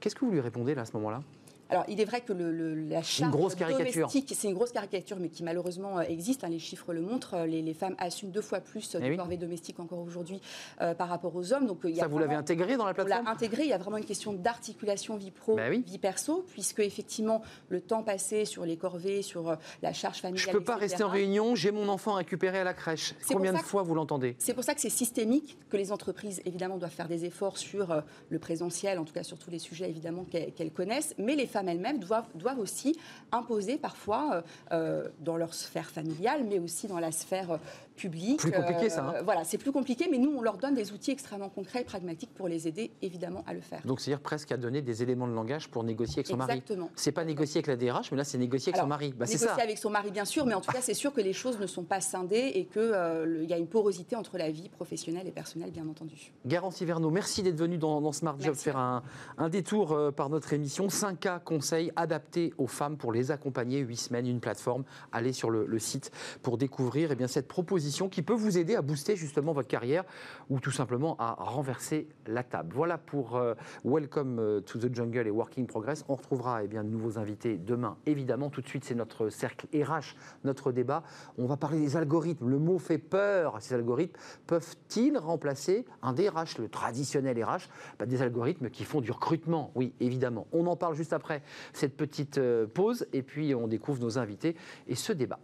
Qu'est-ce 0.00 0.14
que 0.14 0.24
vous 0.24 0.30
lui 0.30 0.40
répondez 0.40 0.74
là 0.74 0.82
à 0.82 0.84
ce 0.84 0.92
moment-là? 0.94 1.22
Alors, 1.68 1.84
il 1.88 2.00
est 2.00 2.04
vrai 2.04 2.20
que 2.20 2.32
la 2.32 3.02
charge 3.02 3.32
domestique, 3.56 4.32
c'est 4.36 4.48
une 4.48 4.54
grosse 4.54 4.70
caricature, 4.70 5.16
mais 5.18 5.28
qui 5.28 5.42
malheureusement 5.42 5.98
euh, 5.98 6.02
existe. 6.02 6.44
Hein, 6.44 6.48
les 6.48 6.60
chiffres 6.60 6.92
le 6.92 7.00
montrent. 7.00 7.34
Euh, 7.34 7.46
les, 7.46 7.74
femmes 7.74 7.96
assument 7.98 8.30
deux 8.30 8.40
fois 8.40 8.60
plus 8.60 8.92
de 8.92 9.00
eh 9.02 9.16
corvées 9.16 9.36
domestiques 9.36 9.80
encore 9.80 9.98
aujourd'hui 9.98 10.40
euh, 10.80 10.94
par 10.94 11.08
rapport 11.08 11.34
aux 11.34 11.52
hommes. 11.52 11.66
Donc, 11.66 11.86
Ça, 11.96 12.06
vous 12.06 12.18
l'avez 12.18 12.36
intégré 12.36 12.76
dans 12.76 12.86
la 12.86 12.94
plateforme 12.94 13.22
On 13.22 13.24
l'a 13.24 13.30
intégré. 13.30 13.64
Il 13.64 13.68
y 13.68 13.72
a 13.72 13.78
vraiment 13.78 13.96
une 13.96 14.04
question 14.04 14.32
d'articulation 14.32 15.16
vie 15.16 15.32
pro, 15.32 15.56
bah 15.56 15.70
vie 15.70 15.98
perso, 15.98 16.44
puisque 16.52 16.80
effectivement, 16.80 17.42
le 17.68 17.80
temps 17.80 18.02
passé 18.02 18.44
sur 18.44 18.64
les 18.64 18.76
corvées, 18.76 19.22
sur 19.22 19.56
la 19.82 19.92
charge 19.92 20.18
familiale. 20.18 20.44
Je 20.44 20.48
ne 20.50 20.58
peux 20.58 20.64
pas 20.64 20.76
rester 20.76 21.02
en 21.02 21.08
réunion, 21.08 21.54
j'ai 21.54 21.72
mon 21.72 21.88
enfant 21.88 22.14
récupéré 22.14 22.60
à 22.60 22.64
la 22.64 22.74
crèche. 22.74 23.14
Combien 23.28 23.52
de 23.52 23.58
fois 23.58 23.82
vous 23.82 23.94
l'entendez? 23.94 24.36
C'est 24.38 24.54
pour 24.54 24.64
ça 24.64 24.74
que 24.74 24.80
c'est 24.80 24.88
systémique, 24.90 25.58
que 25.68 25.76
les 25.76 25.90
entreprises, 25.90 26.40
évidemment, 26.44 26.78
doivent 26.78 26.92
faire 26.92 27.08
des 27.08 27.24
efforts 27.24 27.58
sur 27.58 28.02
le 28.30 28.38
présentiel, 28.38 28.98
en 28.98 29.04
tout 29.04 29.12
cas 29.12 29.24
sur 29.24 29.38
tous 29.38 29.50
les 29.50 29.58
sujets, 29.58 29.88
évidemment, 29.88 30.24
qu'elles 30.24 30.72
connaissent. 30.72 31.14
Mais 31.18 31.34
les 31.34 31.46
femmes 31.46 31.55
elles-mêmes 31.64 31.98
doivent, 31.98 32.28
doivent 32.34 32.58
aussi 32.58 32.98
imposer 33.32 33.78
parfois 33.78 34.34
euh, 34.34 34.42
euh, 34.72 35.08
dans 35.20 35.36
leur 35.36 35.54
sphère 35.54 35.90
familiale, 35.90 36.44
mais 36.48 36.58
aussi 36.58 36.86
dans 36.86 36.98
la 36.98 37.12
sphère 37.12 37.52
euh, 37.52 37.58
publique. 37.96 38.40
Plus 38.40 38.52
compliqué 38.52 38.90
ça. 38.90 39.04
Hein. 39.04 39.22
voilà, 39.24 39.44
c'est 39.44 39.58
plus 39.58 39.72
compliqué, 39.72 40.08
mais 40.10 40.18
nous, 40.18 40.30
on 40.36 40.42
leur 40.42 40.58
donne 40.58 40.74
des 40.74 40.92
outils 40.92 41.10
extrêmement 41.10 41.48
concrets 41.48 41.80
et 41.80 41.84
pragmatiques 41.84 42.34
pour 42.34 42.48
les 42.48 42.68
aider, 42.68 42.90
évidemment, 43.02 43.42
à 43.46 43.54
le 43.54 43.60
faire. 43.60 43.80
Donc, 43.84 44.00
c'est-à-dire 44.00 44.20
presque 44.20 44.52
à 44.52 44.56
donner 44.56 44.82
des 44.82 45.02
éléments 45.02 45.26
de 45.26 45.32
langage 45.32 45.68
pour 45.68 45.82
négocier 45.84 46.18
avec 46.18 46.26
son 46.26 46.36
mari. 46.36 46.52
Exactement. 46.52 46.90
C'est 46.94 47.12
pas 47.12 47.24
négocier 47.24 47.58
avec 47.58 47.66
la 47.68 47.76
DRH, 47.76 48.10
mais 48.10 48.18
là, 48.18 48.24
c'est 48.24 48.38
négocier 48.38 48.72
avec 48.72 48.82
son 48.82 48.88
mari. 48.88 49.14
Bah, 49.16 49.24
négocier 49.26 49.46
ça. 49.46 49.54
avec 49.54 49.78
son 49.78 49.90
mari, 49.90 50.10
bien 50.10 50.24
sûr, 50.24 50.46
mais 50.46 50.54
en 50.54 50.60
tout 50.60 50.72
cas, 50.72 50.80
c'est 50.80 50.94
sûr 50.94 51.12
que 51.12 51.20
les 51.20 51.32
choses 51.32 51.58
ne 51.58 51.66
sont 51.66 51.84
pas 51.84 52.00
scindées 52.00 52.52
et 52.54 52.66
qu'il 52.66 53.40
il 53.42 53.50
y 53.50 53.54
a 53.54 53.58
une 53.58 53.68
porosité 53.68 54.16
entre 54.16 54.38
la 54.38 54.50
vie 54.50 54.68
professionnelle 54.68 55.26
et 55.26 55.32
personnelle, 55.32 55.70
bien 55.70 55.86
entendu. 55.88 56.32
Garance 56.44 56.80
Hiverno, 56.80 57.10
merci 57.10 57.42
d'être 57.42 57.58
venu 57.58 57.78
dans, 57.78 58.12
Smart 58.12 58.36
Job 58.38 58.54
faire 58.54 58.76
un, 58.76 59.02
un 59.38 59.48
détour 59.48 59.96
par 60.14 60.28
notre 60.28 60.52
émission. 60.52 60.88
5K 60.88 61.40
conseils 61.46 61.92
adapté 61.96 62.52
aux 62.58 62.66
femmes 62.66 62.98
pour 62.98 63.12
les 63.12 63.30
accompagner. 63.30 63.78
8 63.78 63.96
semaines, 63.96 64.26
une 64.26 64.40
plateforme. 64.40 64.84
Allez 65.12 65.32
sur 65.32 65.48
le, 65.48 65.78
site 65.78 66.10
pour 66.42 66.58
découvrir 66.58 67.12
eh 67.12 67.14
bien, 67.14 67.28
cette 67.28 67.48
proposition 67.48 68.08
qui 68.08 68.20
peut 68.20 68.34
vous 68.34 68.58
aider 68.58 68.74
à 68.74 68.82
booster 68.82 69.14
justement 69.14 69.52
votre 69.52 69.68
carrière 69.68 70.04
ou 70.50 70.58
tout 70.58 70.70
simplement 70.70 71.16
à 71.18 71.36
renverser 71.38 72.08
la 72.26 72.42
table. 72.42 72.74
Voilà 72.74 72.98
pour 72.98 73.36
euh, 73.36 73.54
Welcome 73.84 74.38
euh, 74.38 74.60
to 74.60 74.78
the 74.78 74.92
Jungle 74.92 75.26
et 75.26 75.30
Working 75.30 75.66
Progress. 75.66 76.04
On 76.08 76.16
retrouvera 76.16 76.64
eh 76.64 76.66
bien, 76.66 76.82
de 76.82 76.88
nouveaux 76.88 77.18
invités 77.18 77.56
demain. 77.56 77.96
Évidemment, 78.06 78.50
tout 78.50 78.60
de 78.60 78.68
suite, 78.68 78.84
c'est 78.84 78.94
notre 78.94 79.28
cercle 79.28 79.66
RH, 79.72 80.16
notre 80.44 80.72
débat. 80.72 81.04
On 81.38 81.46
va 81.46 81.56
parler 81.56 81.78
des 81.78 81.96
algorithmes. 81.96 82.48
Le 82.48 82.58
mot 82.58 82.78
fait 82.78 82.98
peur. 82.98 83.56
Ces 83.60 83.74
algorithmes 83.74 84.18
peuvent-ils 84.46 85.16
remplacer 85.16 85.84
un 86.02 86.12
DRH, 86.12 86.58
le 86.58 86.68
traditionnel 86.68 87.42
RH 87.44 87.68
bah, 87.98 88.06
Des 88.06 88.22
algorithmes 88.22 88.70
qui 88.70 88.84
font 88.84 89.00
du 89.00 89.12
recrutement, 89.12 89.70
oui, 89.76 89.92
évidemment. 90.00 90.48
On 90.52 90.66
en 90.66 90.76
parle 90.76 90.96
juste 90.96 91.12
après 91.12 91.35
cette 91.72 91.96
petite 91.96 92.38
euh, 92.38 92.66
pause 92.66 93.06
et 93.12 93.22
puis 93.22 93.54
on 93.54 93.68
découvre 93.68 94.00
nos 94.00 94.18
invités 94.18 94.56
et 94.88 94.94
ce 94.94 95.12
débat. 95.12 95.38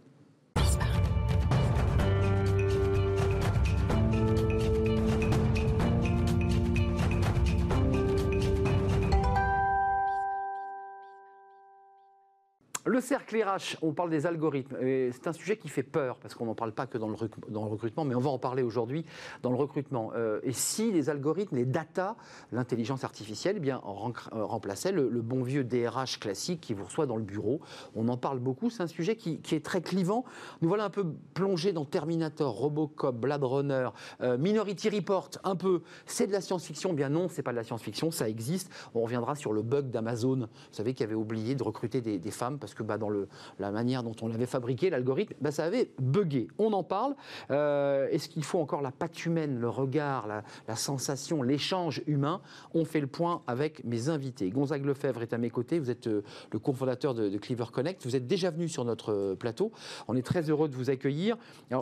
On 13.81 13.93
parle 13.93 14.09
des 14.09 14.25
algorithmes. 14.25 14.77
C'est 15.11 15.27
un 15.27 15.33
sujet 15.33 15.57
qui 15.57 15.69
fait 15.69 15.83
peur 15.83 16.17
parce 16.17 16.33
qu'on 16.35 16.45
n'en 16.45 16.55
parle 16.55 16.71
pas 16.71 16.87
que 16.87 16.97
dans 16.97 17.09
le, 17.09 17.15
recrutement, 17.15 18.05
mais 18.05 18.15
on 18.15 18.19
va 18.19 18.29
en 18.29 18.39
parler 18.39 18.63
aujourd'hui 18.63 19.05
dans 19.41 19.49
le 19.49 19.55
recrutement. 19.55 20.11
Euh, 20.15 20.39
et 20.43 20.53
si 20.53 20.91
les 20.91 21.09
algorithmes, 21.09 21.55
les 21.55 21.65
data, 21.65 22.15
l'intelligence 22.51 23.03
artificielle, 23.03 23.55
eh 23.57 23.59
bien, 23.59 23.81
euh, 23.85 24.43
remplaçaient 24.43 24.91
le, 24.91 25.09
bon 25.21 25.43
vieux 25.43 25.63
DRH 25.63 26.19
classique 26.19 26.61
qui 26.61 26.73
vous 26.73 26.85
reçoit 26.85 27.05
dans 27.05 27.15
le 27.15 27.23
bureau, 27.23 27.61
on 27.95 28.07
en 28.09 28.17
parle 28.17 28.39
beaucoup. 28.39 28.69
C'est 28.69 28.83
un 28.83 28.87
sujet 28.87 29.15
qui, 29.15 29.39
est 29.51 29.65
très 29.65 29.81
clivant. 29.81 30.25
Nous 30.61 30.67
voilà 30.67 30.85
un 30.85 30.89
peu 30.89 31.05
plongés 31.33 31.73
dans 31.73 31.85
Terminator, 31.85 32.53
Robocop, 32.53 33.15
Blade 33.15 33.43
Runner, 33.43 33.89
euh, 34.21 34.37
Minority 34.37 34.89
Report, 34.89 35.29
un 35.43 35.55
peu. 35.55 35.81
C'est 36.05 36.27
de 36.27 36.31
la 36.31 36.41
science-fiction 36.41 36.93
Bien 36.93 37.09
non, 37.09 37.27
c'est 37.29 37.43
pas 37.43 37.51
de 37.51 37.57
la 37.57 37.63
science-fiction, 37.63 38.11
ça 38.11 38.27
existe. 38.27 38.71
On 38.93 39.01
reviendra 39.01 39.35
sur 39.35 39.53
le 39.53 39.61
bug 39.61 39.89
d'Amazon, 39.89 40.37
vous 40.37 40.47
savez, 40.71 40.93
qui 40.93 41.03
avait 41.03 41.15
oublié 41.15 41.55
de 41.55 41.63
recruter 41.63 42.01
des, 42.01 42.19
des 42.19 42.31
femmes 42.31 42.59
parce 42.59 42.73
que 42.73 42.83
bah, 42.83 42.92
dans 42.97 43.09
le, 43.09 43.27
la 43.59 43.71
manière 43.71 44.03
dont 44.03 44.15
on 44.21 44.27
l'avait 44.27 44.45
fabriqué, 44.45 44.89
l'algorithme, 44.89 45.33
bah, 45.41 45.51
ça 45.51 45.65
avait 45.65 45.91
bugué. 45.99 46.47
On 46.57 46.73
en 46.73 46.83
parle. 46.83 47.15
Euh, 47.51 48.07
est-ce 48.09 48.29
qu'il 48.29 48.43
faut 48.43 48.59
encore 48.59 48.81
la 48.81 48.91
patte 48.91 49.25
humaine, 49.25 49.59
le 49.59 49.69
regard, 49.69 50.27
la, 50.27 50.75
sensation, 50.75 51.41
l'échange 51.41 52.01
humain? 52.07 52.41
On 52.73 52.85
fait 52.85 52.99
le 52.99 53.07
point 53.07 53.41
avec 53.47 53.83
mes 53.83 54.09
invités. 54.09 54.49
Gonzague 54.49 54.85
Lefebvre 54.85 55.21
est 55.21 55.33
à 55.33 55.37
mes 55.37 55.49
côtés. 55.49 55.79
Vous 55.79 55.89
êtes 55.89 56.07
euh, 56.07 56.23
le 56.51 56.59
cofondateur 56.59 57.13
de, 57.13 57.37
Cleaver 57.37 57.65
Connect. 57.71 58.03
Vous 58.05 58.15
êtes 58.15 58.27
déjà 58.27 58.51
venu 58.51 58.69
sur 58.69 58.85
notre 58.85 59.11
euh, 59.11 59.35
plateau. 59.35 59.71
On 60.07 60.15
est 60.15 60.21
très 60.21 60.49
heureux 60.49 60.69
de 60.69 60.75
vous 60.75 60.89
accueillir. 60.89 61.37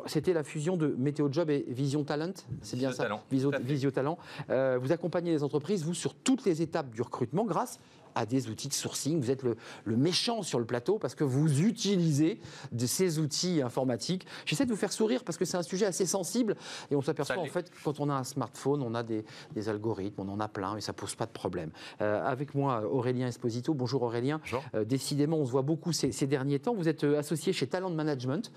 C'était 0.05 0.33
la 0.33 0.43
fusion 0.43 0.77
de 0.77 0.95
Météo 0.97 1.27
Job 1.31 1.49
et 1.49 1.65
Vision 1.67 2.03
Talent. 2.03 2.33
C'est 2.61 2.77
bien 2.77 2.91
ça? 2.91 3.07
Visio, 3.31 3.51
Visio 3.61 3.91
Talent. 3.91 4.17
vous 4.47 4.91
accompagnez 4.91 5.31
les 5.31 5.43
entreprises, 5.43 5.83
vous, 5.83 5.93
sur 5.93 6.13
toutes 6.15 6.45
les 6.45 6.61
étapes 6.61 6.89
du 6.89 7.01
recrutement 7.01 7.45
grâce 7.45 7.79
à 8.15 8.25
des 8.25 8.49
outils 8.49 8.67
de 8.67 8.73
sourcing. 8.73 9.19
Vous 9.19 9.31
êtes 9.31 9.43
le, 9.43 9.55
méchant 9.85 10.41
sur 10.41 10.59
le 10.59 10.65
plateau 10.65 10.97
parce 10.97 11.15
que 11.15 11.23
vous 11.23 11.61
utilisez 11.61 12.39
de 12.71 12.85
ces 12.85 13.19
outils 13.19 13.61
informatiques. 13.61 14.25
J'essaie 14.45 14.65
de 14.65 14.71
vous 14.71 14.77
faire 14.77 14.91
sourire 14.91 15.23
parce 15.23 15.37
que 15.37 15.45
c'est 15.45 15.57
un 15.57 15.63
sujet 15.63 15.85
assez 15.85 16.05
sensible 16.05 16.55
et 16.89 16.95
on 16.95 17.01
s'aperçoit 17.01 17.37
en 17.37 17.45
fait 17.45 17.71
quand 17.83 17.99
on 17.99 18.09
a 18.09 18.13
un 18.13 18.23
smartphone, 18.23 18.81
on 18.81 18.95
a 18.95 19.03
des, 19.03 19.23
algorithmes, 19.67 20.21
on 20.21 20.29
en 20.29 20.39
a 20.39 20.47
plein 20.47 20.77
et 20.77 20.81
ça 20.81 20.93
pose 20.93 21.15
pas 21.15 21.25
de 21.25 21.31
problème. 21.31 21.71
Euh, 22.01 22.25
avec 22.25 22.55
moi, 22.55 22.83
Aurélien 22.89 23.27
Esposito. 23.27 23.73
Bonjour 23.73 24.03
Aurélien. 24.03 24.39
Bonjour. 24.39 24.63
Euh, 24.75 24.83
décidément, 24.83 25.37
on 25.37 25.45
se 25.45 25.51
voit 25.51 25.61
beaucoup 25.61 25.91
ces, 25.91 26.11
derniers 26.27 26.59
temps. 26.59 26.73
Vous 26.73 26.87
êtes 26.87 27.03
euh, 27.03 27.19
associé 27.19 27.53
chez 27.53 27.67
Talent 27.67 27.89
Management 27.89 28.51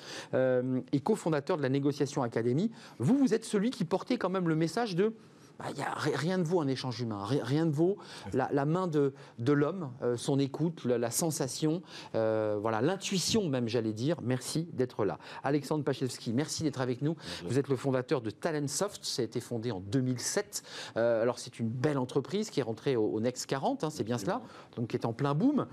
et 0.93 1.01
cofondateur 1.01 1.57
de 1.57 1.63
la 1.63 1.69
Négociation 1.69 2.23
Academy. 2.23 2.71
Vous, 2.99 3.17
vous 3.17 3.35
êtes 3.35 3.45
celui 3.45 3.71
qui 3.71 3.85
portait 3.85 4.17
quand 4.17 4.31
même 4.31 4.49
le 4.49 4.57
message 4.57 4.95
de 4.95 5.13
bah, 5.59 5.67
y 5.77 5.83
a, 5.83 5.95
rien 5.95 6.39
ne 6.39 6.43
vaut 6.43 6.61
un 6.61 6.67
échange 6.67 7.01
humain, 7.01 7.25
rien 7.25 7.65
ne 7.65 7.71
vaut 7.71 7.97
la, 8.33 8.65
main 8.65 8.89
de, 8.89 9.15
de 9.39 9.53
l'homme, 9.53 9.91
euh, 10.03 10.17
son 10.17 10.39
écoute, 10.41 10.85
la, 10.85 11.11
sensation, 11.11 11.83
euh, 12.17 12.59
voilà, 12.61 12.81
l'intuition 12.81 13.49
même, 13.49 13.69
j'allais 13.69 13.93
dire. 13.93 14.17
Merci 14.23 14.69
d'être 14.73 15.05
là. 15.05 15.19
Alexandre 15.45 15.85
Pachewski, 15.85 16.33
merci 16.33 16.65
d'être 16.65 16.81
avec 16.81 17.03
nous. 17.03 17.15
Vous 17.47 17.59
êtes 17.59 17.69
le 17.69 17.77
fondateur 17.77 18.21
de 18.21 18.31
Talentsoft, 18.31 19.05
ça 19.05 19.23
a 19.23 19.25
été 19.25 19.41
fondé 19.41 19.71
en 19.71 19.79
2007. 19.81 20.63
Euh, 20.97 21.23
alors 21.23 21.39
c'est 21.39 21.61
une 21.61 21.69
belle 21.69 21.99
entreprise 21.99 22.51
qui 22.51 22.59
est 22.59 22.65
rentrée 22.65 22.97
au, 22.97 23.21
Next 23.21 23.47
40, 23.47 23.85
hein, 23.85 23.91
c'est 23.91 24.05
bien 24.05 24.19
cela, 24.19 24.43
donc 24.77 24.89
qui 24.89 24.97
est 24.97 25.07
en 25.07 25.13
plein 25.13 25.35
boom. 25.35 25.67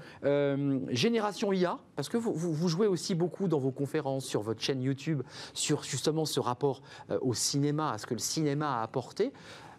génération 0.90 1.52
IA, 1.52 1.80
parce 1.96 2.08
que 2.08 2.18
vous, 2.18 2.34
vous, 2.34 2.68
jouez 2.68 2.88
aussi 2.88 3.16
beaucoup 3.16 3.48
dans 3.48 3.60
vos 3.60 3.72
conférences, 3.72 4.26
sur 4.26 4.42
votre 4.42 4.62
chaîne 4.62 4.82
YouTube, 4.82 5.24
sur 5.54 5.84
justement 5.84 6.26
ce 6.26 6.40
rapport 6.40 6.82
au 7.22 7.34
cinéma, 7.34 7.92
à 7.92 7.98
ce 7.98 8.06
que 8.06 8.14
le 8.14 8.20
cinéma 8.20 8.80
a 8.80 8.84
apporté. 8.84 9.34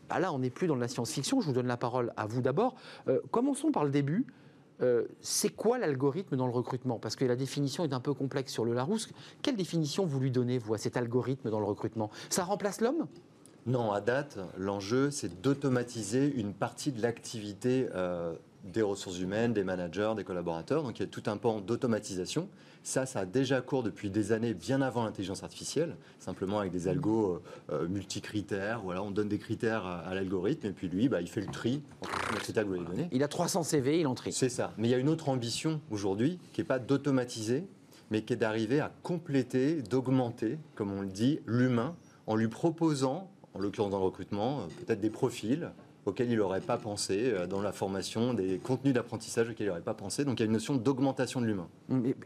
Ah, 0.09 0.21
là, 0.21 0.33
on 0.33 0.41
n'est 0.41 0.51
plus 0.51 0.67
dans 0.67 0.77
la 0.77 0.88
science-fiction. 0.88 1.41
Je 1.41 1.47
vous 1.47 1.53
donne 1.53 1.67
la 1.67 1.77
parole 1.77 2.12
à 2.17 2.27
vous 2.27 2.43
d'abord. 2.43 2.75
Euh, 3.09 3.21
commençons 3.31 3.73
par 3.73 3.85
le 3.85 3.91
début. 3.91 4.27
Euh, 4.81 5.07
c'est 5.21 5.51
quoi 5.51 5.79
l'algorithme 5.79 6.37
dans 6.37 6.47
le 6.47 6.53
recrutement? 6.53 6.99
Parce 6.99 7.15
que 7.17 7.25
la 7.25 7.37
définition 7.37 7.85
est 7.85 7.93
un 7.93 8.01
peu 8.01 8.15
complexe 8.15 8.53
sur 8.53 8.65
le 8.65 8.73
Larousse. 8.75 9.09
Quelle 9.41 9.57
définition 9.57 10.05
vous 10.05 10.19
lui 10.19 10.31
donnez, 10.31 10.59
vous, 10.59 10.75
à 10.75 10.79
cet 10.79 10.97
algorithme 10.97 11.51
dans 11.51 11.61
le 11.61 11.67
recrutement? 11.67 12.11
Ça 12.31 12.45
remplace 12.45 12.81
l'homme? 12.81 13.07
Non, 13.65 13.93
à 13.93 14.01
date, 14.01 14.38
l'enjeu, 14.59 15.11
c'est 15.11 15.41
d'automatiser 15.41 16.35
une 16.35 16.53
partie 16.53 16.91
de 16.91 17.01
l'activité 17.01 17.88
euh, 17.95 18.35
des 18.65 18.83
ressources 18.83 19.21
humaines, 19.21 19.53
des 19.53 19.62
managers, 19.62 20.15
des 20.17 20.25
collaborateurs. 20.25 20.83
Donc 20.83 20.99
il 20.99 21.03
y 21.03 21.07
a 21.07 21.09
tout 21.09 21.23
un 21.27 21.37
pan 21.37 21.61
d'automatisation. 21.61 22.49
Ça, 22.83 23.07
ça 23.07 23.21
a 23.21 23.27
déjà 23.27 23.61
cours 23.61 23.83
depuis 23.83 24.11
des 24.11 24.33
années, 24.33 24.55
bien 24.55 24.83
avant 24.83 25.05
l'intelligence 25.05 25.42
artificielle, 25.45 25.97
simplement 26.18 26.59
avec 26.59 26.73
des 26.73 26.88
algos 26.88 27.42
euh, 27.71 27.85
euh, 27.85 27.88
multicritères. 27.88 28.81
Voilà, 28.83 29.03
on 29.03 29.11
donne 29.11 29.29
des 29.29 29.38
critères 29.38 29.87
à, 29.87 30.14
l'algorithme 30.14 30.66
et 30.66 30.73
puis 30.73 30.88
lui, 30.88 31.09
bah, 31.09 31.21
il 31.21 31.29
fait 31.29 31.40
le 31.40 31.47
tri 31.47 31.83
entre 32.01 32.33
les 32.33 32.40
critères 32.40 32.64
que 32.64 32.68
vous 32.68 32.75
lui 32.75 32.85
donnez. 32.85 33.09
Il 33.12 33.23
a 33.23 33.29
300 33.29 33.62
CV, 33.62 34.01
il 34.01 34.07
en 34.07 34.14
trie. 34.14 34.33
C'est 34.33 34.49
ça. 34.49 34.73
Mais 34.79 34.88
il 34.88 34.90
y 34.90 34.95
a 34.95 34.99
une 34.99 35.09
autre 35.09 35.29
ambition 35.29 35.81
aujourd'hui 35.90 36.40
qui 36.53 36.61
n'est 36.61 36.66
pas 36.66 36.81
d'automatiser, 36.81 37.64
mais 38.11 38.23
qui 38.23 38.33
est 38.33 38.37
d'arriver 38.37 38.81
à 38.81 38.92
compléter, 39.03 39.83
d'augmenter, 39.83 40.59
comme 40.75 40.92
on 40.92 41.03
le 41.03 41.09
dit, 41.09 41.38
l'humain 41.47 41.95
en 42.27 42.37
lui 42.37 42.49
proposant, 42.49 43.31
en 43.55 43.61
l'occurrence 43.61 43.90
dans 43.90 43.99
le 43.99 44.05
recrutement, 44.05 44.61
euh, 44.61 44.66
peut-être 44.85 45.01
des 45.01 45.11
profils 45.11 45.71
auxquels 46.07 46.31
il 46.31 46.37
n'aurait 46.37 46.61
pas 46.61 46.79
pensé, 46.79 47.33
euh, 47.33 47.47
dans 47.47 47.61
la 47.61 47.73
formation, 47.73 48.35
des 48.35 48.59
contenus 48.59 48.95
d'apprentissage 48.95 49.49
auxquels 49.49 49.67
il 49.67 49.69
n'aurait 49.69 49.83
pas 49.83 49.95
pensé. 49.95 50.25
Donc 50.25 50.41
il 50.41 50.43
y 50.43 50.45
a 50.45 50.47
une 50.47 50.53
notion 50.53 50.75
d'augmentation 50.75 51.41
de 51.41 51.47
l'humain. 51.47 51.69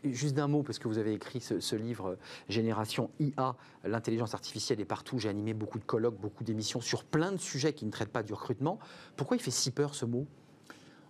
Juste 0.05 0.35
d'un 0.35 0.49
mot, 0.49 0.63
parce 0.63 0.79
que 0.79 0.89
vous 0.89 0.99
avez 0.99 1.13
écrit 1.13 1.41
ce, 1.41 1.77
livre 1.77 2.11
euh, 2.11 2.17
Génération 2.49 3.11
IA, 3.21 3.57
l'intelligence 3.85 4.35
artificielle 4.35 4.81
est 4.81 4.87
partout. 4.87 5.19
J'ai 5.19 5.29
animé 5.29 5.55
beaucoup 5.55 5.79
de 5.79 5.85
colloques, 5.85 6.19
beaucoup 6.19 6.45
d'émissions 6.45 6.81
sur 6.81 7.05
plein 7.05 7.33
de 7.33 7.39
sujets 7.39 7.73
qui 7.73 7.85
ne 7.85 7.91
traitent 7.91 8.13
pas 8.13 8.23
du 8.23 8.33
recrutement. 8.33 8.79
Pourquoi 9.17 9.37
il 9.37 9.41
fait 9.41 9.51
si 9.51 9.71
peur 9.71 9.95
ce 9.95 10.05
mot? 10.05 10.27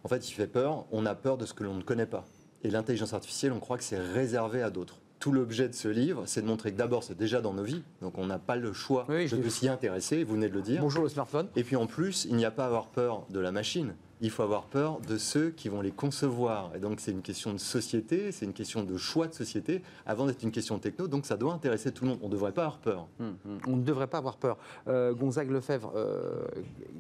En 0.05 0.09
fait, 0.09 0.29
il 0.29 0.33
fait 0.33 0.47
peur. 0.47 0.87
On 0.93 1.07
a 1.07 1.15
peur 1.15 1.37
de 1.37 1.47
ce 1.47 1.55
que 1.55 1.65
l'on 1.65 1.75
ne 1.75 1.83
connaît 1.83 2.07
pas. 2.07 2.25
Et 2.63 2.71
l'intelligence 2.71 3.13
artificielle, 3.13 3.53
on 3.53 3.61
croit 3.61 3.79
que 3.79 3.85
c'est 3.85 3.99
réservé 3.99 4.63
à 4.63 4.71
d'autres 4.71 5.01
tout 5.19 5.33
l'objet 5.33 5.69
de 5.69 5.75
ce 5.75 5.89
livre, 5.89 6.25
c'est 6.27 6.43
de 6.43 6.47
montrer 6.47 6.73
que 6.73 6.77
d'abord, 6.77 7.03
c'est 7.03 7.17
déjà 7.17 7.41
dans 7.41 7.53
nos 7.53 7.65
vies, 7.65 7.83
donc 8.03 8.19
on 8.19 8.27
n'a 8.27 8.39
pas 8.39 8.57
le 8.57 8.73
choix 8.73 9.07
de 9.09 9.49
s'y 9.49 9.69
intéresser, 9.69 10.25
vous 10.25 10.35
venez 10.35 10.49
de 10.49 10.55
le 10.55 10.63
dire. 10.63 10.81
Bonjour 10.81 11.03
le 11.03 11.09
smartphone. 11.09 11.49
Et 11.57 11.65
puis 11.65 11.77
en 11.77 11.87
plus, 11.87 12.27
il 12.29 12.37
n'y 12.37 12.45
a 12.45 12.51
pas 12.51 12.65
à 12.65 12.67
avoir 12.67 12.89
peur 12.89 13.27
de 13.31 13.41
la 13.41 13.53
machine 13.53 13.95
il 14.21 14.31
faut 14.31 14.43
avoir 14.43 14.65
peur 14.65 15.01
de 15.01 15.19
ceux 15.19 15.51
qui 15.51 15.69
vont 15.69 15.81
les 15.81 15.91
concevoir. 15.91 16.75
Et 16.75 16.79
donc 16.79 17.01
c'est 17.01 17.11
une 17.11 17.23
question 17.23 17.53
de 17.53 17.59
société, 17.59 18.33
c'est 18.33 18.47
une 18.47 18.53
question 18.53 18.83
de 18.83 18.97
choix 18.97 19.29
de 19.29 19.35
société, 19.35 19.83
avant 20.07 20.27
d'être 20.27 20.43
une 20.43 20.51
question 20.51 20.77
de 20.77 20.81
techno, 20.83 21.09
donc 21.09 21.27
ça 21.27 21.37
doit 21.37 21.53
intéresser 21.53 21.93
tout 21.93 22.05
le 22.05 22.11
monde. 22.11 22.21
On 22.23 22.29
ne 22.29 22.33
devrait 22.33 22.53
pas 22.53 22.63
avoir 22.63 22.79
peur. 22.79 23.09
Hum, 23.21 23.37
hum. 23.47 23.59
On 23.67 23.77
ne 23.77 23.83
devrait 23.83 24.07
pas 24.07 24.19
avoir 24.19 24.37
peur. 24.37 24.59
Euh, 24.89 25.13
Gonzague 25.13 25.51
Lefebvre, 25.51 25.93
euh, 25.95 26.45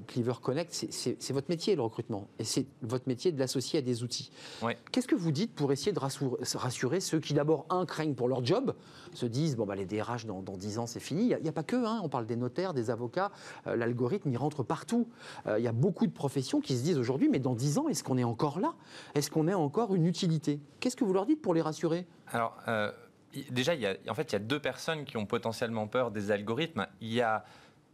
Cleaver 0.06 0.34
Connect, 0.42 0.72
c'est 0.72 1.32
votre 1.32 1.48
métier 1.48 1.76
le 1.76 1.82
recrutement, 1.82 2.28
et 2.38 2.44
c'est 2.44 2.66
votre 2.82 3.08
métier 3.08 3.32
de 3.32 3.38
l'associer 3.38 3.78
à 3.78 3.82
des 3.82 4.02
outils. 4.02 4.30
Qu'est-ce 4.92 5.08
que 5.08 5.14
vous 5.14 5.32
dites 5.32 5.54
pour 5.54 5.72
essayer 5.72 5.92
de 5.92 5.98
rassurer, 5.98 7.00
ceux 7.00 7.20
qui 7.20 7.34
d'abord, 7.34 7.66
un, 7.70 7.86
craignent 7.86 8.14
pour 8.14 8.28
leur 8.28 8.44
job, 8.44 8.74
se 9.16 9.26
disent, 9.26 9.56
bon, 9.56 9.66
bah, 9.66 9.74
les 9.74 9.86
DRH 9.86 10.26
dans, 10.26 10.42
dans 10.42 10.56
10 10.56 10.78
ans 10.78 10.86
c'est 10.86 11.00
fini. 11.00 11.22
Il 11.30 11.42
n'y 11.42 11.48
a, 11.48 11.52
pas 11.52 11.62
que, 11.62 11.76
hein. 11.76 12.00
on 12.02 12.08
parle 12.08 12.26
des 12.26 12.36
notaires, 12.36 12.74
des 12.74 12.90
avocats, 12.90 13.30
euh, 13.66 13.76
l'algorithme 13.76 14.30
il 14.30 14.36
rentre 14.36 14.62
partout. 14.62 15.08
il 15.46 15.62
y 15.62 15.68
a 15.68 15.72
beaucoup 15.72 16.06
de 16.06 16.12
professions 16.12 16.60
qui 16.60 16.76
se 16.76 16.82
disent 16.82 16.98
aujourd'hui, 16.98 17.28
mais 17.28 17.38
dans 17.38 17.54
10 17.54 17.78
ans, 17.78 17.88
est-ce 17.88 18.04
qu'on 18.04 18.18
est 18.18 18.24
encore 18.24 18.60
là? 18.60 18.74
Est-ce 19.14 19.30
qu'on 19.30 19.48
a 19.48 19.56
encore 19.56 19.94
une 19.94 20.06
utilité? 20.06 20.60
Qu'est-ce 20.80 20.96
que 20.96 21.04
vous 21.04 21.12
leur 21.12 21.26
dites 21.26 21.42
pour 21.42 21.54
les 21.54 21.62
rassurer? 21.62 22.06
Alors, 22.28 22.56
euh, 22.68 22.90
déjà, 23.50 23.74
il 23.74 23.80
y 23.80 23.86
a, 23.86 23.96
en 24.08 24.14
fait, 24.14 24.30
il 24.30 24.34
y 24.34 24.36
a 24.36 24.40
deux 24.40 24.60
personnes 24.60 25.04
qui 25.04 25.16
ont 25.16 25.26
potentiellement 25.26 25.86
peur 25.86 26.10
des 26.10 26.30
algorithmes. 26.30 26.86
Il 27.00 27.12
y 27.12 27.20
a 27.20 27.44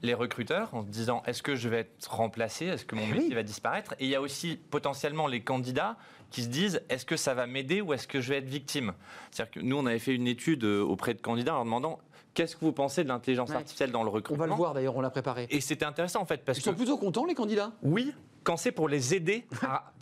les 0.02 0.14
recruteurs 0.14 0.74
en 0.74 0.82
se 0.82 0.88
disant 0.88 1.22
est-ce 1.26 1.42
que 1.42 1.54
je 1.54 1.68
vais 1.68 1.80
être 1.80 2.10
remplacé, 2.10 2.66
est-ce 2.66 2.84
que 2.84 2.94
mon 2.94 3.02
eh 3.08 3.14
métier 3.14 3.34
va 3.34 3.42
disparaître? 3.42 3.94
Et 4.00 4.04
il 4.04 4.10
y 4.10 4.14
a 4.14 4.20
aussi 4.20 4.56
potentiellement 4.56 5.26
les 5.26 5.42
candidats 5.42 5.96
qui 6.30 6.42
se 6.42 6.48
disent 6.48 6.82
est-ce 6.88 7.06
que 7.06 7.16
ça 7.16 7.34
va 7.34 7.46
m'aider 7.46 7.80
ou 7.80 7.92
est-ce 7.92 8.08
que 8.08 8.20
je 8.20 8.30
vais 8.30 8.38
être 8.38 8.48
victime? 8.48 8.92
C'est-à-dire 9.30 9.52
que 9.52 9.60
nous, 9.60 9.76
on 9.76 9.86
avait 9.86 9.98
fait 9.98 10.14
une 10.14 10.26
étude 10.26 10.64
euh, 10.64 10.82
auprès 10.82 11.14
de 11.14 11.20
candidats 11.20 11.52
en 11.52 11.56
leur 11.56 11.64
demandant 11.64 11.98
Qu'est-ce 12.34 12.56
que 12.56 12.64
vous 12.64 12.72
pensez 12.72 13.04
de 13.04 13.08
l'intelligence 13.08 13.50
artificielle 13.50 13.90
dans 13.90 14.02
le 14.02 14.08
recrutement 14.08 14.44
On 14.44 14.46
va 14.46 14.50
le 14.50 14.56
voir 14.56 14.72
d'ailleurs, 14.72 14.96
on 14.96 15.02
l'a 15.02 15.10
préparé. 15.10 15.46
Et 15.50 15.60
c'était 15.60 15.84
intéressant 15.84 16.22
en 16.22 16.24
fait 16.24 16.42
parce 16.44 16.56
Ils 16.56 16.62
sont 16.62 16.72
plutôt 16.72 16.96
contents 16.96 17.26
les 17.26 17.34
candidats? 17.34 17.72
Oui, 17.82 18.14
quand 18.44 18.56
c'est 18.56 18.72
pour 18.72 18.88
les 18.88 19.14
aider 19.14 19.46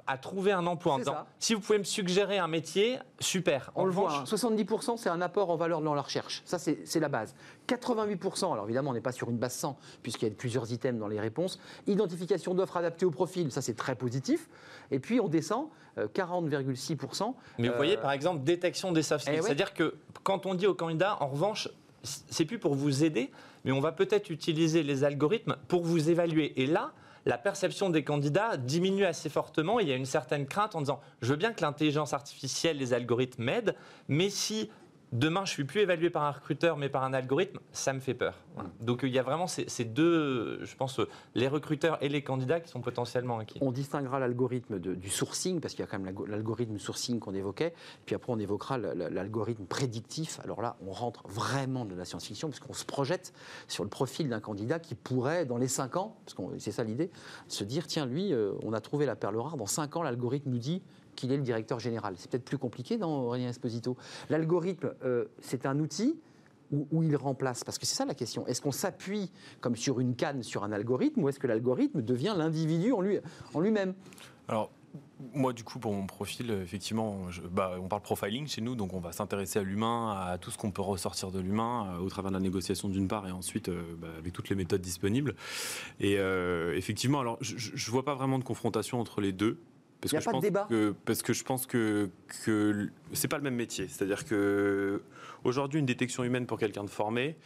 à, 0.07 0.19
trouver 0.19 0.51
un 0.51 0.67
emploi. 0.67 0.95
En 0.95 1.27
si 1.39 1.55
vous 1.55 1.61
pouvez 1.61 1.79
me 1.79 1.85
suggérer 1.85 2.39
un 2.39 2.49
métier, 2.49 2.99
super. 3.21 3.71
On 3.77 3.85
le 3.85 3.93
voit, 3.93 4.25
70% 4.25 4.91
hein. 4.91 4.95
c'est 4.97 5.09
un 5.09 5.21
apport 5.21 5.51
en 5.51 5.57
valeur 5.57 5.81
dans 5.83 5.95
la 5.95 6.03
recherche. 6.03 6.43
Ça, 6.45 6.59
c'est 6.59 7.01
la 7.01 7.09
base. 7.09 7.35
88%, 7.69 8.53
alors 8.53 8.65
évidemment, 8.65 8.91
on 8.91 8.95
n'est 8.95 9.01
pas 9.01 9.13
sur 9.13 9.31
une 9.31 9.39
base 9.39 9.55
100, 9.55 9.79
puisqu'il 10.03 10.29
y 10.29 10.31
a 10.31 10.35
plusieurs 10.35 10.73
items 10.73 10.99
dans 10.99 11.07
les 11.07 11.21
réponses. 11.21 11.61
Identification 11.87 12.55
d'offres 12.55 12.77
adaptées 12.77 13.07
au 13.07 13.13
profil, 13.13 13.53
ça 13.53 13.63
c'est 13.63 13.77
très 13.77 13.95
positif. 13.95 14.49
Et 14.91 14.99
puis 14.99 15.21
on 15.21 15.29
descend, 15.29 15.69
40,6%. 15.97 17.23
Euh, 17.23 17.33
Mais 17.59 17.69
vous 17.69 17.77
voyez, 17.77 17.97
euh, 17.97 18.01
par 18.01 18.13
exemple, 18.13 18.43
détection 18.43 18.93
des 18.93 19.03
soft 19.03 19.25
skills. 19.25 19.39
Eh 19.39 19.43
C'est-à-dire 19.43 19.75
que 19.75 19.97
quand 20.25 20.47
on 20.47 20.55
dit 20.55 20.67
aux 20.67 20.75
candidats, 20.75 21.19
en 21.21 21.29
revanche, 21.29 21.69
c'est 22.03 22.45
plus 22.45 22.59
pour 22.59 22.75
vous 22.75 23.05
aider, 23.05 23.31
mais 23.65 23.73
on 23.73 23.81
va 23.81 23.93
peut-être 23.93 24.31
utiliser 24.31 24.83
les 24.83 25.05
algorithmes 25.05 25.57
pour 25.69 25.85
vous 25.85 26.11
évaluer. 26.11 26.61
Et 26.61 26.67
là, 26.67 26.93
la 27.27 27.39
perception 27.39 27.91
des 27.91 28.05
candidats 28.05 28.57
diminue 28.57 29.05
assez 29.05 29.29
fortement. 29.29 29.81
Il 29.81 29.89
y 29.89 29.93
a 29.93 29.97
une 29.97 30.07
certaine 30.07 30.47
crainte 30.47 30.75
en 30.75 30.81
disant 30.81 31.01
je 31.23 31.29
veux 31.31 31.37
bien 31.37 31.53
que 31.53 31.63
l'intelligence 31.63 32.13
artificielle, 32.13 32.79
les 32.79 32.93
algorithmes 32.93 33.45
m'aident, 33.45 33.75
mais 34.09 34.31
si 34.31 34.71
demain 35.13 35.45
je 35.45 35.53
suis 35.53 35.65
plus 35.65 35.81
évalué 35.81 36.11
par 36.11 36.25
un 36.25 36.31
recruteur 36.31 36.77
mais 36.77 36.89
par 36.89 37.05
un 37.05 37.13
algorithme, 37.13 37.59
ça 37.73 37.93
me 37.93 38.01
fait 38.01 38.15
peur. 38.15 38.35
Donc 38.81 39.01
il 39.03 39.11
y 39.11 39.19
a 39.19 39.23
vraiment 39.23 39.47
ces, 39.47 39.85
deux, 39.85 40.65
je 40.65 40.77
pense, 40.77 41.01
les 41.35 41.49
recruteurs 41.49 42.03
et 42.03 42.09
les 42.09 42.23
candidats 42.23 42.61
qui 42.61 42.71
sont 42.71 42.81
potentiellement 42.81 43.39
inquiets. 43.39 43.61
On 43.63 43.73
distinguera 43.73 44.19
l'algorithme 44.19 44.79
du 44.79 45.11
sourcing, 45.11 45.61
parce 45.61 45.75
qu'il 45.75 45.85
y 45.85 45.89
a 45.89 45.91
quand 45.91 45.99
même 45.99 46.15
l'algorithme 46.27 46.79
sourcing 46.79 47.19
qu'on 47.19 47.35
évoquait, 47.35 47.75
puis 48.07 48.15
après 48.15 48.33
on 48.33 48.39
évoquera 48.39 48.79
l'algorithme 48.79 49.65
prédictif. 49.65 50.41
Alors 50.45 50.63
là, 50.63 50.77
on 50.87 50.93
rentre 50.93 51.27
vraiment 51.29 51.85
de 51.85 51.95
la 51.95 52.05
science-fiction, 52.05 52.49
parce 52.49 52.61
qu'on 52.61 52.73
se 52.73 52.85
projette 52.85 53.33
sur 53.69 53.85
le 53.85 53.91
profil 53.91 54.29
d'un 54.29 54.41
candidat 54.41 54.79
qui 54.79 54.95
pourrait, 54.95 55.47
dans 55.47 55.59
les 55.59 55.69
5 55.69 55.97
ans, 55.97 56.17
parce 56.25 56.35
que 56.35 56.59
c'est 56.59 56.73
ça 56.73 56.85
l'idée, 56.85 57.11
se 57.49 57.65
dire, 57.65 57.87
tiens, 57.87 58.07
lui, 58.07 58.33
euh, 58.33 58.53
on 58.63 58.73
a 58.73 58.81
trouvé 58.81 59.07
la 59.07 59.17
perle 59.17 59.37
rare, 59.37 59.57
dans 59.57 59.67
5 59.67 59.97
ans, 59.97 60.03
l'algorithme 60.03 60.51
nous 60.51 60.59
dit 60.59 60.83
qu'il 61.17 61.33
est 61.33 61.37
le 61.37 61.43
directeur 61.43 61.79
général. 61.81 62.15
C'est 62.17 62.31
peut-être 62.31 62.45
plus 62.45 62.59
compliqué 62.59 62.97
dans 62.97 63.25
Aurélien 63.25 63.49
Esposito. 63.49 63.97
L'algorithme, 64.29 64.95
euh, 65.05 65.27
c'est 65.41 65.67
un 65.67 65.79
outil 65.79 66.19
où, 66.73 67.03
il 67.03 67.17
remplace 67.17 67.65
Parce 67.65 67.79
que 67.79 67.87
c'est 67.87 67.97
ça 67.97 68.05
la 68.05 68.15
question. 68.15 68.47
Est-ce 68.47 68.61
qu'on 68.61 68.71
s'appuie 68.71 69.33
comme 69.61 69.75
sur 69.75 69.99
une 69.99 70.15
canne 70.15 70.45
sur 70.45 70.63
un 70.63 70.71
algorithme 70.71 71.23
ou 71.23 71.29
est-ce 71.29 71.41
que 71.41 71.49
l'algorithme 71.49 72.01
devient 72.01 72.35
l'individu 72.37 72.93
en, 72.93 73.01
lui, 73.01 73.19
en 73.55 73.61
lui-même? 73.61 73.95
Alors, 74.47 74.71
moi, 75.35 75.53
du 75.53 75.65
coup, 75.65 75.79
pour 75.79 75.93
mon 75.93 76.07
profil, 76.07 76.51
effectivement, 76.51 77.27
bah, 77.51 77.77
on 77.81 77.89
parle 77.89 78.03
profiling 78.03 78.47
chez 78.47 78.61
nous, 78.61 78.75
donc 78.75 78.95
on 78.95 79.01
va 79.01 79.13
s'intéresser 79.13 79.59
à 79.59 79.63
l'humain, 79.63 80.11
à 80.13 80.39
tout 80.39 80.51
ce 80.51 80.59
qu'on 80.59 80.71
peut 80.71 80.83
ressortir 80.83 81.31
de 81.31 81.41
l'humain, 81.41 81.93
euh, 81.93 81.99
au 81.99 82.09
travers 82.09 82.31
de 82.31 82.37
la 82.37 82.41
négociation 82.41 82.89
d'une 82.89 83.09
part, 83.09 83.27
et 83.27 83.33
ensuite 83.33 83.69
euh, 83.69 83.97
bah, 83.99 84.09
avec 84.19 84.33
toutes 84.33 84.49
les 84.49 84.57
méthodes 84.57 84.81
disponibles. 84.81 85.35
Et 85.99 86.15
effectivement, 86.77 87.21
alors, 87.21 87.37
je 87.41 87.55
ne 87.55 87.91
vois 87.91 88.05
pas 88.05 88.15
vraiment 88.15 88.39
de 88.39 88.45
confrontation 88.45 89.01
entre 89.01 89.21
les 89.21 89.33
deux. 89.33 89.59
Parce 90.01 90.13
Il 90.13 90.19
n'y 90.19 90.23
a 90.23 90.31
pas 90.31 90.37
de 90.39 90.43
débat. 90.43 90.69
parce 91.05 91.23
que 91.23 91.33
je 91.33 91.45
pense 91.45 91.67
que, 91.67 92.09
que 92.45 92.89
c'est 93.13 93.29
pas 93.29 93.37
le 93.37 93.43
même 93.43 93.55
métier. 93.55 93.87
C'est-à-dire 93.87 94.25
que 94.25 95.03
aujourd'hui, 95.45 95.81
une 95.81 95.87
détection 95.87 96.25
humaine 96.25 96.47
pour 96.47 96.59
quelqu'un 96.59 96.85
de 96.85 96.91
formé, 96.91 97.37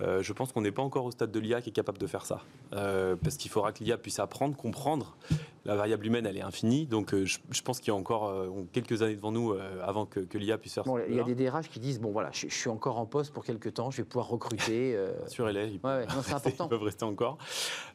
euh, 0.00 0.22
je 0.22 0.32
pense 0.32 0.52
qu'on 0.52 0.60
n'est 0.60 0.72
pas 0.72 0.82
encore 0.82 1.04
au 1.04 1.10
stade 1.10 1.30
de 1.30 1.38
l'IA 1.38 1.60
qui 1.60 1.70
est 1.70 1.72
capable 1.72 1.98
de 1.98 2.06
faire 2.06 2.26
ça. 2.26 2.42
Euh, 2.72 3.16
parce 3.22 3.36
qu'il 3.36 3.50
faudra 3.50 3.72
que 3.72 3.84
l'IA 3.84 3.96
puisse 3.96 4.18
apprendre, 4.18 4.56
comprendre. 4.56 5.16
La 5.64 5.76
variable 5.76 6.06
humaine, 6.06 6.26
elle 6.26 6.36
est 6.36 6.42
infinie. 6.42 6.86
Donc 6.86 7.12
euh, 7.12 7.24
je, 7.24 7.62
pense 7.62 7.80
qu'il 7.80 7.88
y 7.88 7.90
a 7.90 7.98
encore 7.98 8.32
quelques 8.72 9.02
années 9.02 9.16
devant 9.16 9.32
nous 9.32 9.54
avant 9.82 10.06
que, 10.06 10.20
l'IA 10.36 10.58
puisse 10.58 10.74
faire 10.74 10.84
ça. 10.84 10.92
Il 11.08 11.14
y 11.14 11.20
a 11.20 11.24
des 11.24 11.34
DRH 11.34 11.68
qui 11.68 11.80
disent 11.80 12.00
bon 12.00 12.12
voilà, 12.12 12.30
je, 12.32 12.48
suis 12.48 12.70
encore 12.70 12.98
en 12.98 13.06
poste 13.06 13.32
pour 13.32 13.44
quelques 13.44 13.74
temps, 13.74 13.90
je 13.90 13.98
vais 13.98 14.04
pouvoir 14.04 14.28
recruter. 14.28 14.96
Assurez-les. 15.26 15.80
Ouais, 15.82 16.06
c'est 16.22 16.32
important. 16.34 16.64
ils 16.64 16.68
peuvent 16.68 16.82
rester 16.82 17.04
encore. 17.04 17.38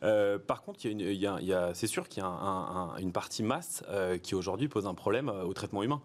par 0.01 0.61
contre, 0.61 0.85
il 0.85 1.13
y 1.13 1.25
a, 1.25 1.73
c'est 1.73 1.87
sûr 1.87 2.07
qu'il 2.07 2.23
y 2.23 2.25
a 2.25 2.29
une 2.99 3.11
partie 3.11 3.43
masse 3.43 3.83
qui 4.21 4.35
aujourd'hui 4.35 4.67
pose 4.67 4.85
un 4.85 4.93
problème 4.93 5.29
au 5.29 5.53
traitement 5.53 5.83
humain. 5.83 6.01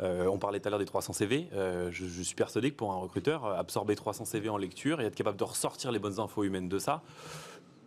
on 0.00 0.38
parlait 0.38 0.60
tout 0.60 0.68
à 0.68 0.70
l'heure 0.70 0.78
des 0.78 0.84
300 0.84 1.12
CV. 1.14 1.48
Je, 1.52 1.90
je, 1.90 2.22
suis 2.22 2.34
persuadé 2.34 2.70
que 2.70 2.76
pour 2.76 2.92
un 2.92 2.96
recruteur, 2.96 3.46
absorber 3.46 3.96
300 3.96 4.24
CV 4.24 4.48
en 4.48 4.58
lecture 4.58 5.00
et 5.00 5.04
être 5.04 5.14
capable 5.14 5.38
de 5.38 5.44
ressortir 5.44 5.92
les 5.92 5.98
bonnes 5.98 6.20
infos 6.20 6.44
humaines 6.44 6.68
de 6.68 6.78
ça, 6.78 7.02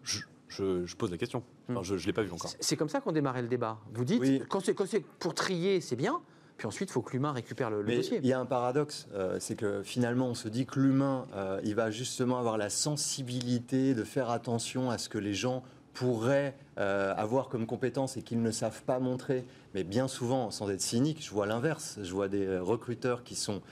je, 0.03 0.19
je, 0.51 0.95
pose 0.95 1.11
la 1.11 1.17
question. 1.17 1.43
Hmm. 1.67 1.81
je 1.81 1.95
ne 1.95 1.99
l'ai 1.99 2.13
pas 2.13 2.23
vu 2.23 2.31
encore. 2.31 2.51
C'est 2.59 2.75
comme 2.75 2.89
ça 2.89 3.01
qu'on 3.01 3.11
démarrait 3.11 3.41
le 3.41 3.47
débat. 3.47 3.79
Vous 3.93 4.05
dites, 4.05 4.47
quand 4.47 4.59
c'est 4.59 5.03
pour 5.19 5.33
trier, 5.33 5.81
c'est 5.81 5.95
bien. 5.95 6.21
Puis 6.61 6.67
ensuite, 6.67 6.89
il 6.89 6.93
faut 6.93 7.01
que 7.01 7.13
l'humain 7.13 7.31
récupère 7.31 7.71
le, 7.71 7.83
dossier. 7.83 8.19
Il 8.21 8.27
y 8.27 8.33
a 8.33 8.39
un 8.39 8.45
paradoxe, 8.45 9.07
euh, 9.15 9.37
c'est 9.39 9.55
que 9.55 9.81
finalement, 9.81 10.27
on 10.27 10.35
se 10.35 10.47
dit 10.47 10.67
que 10.67 10.79
l'humain, 10.79 11.25
euh, 11.33 11.59
il 11.63 11.73
va 11.73 11.89
justement 11.89 12.37
avoir 12.37 12.55
la 12.59 12.69
sensibilité 12.69 13.95
de 13.95 14.03
faire 14.03 14.29
attention 14.29 14.91
à 14.91 14.99
ce 14.99 15.09
que 15.09 15.17
les 15.17 15.33
gens 15.33 15.63
pourraient 15.95 16.55
euh, 16.77 17.15
avoir 17.17 17.49
comme 17.49 17.65
compétence 17.65 18.15
et 18.15 18.21
qu'ils 18.21 18.43
ne 18.43 18.51
savent 18.51 18.83
pas 18.83 18.99
montrer. 18.99 19.43
Mais 19.73 19.83
bien 19.83 20.07
souvent, 20.07 20.51
sans 20.51 20.69
être 20.69 20.81
cynique, 20.81 21.25
je 21.25 21.31
vois 21.31 21.47
l'inverse. 21.47 21.97
Je 22.03 22.11
vois 22.11 22.27
des 22.27 22.59
recruteurs 22.59 23.23
qui 23.23 23.33
sont 23.33 23.63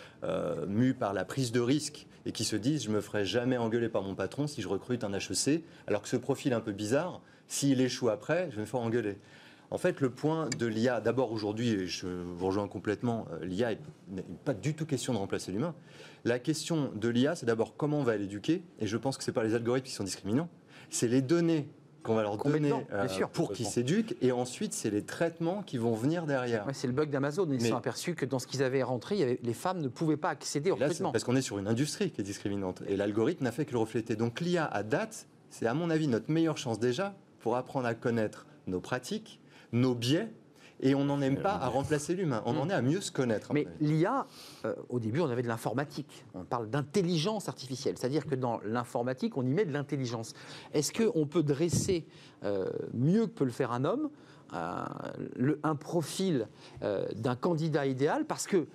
mus 0.68 0.96
par 0.96 1.14
la 1.14 1.26
prise 1.26 1.52
de 1.52 1.60
risque 1.60 2.08
et 2.26 2.32
qui 2.32 2.44
se 2.44 2.56
disent 2.56 2.84
je 2.84 2.90
me 2.90 3.02
ferai 3.02 3.26
jamais 3.26 3.58
engueuler 3.58 3.90
par 3.90 4.02
mon 4.02 4.16
patron 4.16 4.48
si 4.48 4.62
je 4.62 4.68
recrute 4.68 5.04
un 5.04 5.14
HEC, 5.14 5.64
alors 5.88 6.02
que 6.02 6.10
ce 6.10 6.18
profil 6.18 6.54
un 6.54 6.62
peu 6.62 6.72
bizarre, 6.72 7.22
s'il 7.48 7.82
échoue 7.82 8.10
après, 8.10 8.48
je 8.52 8.56
vais 8.56 8.62
me 8.62 8.68
faire 8.68 8.80
engueuler. 8.80 9.18
En 9.72 9.78
fait, 9.78 10.02
le 10.02 10.10
point 10.10 10.50
de 10.58 10.66
l'IA, 10.66 11.00
d'abord 11.00 11.32
aujourd'hui, 11.32 11.70
et 11.70 11.88
je 11.88 12.08
vous 12.08 12.48
rejoins 12.48 12.68
complètement, 12.68 13.28
euh, 13.32 13.46
l'IA 13.46 13.76
n'est 14.10 14.24
pas 14.44 14.56
du 14.56 14.74
tout 14.74 14.86
question 14.86 15.14
de 15.14 15.20
remplacer 15.20 15.52
l'humain. 15.52 15.76
La 16.26 16.40
question 16.40 16.92
de 16.96 17.08
l'IA, 17.08 17.36
c'est 17.36 17.46
d'abord 17.46 17.78
comment 17.78 18.00
on 18.00 18.04
va 18.04 18.18
l'éduquer, 18.18 18.64
et 18.80 18.88
je 18.88 18.98
pense 18.98 19.18
que 19.18 19.24
ce 19.24 19.30
n'est 19.30 19.36
pas 19.36 19.44
les 19.44 19.54
algorithmes 19.54 19.86
qui 19.86 19.94
sont 19.94 20.04
discriminants, 20.04 20.50
c'est 20.90 21.08
les 21.08 21.22
données 21.22 21.70
qu'on 22.10 22.16
va 22.16 22.24
leur 22.24 22.38
donner 22.38 22.74
euh, 22.92 23.08
pour 23.32 23.54
qu'ils 23.54 23.68
s'éduquent, 23.68 24.16
et 24.22 24.32
ensuite 24.32 24.74
c'est 24.74 24.90
les 24.90 25.04
traitements 25.04 25.62
qui 25.62 25.78
vont 25.78 25.94
venir 25.94 26.26
derrière. 26.26 26.66
c'est 26.74 26.88
le 26.88 26.94
bug 26.94 27.12
d'Amazon. 27.12 27.48
Ils 27.52 27.62
se 27.62 27.68
sont 27.68 27.76
aperçus 27.76 28.16
que 28.16 28.26
dans 28.26 28.40
ce 28.40 28.48
qu'ils 28.48 28.64
avaient 28.64 28.82
rentré, 28.82 29.40
les 29.42 29.54
femmes 29.54 29.80
ne 29.80 29.88
pouvaient 29.88 30.18
pas 30.18 30.30
accéder 30.30 30.72
au 30.72 30.76
recrutement. 30.76 31.12
Parce 31.12 31.24
qu'on 31.24 31.36
est 31.36 31.42
sur 31.42 31.60
une 31.60 31.68
industrie 31.68 32.10
qui 32.10 32.22
est 32.22 32.24
discriminante, 32.24 32.82
et 32.88 32.98
l'algorithme 32.98 33.44
n'a 33.44 33.52
fait 33.52 33.66
que 33.66 33.74
le 33.74 33.78
refléter. 33.78 34.16
Donc 34.16 34.42
l'IA 34.42 34.66
à 34.66 34.82
date, 34.82 35.28
c'est 35.52 35.68
à 35.68 35.74
mon 35.76 35.92
avis 35.92 36.08
notre 36.08 36.32
meilleure 36.32 36.58
chance 36.58 36.80
déjà 36.80 37.16
pour 37.40 37.56
apprendre 37.56 37.86
à 37.86 37.94
connaître 37.94 38.48
nos 38.66 38.80
pratiques, 38.80 39.40
nos 39.72 39.94
biais 39.94 40.30
et 40.82 40.96
on 40.96 41.06
n'en 41.06 41.22
aime 41.22 41.38
pas 41.38 41.54
à 41.54 41.68
remplacer 41.68 42.16
l'humain, 42.16 42.42
on 42.46 42.58
en 42.58 42.66
mm. 42.66 42.72
est 42.72 42.74
à 42.74 42.82
mieux 42.82 43.02
se 43.02 43.12
connaître. 43.12 43.54
Mais 43.54 43.68
l'IA, 43.80 44.26
euh, 44.66 44.76
au 44.90 45.00
début, 45.00 45.20
on 45.20 45.30
avait 45.30 45.42
de 45.42 45.48
l'informatique. 45.48 46.26
On 46.34 46.44
parle 46.44 46.70
d'intelligence 46.70 47.50
artificielle, 47.50 47.96
c'est-à-dire 47.98 48.26
que 48.26 48.36
dans 48.36 48.60
l'informatique, 48.66 49.38
on 49.38 49.44
y 49.44 49.54
met 49.54 49.66
de 49.66 49.74
l'intelligence. 49.74 50.34
Est-ce 50.74 50.94
qu'on 50.94 51.26
peut 51.26 51.44
dresser 51.44 52.06
euh, 52.44 52.70
mieux 52.94 53.28
que 53.28 53.32
peut 53.32 53.46
le 53.46 53.52
faire 53.52 53.72
un 53.72 53.86
homme 53.86 54.10
euh, 54.54 55.56
un 55.62 55.76
profil 55.76 56.48
d'un 56.82 57.36
candidat 57.36 57.86
idéal? 57.86 58.26
Parce 58.26 58.48
que 58.48 58.58
euh, 58.58 58.66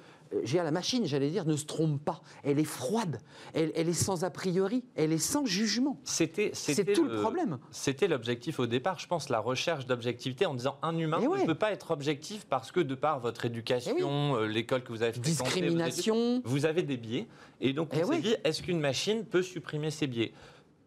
la 0.54 0.70
machine, 0.70 1.06
j'allais 1.06 1.30
dire, 1.30 1.44
ne 1.44 1.56
se 1.56 1.64
trompe 1.64 2.02
pas. 2.04 2.20
Elle 2.42 2.58
est 2.58 2.64
froide, 2.64 3.20
elle, 3.52 3.70
est 3.76 3.92
sans 3.92 4.24
a 4.24 4.30
priori, 4.30 4.84
elle 4.94 5.12
est 5.12 5.18
sans 5.18 5.46
jugement. 5.46 6.00
C'était, 6.04 6.50
c'est 6.52 6.84
tout 6.92 7.04
le, 7.04 7.20
problème. 7.20 7.58
C'était 7.70 8.08
l'objectif 8.08 8.58
au 8.58 8.66
départ, 8.66 8.98
je 8.98 9.06
pense, 9.06 9.28
la 9.28 9.40
recherche 9.40 9.86
d'objectivité 9.86 10.46
en 10.46 10.54
disant 10.54 10.78
un 10.82 10.96
humain 10.98 11.18
eh 11.22 11.26
ne 11.26 11.46
peut 11.46 11.54
pas 11.54 11.72
être 11.72 11.90
objectif 11.90 12.46
parce 12.46 12.72
que 12.72 12.80
de 12.80 12.94
par 12.94 13.20
votre 13.20 13.44
éducation, 13.44 13.94
eh 13.98 14.42
euh, 14.42 14.46
l'école 14.46 14.82
que 14.82 14.92
vous 14.92 15.02
avez 15.02 15.12
discrimination, 15.18 16.42
vous 16.44 16.66
avez, 16.66 16.82
des 16.82 16.96
biais. 16.96 17.26
Et 17.60 17.72
donc 17.72 17.90
on 17.92 17.98
eh 17.98 18.04
s'est 18.04 18.20
dit, 18.20 18.36
est-ce 18.44 18.62
qu'une 18.62 18.80
machine 18.80 19.24
peut 19.24 19.42
supprimer 19.42 19.90
ces 19.90 20.06
biais? 20.06 20.32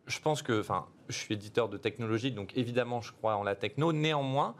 Je 0.07 0.19
pense 0.19 0.41
que, 0.41 0.59
enfin, 0.59 0.85
je 1.09 1.17
suis 1.17 1.33
éditeur 1.33 1.69
de 1.69 1.77
technologie, 1.77 2.31
donc 2.31 2.51
évidemment, 2.55 3.01
je 3.01 3.11
crois 3.11 3.35
en 3.35 3.43
la 3.43 3.55
techno. 3.55 3.93
Néanmoins 3.93 4.55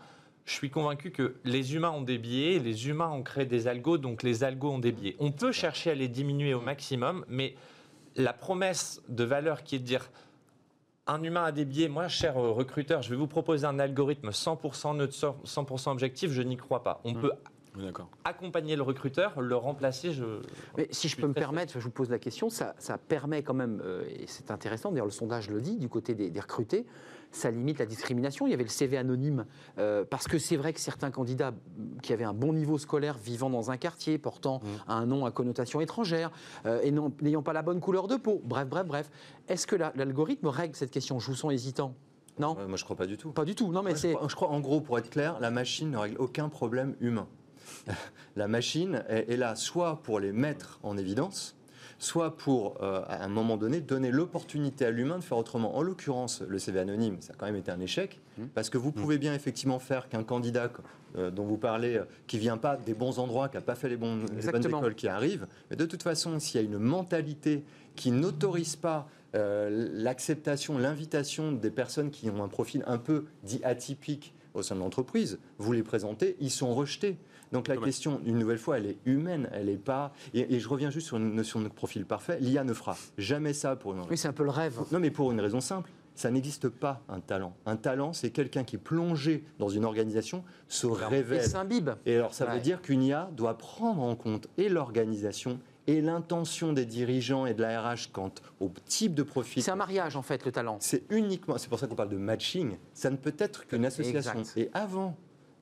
je 0.47 0.53
suis 0.53 0.69
convaincu 0.69 1.11
que 1.11 1.35
les 1.43 1.75
humains 1.75 1.91
ont 1.91 2.01
des 2.01 2.17
biais, 2.17 2.59
les 2.59 2.87
humains 2.87 3.09
ont 3.09 3.21
créé 3.21 3.45
des 3.45 3.67
algos, 3.67 3.97
donc 3.97 4.23
les 4.23 4.45
algos 4.45 4.71
ont 4.71 4.79
des 4.79 4.93
biais. 4.93 5.17
On 5.19 5.33
peut 5.33 5.51
chercher 5.51 5.91
à 5.91 5.93
les 5.93 6.07
diminuer 6.07 6.53
au 6.53 6.61
maximum, 6.61 7.25
mais 7.27 7.53
la 8.15 8.31
promesse 8.31 9.03
de 9.09 9.25
valeur 9.25 9.63
qui 9.63 9.75
est 9.75 9.79
de 9.79 9.83
dire 9.83 10.09
un 11.05 11.21
humain 11.21 11.43
a 11.43 11.51
des 11.51 11.65
biais, 11.65 11.89
moi, 11.89 12.07
cher 12.07 12.35
recruteur, 12.35 13.01
je 13.01 13.09
vais 13.09 13.17
vous 13.17 13.27
proposer 13.27 13.65
un 13.65 13.77
algorithme 13.77 14.29
100% 14.29 14.95
neutre, 14.95 15.13
100% 15.13 15.89
objectif, 15.89 16.31
je 16.31 16.41
n'y 16.41 16.55
crois 16.55 16.81
pas. 16.81 17.01
On 17.03 17.13
mmh. 17.13 17.21
peut 17.21 17.31
accompagner 18.23 18.77
le 18.77 18.83
recruteur, 18.83 19.41
le 19.41 19.55
remplacer. 19.55 20.13
Je... 20.13 20.23
Mais 20.77 20.87
si 20.91 21.09
je 21.09 21.17
peux 21.17 21.27
me 21.27 21.33
permettre, 21.33 21.73
je 21.73 21.83
vous 21.83 21.91
pose 21.91 22.09
la 22.09 22.19
question, 22.19 22.49
ça, 22.49 22.73
permet 23.09 23.43
quand 23.43 23.53
même, 23.53 23.81
euh, 23.83 24.05
et 24.09 24.27
c'est 24.27 24.49
intéressant, 24.49 24.91
d'ailleurs 24.91 25.05
le 25.05 25.11
sondage 25.11 25.49
le 25.49 25.59
dit, 25.59 25.75
du 25.75 25.89
côté 25.89 26.15
des 26.15 26.39
recrutés, 26.39 26.85
ça 27.31 27.51
limite 27.51 27.79
la 27.79 27.85
discrimination. 27.85 28.47
Il 28.47 28.51
y 28.51 28.53
avait 28.53 28.63
le 28.63 28.69
CV 28.69 28.97
anonyme, 28.97 29.45
euh, 29.77 30.03
parce 30.09 30.27
que 30.27 30.37
c'est 30.37 30.57
vrai 30.57 30.73
que 30.73 30.79
certains 30.79 31.11
candidats 31.11 31.53
qui 32.01 32.13
avaient 32.13 32.23
un 32.23 32.33
bon 32.33 32.53
niveau 32.53 32.77
scolaire, 32.77 33.17
vivant 33.17 33.49
dans 33.49 33.71
un 33.71 33.77
quartier, 33.77 34.17
portant 34.17 34.59
mmh. 34.59 34.91
un 34.91 35.05
nom 35.05 35.25
à 35.25 35.31
connotation 35.31 35.81
étrangère, 35.81 36.31
euh, 36.65 36.81
et 36.83 36.91
n'ayant 37.21 37.41
pas 37.41 37.53
la 37.53 37.61
bonne 37.61 37.79
couleur 37.79 38.07
de 38.07 38.15
peau, 38.15 38.41
bref, 38.43 38.67
bref, 38.67 38.87
bref, 38.87 39.09
est-ce 39.47 39.67
que 39.67 39.75
l'algorithme 39.75 40.47
règle 40.47 40.75
cette 40.75 40.91
question? 40.91 41.19
Je 41.19 41.27
vous 41.27 41.35
sens 41.35 41.53
hésitant. 41.53 41.93
Non? 42.39 42.55
Moi, 42.67 42.77
je 42.77 42.83
crois 42.83 42.95
pas 42.95 43.07
du 43.07 43.17
tout. 43.17 43.31
Pas 43.31 43.45
du 43.45 43.55
tout, 43.55 43.71
non, 43.71 43.81
mais 43.81 43.95
c'est. 43.95 44.13
Je, 44.27 44.35
crois, 44.35 44.49
en 44.49 44.59
gros, 44.59 44.79
pour 44.79 44.99
être 44.99 45.09
clair, 45.09 45.39
la 45.39 45.49
machine 45.49 45.89
ne 45.89 45.97
règle 45.97 46.17
aucun 46.19 46.49
problème 46.49 46.95
humain. 46.99 47.27
la 48.35 48.47
machine 48.47 49.03
est 49.09 49.37
là 49.37 49.55
soit 49.55 50.01
pour 50.03 50.19
les 50.19 50.31
mettre 50.31 50.79
en 50.83 50.97
évidence, 50.97 51.56
soit 51.99 52.37
pour, 52.37 52.81
euh, 52.81 53.01
à 53.07 53.23
un 53.23 53.27
moment 53.27 53.57
donné, 53.57 53.81
donner 53.81 54.11
l'opportunité 54.11 54.85
à 54.85 54.91
l'humain 54.91 55.17
de 55.17 55.23
faire 55.23 55.37
autrement. 55.37 55.77
En 55.77 55.81
l'occurrence, 55.81 56.41
le 56.47 56.59
CV 56.59 56.79
anonyme, 56.79 57.17
ça 57.21 57.33
a 57.33 57.35
quand 57.35 57.45
même 57.45 57.55
été 57.55 57.71
un 57.71 57.79
échec, 57.79 58.19
mmh. 58.37 58.45
parce 58.53 58.69
que 58.69 58.77
vous 58.77 58.89
mmh. 58.89 58.93
pouvez 58.93 59.17
bien 59.17 59.33
effectivement 59.33 59.79
faire 59.79 60.07
qu'un 60.09 60.23
candidat 60.23 60.69
euh, 61.17 61.31
dont 61.31 61.45
vous 61.45 61.57
parlez, 61.57 61.97
euh, 61.97 62.03
qui 62.27 62.37
vient 62.37 62.57
pas 62.57 62.77
des 62.77 62.93
bons 62.93 63.19
endroits, 63.19 63.49
qui 63.49 63.57
n'a 63.57 63.61
pas 63.61 63.75
fait 63.75 63.89
les, 63.89 63.97
bons, 63.97 64.19
les 64.39 64.51
bonnes 64.51 64.65
écoles 64.65 64.95
qui 64.95 65.07
arrivent, 65.07 65.47
mais 65.69 65.75
de 65.75 65.85
toute 65.85 66.03
façon, 66.03 66.39
s'il 66.39 66.61
y 66.61 66.63
a 66.63 66.67
une 66.67 66.79
mentalité 66.79 67.63
qui 67.95 68.11
n'autorise 68.11 68.75
pas 68.75 69.07
l'acceptation, 69.33 70.79
l'invitation 70.79 71.51
des 71.51 71.69
personnes 71.69 72.09
qui 72.09 72.27
ont 72.31 72.43
un 72.43 72.47
profil 72.47 72.83
un 72.87 72.97
peu 72.97 73.25
dit 73.43 73.61
atypique 73.63 74.33
au 74.55 74.63
sein 74.63 74.73
de 74.73 74.79
l'entreprise, 74.79 75.37
vous 75.59 75.73
les 75.73 75.83
présentez, 75.83 76.35
ils 76.39 76.49
sont 76.49 76.73
rejetés. 76.73 77.17
Donc 77.51 77.67
la 77.67 77.77
question, 77.77 78.21
une 78.25 78.37
nouvelle 78.37 78.57
fois, 78.57 78.77
elle 78.77 78.87
est 78.87 78.97
humaine, 79.05 79.49
elle 79.53 79.67
n'est 79.67 79.77
pas. 79.77 80.13
Et, 80.33 80.59
je 80.59 80.69
reviens 80.69 80.89
juste 80.89 81.07
sur 81.07 81.17
une 81.17 81.33
notion 81.33 81.61
de 81.61 81.67
profil 81.67 82.05
parfait. 82.05 82.37
L'IA 82.39 82.63
ne 82.63 82.73
fera 82.73 82.97
jamais 83.17 83.53
ça 83.53 83.75
pour 83.75 83.93
une. 83.93 84.01
Oui, 84.09 84.17
c'est 84.17 84.27
un 84.27 84.33
peu 84.33 84.43
le 84.43 84.49
rêve. 84.49 84.79
Non, 84.91 84.99
mais 84.99 85.11
pour 85.11 85.31
une 85.31 85.39
raison 85.39 85.61
simple. 85.61 85.89
Ça 86.15 86.31
n'existe 86.31 86.67
pas 86.67 87.03
un 87.09 87.19
talent. 87.19 87.55
Un 87.67 87.75
talent, 87.75 88.11
c'est 88.11 88.31
quelqu'un 88.31 88.63
qui 88.63 88.75
est 88.75 88.79
plongé 88.79 89.43
dans 89.59 89.69
une 89.69 89.85
organisation, 89.85 90.43
se 90.67 90.87
révèle. 90.87 91.43
Et 91.43 91.47
s'imbibe. 91.47 91.91
Et 92.07 92.15
alors, 92.15 92.33
ça 92.33 92.47
veut 92.47 92.59
dire 92.59 92.81
qu'une 92.81 93.03
IA 93.03 93.29
doit 93.33 93.55
prendre 93.55 94.01
en 94.01 94.15
compte 94.15 94.47
et 94.57 94.67
l'organisation 94.67 95.59
et 95.87 96.01
l'intention 96.01 96.73
des 96.73 96.85
dirigeants 96.85 97.45
et 97.45 97.53
de 97.53 97.61
la 97.61 97.81
RH 97.81 98.11
quant 98.11 98.31
au 98.59 98.71
type 98.85 99.15
de 99.15 99.23
profil. 99.23 99.63
C'est 99.63 99.71
un 99.71 99.75
mariage 99.75 100.15
en 100.15 100.21
fait 100.21 100.45
le 100.45 100.51
talent. 100.51 100.77
C'est 100.81 101.03
uniquement, 101.09 101.57
c'est 101.57 101.69
pour 101.69 101.79
ça 101.79 101.87
qu'on 101.87 101.95
parle 101.95 102.09
de 102.09 102.17
matching. 102.17 102.77
Ça 102.93 103.09
ne 103.09 103.15
peut 103.15 103.35
être 103.37 103.65
qu'une 103.67 103.85
association. 103.85 104.43
Et 104.55 104.69
avant 104.73 105.15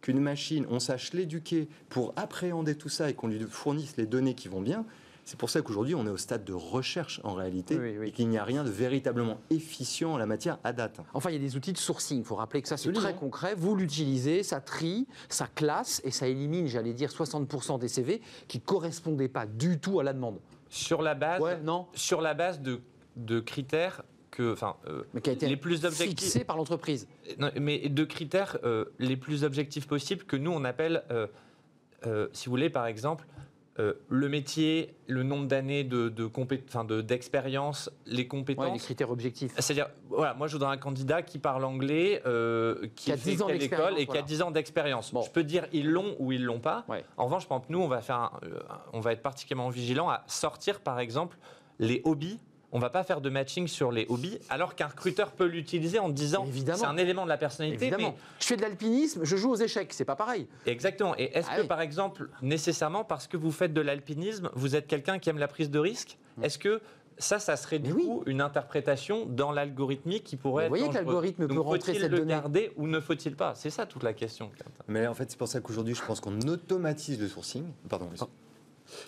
qu'une 0.05 0.19
machine, 0.19 0.67
on 0.69 0.79
sache 0.79 1.13
l'éduquer 1.13 1.67
pour 1.89 2.13
appréhender 2.15 2.75
tout 2.75 2.89
ça 2.89 3.09
et 3.09 3.15
qu'on 3.15 3.27
lui 3.27 3.39
fournisse 3.49 3.97
les 3.97 4.05
données 4.05 4.35
qui 4.35 4.47
vont 4.47 4.61
bien, 4.61 4.85
c'est 5.23 5.35
pour 5.35 5.49
ça 5.49 5.63
qu'aujourd'hui, 5.63 5.95
on 5.95 6.05
est 6.05 6.11
au 6.11 6.17
stade 6.17 6.45
de 6.45 6.53
recherche 6.53 7.19
en 7.23 7.33
réalité 7.33 7.75
et 8.03 8.11
qu'il 8.11 8.29
n'y 8.29 8.37
a 8.37 8.43
rien 8.43 8.63
de 8.63 8.69
véritablement 8.69 9.39
efficient 9.49 10.11
en 10.13 10.17
la 10.19 10.27
matière 10.27 10.59
à 10.63 10.73
date. 10.73 10.99
Enfin, 11.15 11.31
il 11.31 11.33
y 11.33 11.35
a 11.37 11.39
des 11.39 11.55
outils 11.55 11.73
de 11.73 11.79
sourcing. 11.79 12.19
Il 12.19 12.23
faut 12.23 12.35
rappeler 12.35 12.61
que 12.61 12.67
ça, 12.67 12.77
c'est 12.77 12.91
très 12.91 13.15
concret. 13.15 13.55
Vous 13.57 13.75
l'utilisez, 13.75 14.43
ça 14.43 14.61
trie, 14.61 15.07
ça 15.27 15.47
classe 15.47 15.99
et 16.03 16.11
ça 16.11 16.27
élimine, 16.27 16.67
j'allais 16.67 16.93
dire, 16.93 17.09
60% 17.09 17.79
des 17.79 17.87
CV 17.87 18.21
qui 18.47 18.59
ne 18.59 18.63
correspondaient 18.63 19.27
pas 19.27 19.47
du 19.47 19.79
tout 19.79 19.99
à 19.99 20.03
la 20.03 20.13
demande. 20.13 20.37
Sur 20.69 21.01
la 21.01 21.15
base, 21.15 21.41
non 21.63 21.87
sur 21.95 22.21
la 22.21 22.35
base 22.35 22.61
de, 22.61 22.79
de 23.15 23.39
critères 23.39 24.03
enfin, 24.43 24.75
euh, 24.87 25.03
mais 25.13 25.21
qui 25.21 25.29
a 25.29 25.33
été 25.33 25.47
les 25.47 25.57
plus 25.57 25.85
objectifs 25.85 26.19
fixé 26.19 26.43
par 26.43 26.57
l'entreprise. 26.57 27.07
Mais 27.59 27.89
de 27.89 28.03
critères 28.03 28.57
euh, 28.63 28.85
les 28.99 29.17
plus 29.17 29.43
objectifs 29.43 29.87
possibles 29.87 30.23
que 30.23 30.35
nous 30.35 30.51
on 30.51 30.63
appelle, 30.63 31.03
euh, 31.11 32.27
si 32.33 32.45
vous 32.45 32.51
voulez, 32.51 32.69
par 32.69 32.85
exemple, 32.85 33.25
le 33.77 34.29
métier, 34.29 34.95
le 35.07 35.23
nombre 35.23 35.47
d'années 35.47 35.83
de, 35.83 36.07
de 36.07 37.01
d'expérience, 37.01 37.91
les 38.05 38.25
compétences. 38.25 38.71
les 38.71 38.79
critères 38.79 39.11
objectifs. 39.11 39.51
C'est-à-dire, 39.57 39.89
voilà, 40.07 40.33
moi 40.33 40.47
je 40.47 40.53
voudrais 40.53 40.69
un 40.69 40.77
candidat 40.77 41.23
qui 41.23 41.39
parle 41.39 41.65
anglais, 41.65 42.21
qui, 42.95 43.11
a 43.11 43.17
10 43.17 43.41
ans 43.41 43.47
d'école 43.47 43.99
et 43.99 44.05
qui 44.05 44.17
a 44.17 44.21
10 44.21 44.43
ans 44.43 44.51
d'expérience. 44.51 45.13
Je 45.25 45.29
peux 45.29 45.43
dire 45.43 45.67
ils 45.73 45.89
l'ont 45.89 46.15
ou 46.19 46.31
ils 46.31 46.43
l'ont 46.43 46.61
pas. 46.61 46.85
En 47.17 47.25
revanche, 47.25 47.47
par 47.47 47.61
nous, 47.69 47.79
on 47.79 47.87
va, 47.87 48.01
faire 48.01 48.39
on 48.93 49.01
va 49.01 49.11
être 49.11 49.21
particulièrement 49.21 49.69
vigilant 49.69 50.09
à 50.09 50.23
sortir, 50.27 50.79
par 50.79 50.99
exemple, 50.99 51.37
les 51.79 52.01
hobbies 52.05 52.39
on 52.75 52.79
va 52.79 52.89
pas 52.89 53.05
faire 53.05 53.21
de 53.21 53.29
matching 53.29 53.69
sur 53.69 53.89
les 53.89 54.05
hobbies, 54.09 54.37
alors 54.49 54.75
qu'un 54.75 54.87
recruteur 54.87 55.31
peut 55.31 55.45
l'utiliser 55.45 55.97
en 55.97 56.09
disant 56.09 56.45
c'est 56.51 56.83
un 56.83 56.97
élément 56.97 57.23
de 57.23 57.29
la 57.29 57.37
personnalité. 57.37 57.87
Évidemment. 57.87 58.15
Je 58.37 58.45
fais 58.45 58.57
de 58.57 58.61
l'alpinisme, 58.61 59.23
je 59.23 59.37
joue 59.37 59.51
aux 59.51 59.55
échecs, 59.55 59.93
c'est 59.93 60.03
pas 60.03 60.17
pareil. 60.17 60.45
Exactement. 60.65 61.15
Et 61.17 61.31
est-ce 61.37 61.47
ah 61.49 61.61
que 61.61 61.61
par 61.61 61.79
exemple, 61.79 62.29
nécessairement 62.41 63.05
parce 63.05 63.27
que 63.27 63.37
vous 63.37 63.51
faites 63.51 63.73
de 63.73 63.79
l'alpinisme, 63.79 64.49
vous 64.55 64.75
êtes 64.75 64.87
quelqu'un 64.87 65.19
qui 65.19 65.29
aime 65.29 65.37
la 65.37 65.47
prise 65.47 65.71
de 65.71 65.79
risque. 65.79 66.17
Est-ce 66.43 66.57
que 66.57 66.81
ça, 67.17 67.39
ça 67.39 67.55
serait 67.55 67.79
du 67.79 67.93
coup 67.93 68.23
une 68.25 68.41
interprétation 68.41 69.25
dans 69.25 69.53
l'algorithmique 69.53 70.25
qui 70.25 70.35
pourrait. 70.35 70.65
Vous 70.65 70.75
voyez 70.75 70.89
que 70.89 70.95
l'algorithme 70.95 71.47
peut 71.47 71.59
rentrer 71.61 71.93
cette 71.93 72.11
le 72.11 72.25
garder 72.25 72.73
ou 72.75 72.87
ne 72.87 72.99
faut-il 72.99 73.37
pas? 73.37 73.55
C'est 73.55 73.69
ça 73.69 73.85
toute 73.85 74.03
la 74.03 74.11
question. 74.11 74.51
Mais 74.89 75.07
en 75.07 75.13
fait, 75.13 75.31
c'est 75.31 75.37
pour 75.37 75.47
ça 75.47 75.61
qu'aujourd'hui, 75.61 75.95
je 75.95 76.03
pense 76.03 76.19
qu'on 76.19 76.37
automatise 76.41 77.21
le 77.21 77.29
sourcing. 77.29 77.63
Pardon. 77.87 78.09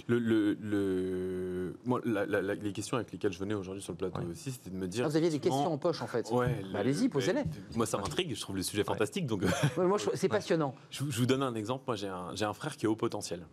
Le, 0.08 0.20
le, 0.20 1.74
Moi, 1.86 2.02
les 2.06 2.74
questions 2.74 2.98
avec 2.98 3.12
lesquelles 3.12 3.34
je 3.34 3.40
venais 3.40 3.54
aujourd'hui 3.54 3.82
sur 3.82 3.94
le 3.94 3.98
plateau 3.98 4.20
aussi, 4.30 4.52
c'était 4.52 4.70
de 4.70 4.76
me 4.76 4.88
dire. 4.88 5.06
Ah, 5.06 5.10
vous 5.10 5.18
aviez 5.18 5.30
des 5.30 5.40
questions 5.40 5.72
en 5.72 5.78
poche, 5.78 6.02
en 6.02 6.08
fait. 6.08 6.30
Ouais, 6.32 6.64
bah, 6.72 6.80
Allez-y, 6.80 7.10
posez-les. 7.10 7.44
Moi, 7.76 7.86
ça 7.86 7.98
m'intrigue, 7.98 8.34
je 8.36 8.42
trouve 8.42 8.56
le 8.56 8.64
sujet 8.64 8.84
fantastique. 8.84 9.26
Donc... 9.26 9.44
moi, 9.78 9.98
c'est 10.14 10.30
passionnant. 10.30 10.76
Je, 10.90 11.04
je, 11.10 11.20
vous 11.20 11.26
donne 11.26 11.44
un 11.44 11.56
exemple. 11.56 11.84
Moi, 11.88 11.96
j'ai 11.96 12.08
un, 12.08 12.34
un, 12.40 12.54
frère 12.54 12.78
qui 12.78 12.86
est 12.86 12.90
haut 12.90 12.96
potentiel 12.96 13.46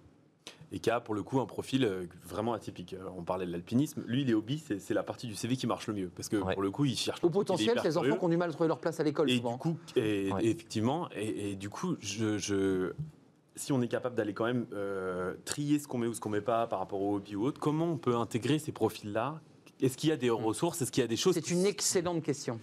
et 0.72 0.80
qui 0.80 0.91
a 0.91 1.01
pour 1.01 1.14
le 1.14 1.22
coup 1.22 1.41
un 1.41 1.47
profil 1.47 1.85
euh, 1.85 2.07
vraiment 2.24 2.53
atypique. 2.53 2.97
On 3.16 3.22
parlait 3.22 3.47
de 3.47 3.53
l'alpinisme. 3.53 4.03
Lui, 4.07 4.24
les 4.24 4.35
hobbies, 4.35 4.62
c'est 4.78 4.95
la 4.95 5.05
partie 5.05 5.28
du 5.28 5.35
CV 5.35 5.57
qui 5.57 5.68
marche 5.68 5.87
le 5.87 5.95
mieux. 5.95 6.11
Parce 6.14 6.28
que 6.28 6.37
pour 6.37 6.62
le 6.62 6.70
coup, 6.70 6.85
il 6.85 6.97
cherche. 6.97 7.22
Au 7.22 7.30
potentiel, 7.30 7.78
ces 7.80 7.97
enfants 7.97 8.16
qui 8.16 8.24
ont 8.24 8.28
du 8.28 8.37
mal 8.37 8.51
à 8.51 8.53
trouver 8.53 8.68
leur 8.68 8.80
place 8.80 8.99
à 8.99 9.05
l'école. 9.05 9.30
Et 9.30 9.39
du 9.39 9.43
coup, 9.43 9.76
et, 9.95 10.30
effectivement, 10.41 11.09
et, 11.14 11.55
du 11.55 11.70
coup, 11.70 11.97
je, 12.01 12.93
si 13.57 13.73
on 13.73 13.81
est 13.83 13.89
capable 13.89 14.15
d'aller 14.15 14.33
quand 14.35 14.45
même 14.45 14.67
euh, 14.73 15.35
trier 15.45 15.79
ce 15.79 15.87
qu'on 15.87 15.99
met 15.99 16.07
ou 16.07 16.15
ce 16.15 16.21
qu'on 16.21 16.31
met 16.31 16.41
pas 16.41 16.67
par 16.67 16.79
rapport 16.81 17.01
au 17.01 17.17
hobby 17.17 17.37
ou 17.37 17.45
autre, 17.45 17.61
comment 17.61 17.87
on 17.87 17.97
peut 17.97 18.17
intégrer 18.17 18.59
ces 18.59 18.73
profils-là? 18.73 19.41
Est-ce 19.81 19.97
qu'il 19.97 20.11
y 20.11 20.13
a 20.13 20.17
des 20.17 20.31
hmm. 20.31 20.35
ressources? 20.35 20.83
Est-ce 20.83 20.93
qu'il 20.93 21.03
y 21.03 21.05
a 21.05 21.09
des 21.09 21.17
choses 21.17 21.35
C'est 21.35 21.51
une 21.51 21.67
excellente 21.67 22.23
question. 22.23 22.61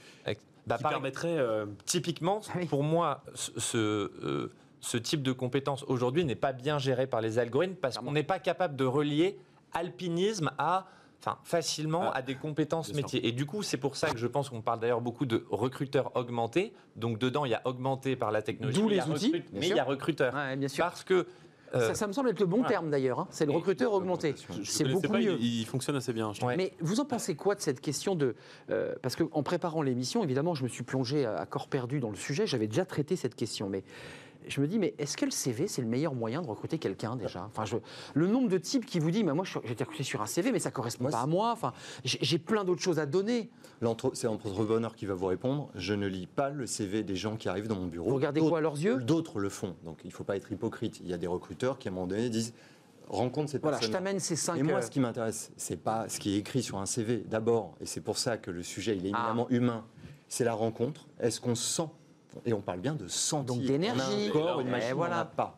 Bah, 0.67 0.77
qui 0.77 0.83
permettrait, 0.83 1.37
euh, 1.39 1.65
typiquement, 1.85 2.41
pour 2.69 2.83
moi, 2.83 3.23
ce, 3.33 4.51
ce 4.79 4.97
type 4.97 5.23
de 5.23 5.31
compétence 5.31 5.83
aujourd'hui 5.87 6.23
n'est 6.23 6.35
pas 6.35 6.53
bien 6.53 6.77
géré 6.77 7.07
par 7.07 7.21
les 7.21 7.39
algorithmes 7.39 7.75
parce 7.75 7.97
qu'on 7.97 8.11
n'est 8.11 8.23
pas 8.23 8.39
capable 8.39 8.75
de 8.75 8.85
relier 8.85 9.39
alpinisme 9.73 10.51
à 10.57 10.87
enfin, 11.21 11.37
facilement 11.43 12.11
ah, 12.11 12.17
à 12.17 12.21
des 12.21 12.35
compétences 12.35 12.93
métiers. 12.93 13.25
Et 13.27 13.31
du 13.31 13.45
coup, 13.45 13.63
c'est 13.63 13.77
pour 13.77 13.95
ça 13.95 14.09
que 14.09 14.17
je 14.17 14.27
pense 14.27 14.49
qu'on 14.49 14.61
parle 14.61 14.79
d'ailleurs 14.79 15.01
beaucoup 15.01 15.25
de 15.25 15.45
recruteurs 15.49 16.15
augmentés. 16.15 16.73
Donc 16.95 17.19
dedans, 17.19 17.45
il 17.45 17.51
y 17.51 17.55
a 17.55 17.61
augmenté 17.65 18.15
par 18.15 18.31
la 18.31 18.41
technologie. 18.41 18.81
D'où 18.81 18.89
les 18.89 19.07
outils. 19.07 19.43
mais 19.53 19.69
il 19.69 19.75
y 19.75 19.79
a 19.79 19.83
recruteurs. 19.83 20.33
bien 20.57 20.67
sûr. 20.67 20.85
Parce 20.85 21.03
que 21.03 21.27
euh, 21.73 21.93
ça, 21.93 22.07
me 22.07 22.11
semble 22.11 22.29
être 22.29 22.39
le 22.39 22.45
bon 22.45 22.63
terme 22.63 22.89
d'ailleurs. 22.89 23.19
Hein. 23.19 23.27
C'est 23.31 23.45
le 23.45 23.51
recruteur 23.51 23.93
augmenté. 23.93 24.35
C'est 24.63 24.83
beaucoup 24.83 25.13
mieux. 25.13 25.37
Il, 25.39 25.65
fonctionne 25.65 25.95
assez 25.95 26.13
bien. 26.13 26.31
Mais 26.57 26.73
vous 26.79 26.99
en 26.99 27.05
pensez 27.05 27.35
quoi 27.35 27.55
de 27.55 27.61
cette 27.61 27.81
question 27.81 28.15
de 28.15 28.35
euh, 28.69 28.93
Parce 29.01 29.15
qu'en 29.15 29.43
préparant 29.43 29.81
l'émission, 29.81 30.23
évidemment, 30.23 30.53
je 30.53 30.63
me 30.63 30.69
suis 30.69 30.83
plongé 30.83 31.25
à 31.25 31.45
corps 31.45 31.67
perdu 31.67 31.99
dans 31.99 32.09
le 32.09 32.15
sujet. 32.15 32.45
J'avais 32.45 32.67
déjà 32.67 32.85
traité 32.85 33.15
cette 33.15 33.35
question, 33.35 33.69
mais 33.69 33.83
je 34.47 34.61
me 34.61 34.67
dis, 34.67 34.79
mais 34.79 34.93
est-ce 34.97 35.17
que 35.17 35.25
le 35.25 35.31
CV, 35.31 35.67
c'est 35.67 35.81
le 35.81 35.87
meilleur 35.87 36.13
moyen 36.13 36.41
de 36.41 36.47
recruter 36.47 36.77
quelqu'un 36.77 37.15
déjà? 37.15 37.45
Enfin, 37.45 37.65
je, 37.65 37.77
Le 38.13 38.27
nombre 38.27 38.49
de 38.49 38.57
types 38.57 38.85
qui 38.85 38.99
vous 38.99 39.11
dit, 39.11 39.23
mais 39.23 39.33
moi, 39.33 39.45
j'ai 39.45 39.71
été 39.71 39.83
recruté 39.83 40.03
sur 40.03 40.21
un 40.21 40.25
CV, 40.25 40.51
mais 40.51 40.59
ça 40.59 40.69
ne 40.69 40.73
correspond 40.73 41.09
pas 41.09 41.21
à 41.21 41.27
moi. 41.27 41.51
Enfin, 41.51 41.73
j'ai 42.03 42.39
plein 42.39 42.63
d'autres 42.63 42.81
choses 42.81 42.99
à 42.99 43.05
donner. 43.05 43.49
C'est 44.13 44.27
l'entrepreneur 44.27 44.95
qui 44.95 45.05
va 45.05 45.13
vous 45.13 45.27
répondre. 45.27 45.69
Je 45.75 45.93
ne 45.93 46.07
lis 46.07 46.27
pas 46.27 46.49
le 46.49 46.65
CV 46.65 47.03
des 47.03 47.15
gens 47.15 47.35
qui 47.35 47.49
arrivent 47.49 47.67
dans 47.67 47.75
mon 47.75 47.87
bureau. 47.87 48.09
Vous 48.09 48.15
regardez 48.15 48.41
quoi 48.41 48.59
à 48.59 48.61
leurs 48.61 48.79
yeux? 48.79 48.97
D'autres 48.97 49.39
le 49.39 49.49
font. 49.49 49.75
Donc, 49.83 49.99
il 50.03 50.07
ne 50.07 50.13
faut 50.13 50.23
pas 50.23 50.35
être 50.35 50.51
hypocrite. 50.51 50.99
Il 51.01 51.07
y 51.07 51.13
a 51.13 51.17
des 51.17 51.27
recruteurs 51.27 51.79
qui, 51.79 51.87
à 51.87 51.91
un 51.91 51.95
moment 51.95 52.07
donné, 52.07 52.29
disent 52.29 52.53
rencontre 53.11 53.51
cette 53.51 53.61
voilà, 53.61 53.79
je 53.81 53.89
t'amène 53.89 54.19
ces 54.19 54.35
cinq. 54.35 54.57
Et 54.57 54.63
moi, 54.63 54.79
euh, 54.79 54.81
ce 54.81 54.89
qui 54.89 54.99
m'intéresse, 54.99 55.51
c'est 55.57 55.77
pas 55.77 56.07
ce 56.07 56.19
qui 56.19 56.35
est 56.35 56.37
écrit 56.37 56.63
sur 56.63 56.77
un 56.77 56.85
CV. 56.85 57.23
D'abord, 57.27 57.75
et 57.81 57.85
c'est 57.85 58.01
pour 58.01 58.17
ça 58.17 58.37
que 58.37 58.51
le 58.51 58.63
sujet 58.63 58.95
il 58.95 59.05
est 59.05 59.11
ah. 59.13 59.19
éminemment 59.19 59.49
humain, 59.49 59.85
c'est 60.27 60.43
la 60.43 60.53
rencontre. 60.53 61.07
Est-ce 61.19 61.41
qu'on 61.41 61.55
sent 61.55 61.89
et 62.45 62.53
on 62.53 62.61
parle 62.61 62.79
bien 62.79 62.95
de 62.95 63.07
sentir. 63.07 63.55
Donc 63.55 63.63
d'énergie. 63.63 64.29
Corps, 64.31 64.61
une 64.61 64.69
machine, 64.69 64.93
voilà. 64.93 65.25
pas. 65.25 65.55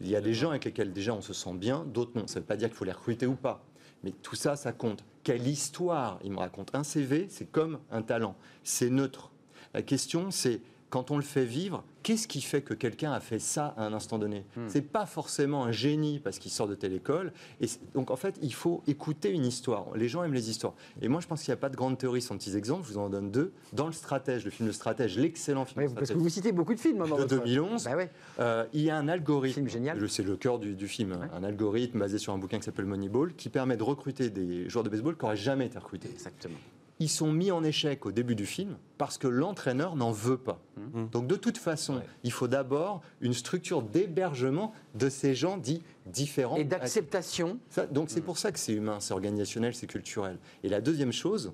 Il 0.00 0.08
y 0.08 0.16
a 0.16 0.20
des 0.20 0.34
gens 0.34 0.50
avec 0.50 0.64
lesquels 0.64 0.92
déjà 0.92 1.12
on 1.12 1.20
se 1.20 1.32
sent 1.32 1.54
bien, 1.54 1.84
d'autres 1.84 2.12
non. 2.14 2.26
Ça 2.26 2.36
ne 2.36 2.40
veut 2.40 2.46
pas 2.46 2.56
dire 2.56 2.68
qu'il 2.68 2.76
faut 2.76 2.84
les 2.84 2.92
recruter 2.92 3.26
ou 3.26 3.34
pas. 3.34 3.64
Mais 4.04 4.12
tout 4.12 4.36
ça, 4.36 4.54
ça 4.56 4.72
compte. 4.72 5.04
Quelle 5.24 5.46
histoire 5.46 6.18
il 6.22 6.32
me 6.32 6.38
raconte 6.38 6.74
Un 6.74 6.84
CV, 6.84 7.26
c'est 7.28 7.50
comme 7.50 7.80
un 7.90 8.02
talent. 8.02 8.36
C'est 8.62 8.90
neutre. 8.90 9.30
La 9.74 9.82
question, 9.82 10.30
c'est 10.30 10.60
quand 10.90 11.10
on 11.10 11.16
le 11.16 11.22
fait 11.22 11.44
vivre, 11.44 11.84
qu'est-ce 12.02 12.26
qui 12.26 12.40
fait 12.40 12.62
que 12.62 12.72
quelqu'un 12.72 13.12
a 13.12 13.20
fait 13.20 13.38
ça 13.38 13.74
à 13.76 13.84
un 13.84 13.92
instant 13.92 14.18
donné 14.18 14.46
Ce 14.54 14.60
hmm. 14.60 14.68
C'est 14.68 14.82
pas 14.82 15.06
forcément 15.06 15.64
un 15.64 15.72
génie 15.72 16.18
parce 16.18 16.38
qu'il 16.38 16.50
sort 16.50 16.66
de 16.66 16.74
telle 16.74 16.94
école. 16.94 17.32
Et 17.60 17.66
donc 17.94 18.10
en 18.10 18.16
fait, 18.16 18.38
il 18.42 18.54
faut 18.54 18.82
écouter 18.86 19.30
une 19.30 19.44
histoire. 19.44 19.86
Les 19.94 20.08
gens 20.08 20.24
aiment 20.24 20.34
les 20.34 20.48
histoires. 20.48 20.74
Et 21.02 21.08
moi, 21.08 21.20
je 21.20 21.26
pense 21.26 21.42
qu'il 21.42 21.52
n'y 21.52 21.58
a 21.58 21.60
pas 21.60 21.68
de 21.68 21.76
grande 21.76 21.98
théorie 21.98 22.22
sans 22.22 22.36
petits 22.36 22.56
exemples. 22.56 22.86
Je 22.86 22.92
vous 22.92 22.98
en 22.98 23.10
donne 23.10 23.30
deux. 23.30 23.52
Dans 23.72 23.86
le 23.86 23.92
Stratège, 23.92 24.44
le 24.44 24.50
film 24.50 24.68
Le 24.68 24.72
Stratège, 24.72 25.18
l'excellent 25.18 25.64
film. 25.64 25.84
Oui, 25.84 25.92
parce 25.94 26.10
que 26.10 26.16
vous 26.16 26.28
citez 26.28 26.52
beaucoup 26.52 26.74
de 26.74 26.80
films. 26.80 27.02
Hein, 27.02 27.16
de 27.18 27.24
2011. 27.24 27.84
Bah 27.84 27.96
euh, 28.40 28.64
il 28.72 28.82
y 28.82 28.90
a 28.90 28.96
un 28.96 29.08
algorithme. 29.08 29.68
génial. 29.68 30.08
C'est 30.08 30.22
le 30.22 30.36
cœur 30.36 30.58
du, 30.58 30.88
film. 30.88 31.18
Un 31.34 31.44
algorithme 31.44 31.98
basé 31.98 32.18
sur 32.18 32.32
un 32.32 32.38
bouquin 32.38 32.58
qui 32.58 32.64
s'appelle 32.64 32.86
Moneyball 32.86 33.34
qui 33.34 33.50
permet 33.50 33.76
de 33.76 33.82
recruter 33.82 34.30
des 34.30 34.68
joueurs 34.68 34.84
de 34.84 34.88
baseball 34.88 35.16
qui 35.16 35.24
n'auraient 35.24 35.36
jamais 35.36 35.66
été 35.66 35.78
recrutés. 35.78 36.08
Exactement 36.10 36.58
ils 37.00 37.08
sont 37.08 37.32
mis 37.32 37.50
en 37.50 37.62
échec 37.62 38.06
au 38.06 38.12
début 38.12 38.34
du 38.34 38.46
film 38.46 38.76
parce 38.96 39.18
que 39.18 39.28
l'entraîneur 39.28 39.94
n'en 39.94 40.10
veut 40.10 40.36
pas. 40.36 40.60
Mmh. 40.76 41.06
Donc 41.12 41.26
de 41.26 41.36
toute 41.36 41.58
façon, 41.58 42.02
il 42.24 42.32
faut 42.32 42.48
d'abord 42.48 43.02
une 43.20 43.34
structure 43.34 43.82
d'hébergement 43.82 44.72
de 44.94 45.08
ces 45.08 45.34
gens 45.34 45.56
dits 45.56 45.82
différents. 46.06 46.56
Et 46.56 46.64
d'acceptation. 46.64 47.58
Donc 47.92 48.10
c'est 48.10 48.20
pour 48.20 48.38
ça 48.38 48.50
que 48.50 48.58
c'est 48.58 48.72
humain, 48.72 48.98
c'est 49.00 49.14
organisationnel, 49.14 49.74
c'est 49.74 49.86
culturel. 49.86 50.38
Et 50.64 50.68
la 50.68 50.80
deuxième 50.80 51.12
chose, 51.12 51.52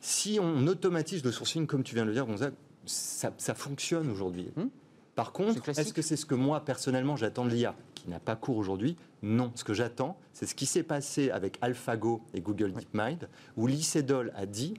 si 0.00 0.38
on 0.40 0.66
automatise 0.66 1.24
le 1.24 1.32
sourcing, 1.32 1.66
comme 1.66 1.82
tu 1.82 1.94
viens 1.94 2.04
de 2.04 2.10
le 2.10 2.14
dire, 2.14 2.26
ça, 2.84 3.32
ça 3.38 3.54
fonctionne 3.54 4.10
aujourd'hui. 4.10 4.50
Mmh. 4.56 4.64
Par 5.14 5.32
contre, 5.32 5.68
est-ce 5.68 5.94
que 5.94 6.02
c'est 6.02 6.16
ce 6.16 6.26
que 6.26 6.34
moi, 6.34 6.64
personnellement, 6.64 7.16
j'attends 7.16 7.44
de 7.44 7.50
l'IA, 7.50 7.74
qui 8.04 8.10
n'a 8.10 8.20
pas 8.20 8.36
cours 8.36 8.58
aujourd'hui 8.58 8.96
Non. 9.22 9.50
Ce 9.54 9.64
que 9.64 9.72
j'attends, 9.72 10.18
c'est 10.32 10.46
ce 10.46 10.54
qui 10.54 10.66
s'est 10.66 10.82
passé 10.82 11.30
avec 11.30 11.58
AlphaGo 11.62 12.22
et 12.34 12.40
Google 12.40 12.72
DeepMind, 12.72 13.28
où 13.56 13.66
l'ICEDOL 13.66 14.30
a 14.36 14.44
dit 14.44 14.74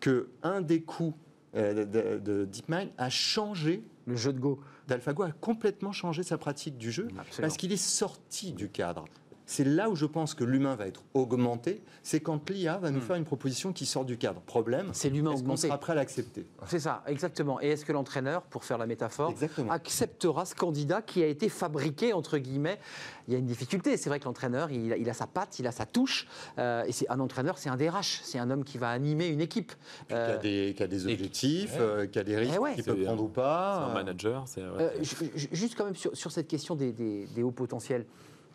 que 0.00 0.28
un 0.42 0.60
des 0.60 0.82
coûts 0.82 1.14
euh, 1.56 1.86
de, 2.20 2.44
DeepMind 2.44 2.90
a 2.98 3.08
changé. 3.08 3.82
Le 4.06 4.16
jeu 4.16 4.32
de 4.32 4.38
Go. 4.38 4.60
D'AlphaGo 4.86 5.22
a 5.22 5.32
complètement 5.32 5.92
changé 5.92 6.22
sa 6.22 6.38
pratique 6.38 6.78
du 6.78 6.90
jeu 6.90 7.08
parce 7.40 7.58
qu'il 7.58 7.72
est 7.72 7.76
sorti 7.76 8.52
du 8.52 8.70
cadre. 8.70 9.04
C'est 9.48 9.64
là 9.64 9.88
où 9.88 9.96
je 9.96 10.04
pense 10.04 10.34
que 10.34 10.44
l'humain 10.44 10.76
va 10.76 10.86
être 10.86 11.02
augmenté, 11.14 11.82
c'est 12.02 12.20
quand 12.20 12.50
l'IA 12.50 12.76
va 12.76 12.90
nous 12.90 12.98
hmm. 12.98 13.02
faire 13.02 13.16
une 13.16 13.24
proposition 13.24 13.72
qui 13.72 13.86
sort 13.86 14.04
du 14.04 14.18
cadre. 14.18 14.42
Problème, 14.42 14.90
c'est 14.92 15.08
l'humain 15.08 15.32
est-ce 15.32 15.42
qu'on 15.42 15.56
sera 15.56 15.78
prêt 15.78 15.92
à 15.92 15.96
l'accepter? 15.96 16.46
C'est 16.66 16.80
ça, 16.80 17.02
exactement. 17.06 17.58
Et 17.62 17.68
est-ce 17.68 17.86
que 17.86 17.92
l'entraîneur, 17.92 18.42
pour 18.42 18.66
faire 18.66 18.76
la 18.76 18.84
métaphore, 18.84 19.32
acceptera 19.70 20.44
ce 20.44 20.54
candidat 20.54 21.00
qui 21.00 21.22
a 21.22 21.26
été 21.26 21.48
fabriqué, 21.48 22.12
entre 22.12 22.36
guillemets? 22.36 22.78
Il 23.26 23.32
y 23.32 23.36
a 23.36 23.38
une 23.38 23.46
difficulté. 23.46 23.96
C'est 23.96 24.10
vrai 24.10 24.20
que 24.20 24.26
l'entraîneur, 24.26 24.70
il, 24.70 25.08
a 25.08 25.14
sa 25.14 25.26
patte, 25.26 25.58
il 25.58 25.66
a 25.66 25.72
sa 25.72 25.86
touche. 25.86 26.26
Euh, 26.58 26.84
et 26.84 26.92
c'est 26.92 27.08
un 27.08 27.18
entraîneur, 27.18 27.56
c'est 27.56 27.70
un 27.70 27.76
DRH, 27.78 28.20
c'est 28.24 28.38
un 28.38 28.50
homme 28.50 28.64
qui 28.64 28.76
va 28.76 28.90
animer 28.90 29.28
une 29.28 29.40
équipe. 29.40 29.72
qui, 30.08 30.14
a 30.14 30.36
des, 30.36 31.06
objectifs, 31.06 31.74
euh, 31.80 32.06
qui 32.06 32.18
a 32.18 32.24
des 32.24 32.36
risques 32.36 32.60
eh 32.70 32.74
qu'il 32.74 32.84
peut 32.84 33.02
prendre 33.02 33.22
ou 33.22 33.28
pas. 33.28 33.86
C'est 33.86 33.90
un 33.90 33.94
manager. 33.94 34.44
Euh, 34.58 34.90
juste 35.00 35.74
quand 35.74 35.86
même 35.86 35.96
sur, 35.96 36.30
cette 36.30 36.48
question 36.48 36.74
des 36.74 37.42
hauts 37.42 37.50
potentiels. 37.50 38.04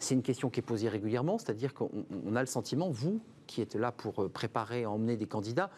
C'est 0.04 0.16
une 0.16 0.22
question 0.22 0.50
qui 0.50 0.60
est 0.60 0.64
posée 0.64 0.90
régulièrement, 0.90 1.38
c'est-à-dire 1.38 1.74
qu'on 1.74 2.36
a 2.36 2.42
le 2.42 2.46
sentiment, 2.46 2.90
vous 2.90 3.22
qui 3.48 3.62
êtes 3.62 3.76
là 3.76 3.94
pour 3.94 4.24
euh, 4.24 4.28
préparer, 4.28 4.86
emmener 4.86 5.16
des 5.16 5.28
candidats, 5.28 5.70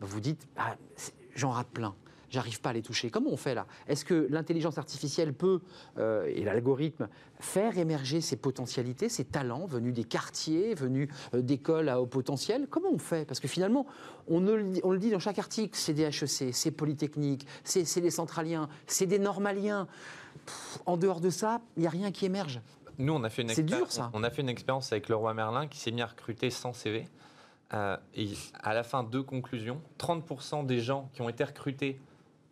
bah, 0.00 0.06
vous 0.08 0.20
dites 0.20 0.46
ah, 0.56 0.76
j'en 1.34 1.50
rate 1.50 1.66
plein. 1.66 1.96
J'arrive 2.30 2.60
pas 2.60 2.70
à 2.70 2.72
les 2.72 2.82
toucher. 2.82 3.10
Comment 3.10 3.30
on 3.30 3.36
fait 3.36 3.56
là? 3.56 3.66
Est-ce 3.88 4.04
que 4.04 4.28
l'intelligence 4.30 4.78
artificielle 4.78 5.32
peut, 5.32 5.60
euh, 5.98 6.26
et 6.32 6.44
l'algorithme, 6.44 7.08
faire 7.40 7.76
émerger 7.76 8.20
ces 8.20 8.36
potentialités, 8.36 9.08
ces 9.08 9.24
talents 9.24 9.66
venus 9.66 9.94
des 9.94 10.04
quartiers, 10.04 10.74
venus 10.74 11.08
euh, 11.34 11.42
d'écoles 11.42 11.88
à 11.88 12.00
haut 12.00 12.06
potentiel? 12.06 12.68
Comment 12.70 12.90
on 12.92 12.98
fait? 12.98 13.26
Parce 13.26 13.40
que 13.40 13.48
finalement, 13.48 13.84
on, 14.28 14.40
le 14.40 14.98
dit 14.98 15.10
dans 15.10 15.18
chaque 15.18 15.40
article, 15.40 15.76
c'est 15.76 15.92
des 15.92 16.04
HEC, 16.04 16.54
c'est 16.54 16.70
Polytechnique, 16.70 17.48
c'est 17.64 18.00
les 18.00 18.10
centraliens, 18.10 18.68
c'est 18.86 19.06
des 19.06 19.18
normaliens. 19.18 19.88
en 20.84 20.96
dehors 20.96 21.20
de 21.20 21.30
ça, 21.30 21.60
il 21.76 21.80
n'y 21.80 21.86
a 21.88 21.90
rien 21.90 22.12
qui 22.12 22.26
émerge. 22.26 22.60
Nous, 22.98 23.12
on 23.12 23.24
a 23.24 23.30
fait 23.30 23.42
une, 23.42 23.50
On 24.12 24.22
a 24.22 24.30
fait 24.30 24.42
une 24.42 24.48
expérience 24.48 24.92
avec 24.92 25.08
le 25.08 25.16
roi 25.16 25.34
Merlin 25.34 25.66
qui 25.66 25.78
s'est 25.78 25.90
mis 25.90 26.02
à 26.02 26.06
recruter 26.06 26.50
sans 26.50 26.72
CV. 26.72 27.06
Euh, 27.74 27.96
et 28.14 28.30
à 28.62 28.74
la 28.74 28.82
fin, 28.82 29.02
deux 29.02 29.22
conclusions. 29.22 29.80
30% 29.98 30.66
des 30.66 30.80
gens 30.80 31.10
qui 31.12 31.22
ont 31.22 31.28
été 31.28 31.44
recrutés, 31.44 32.00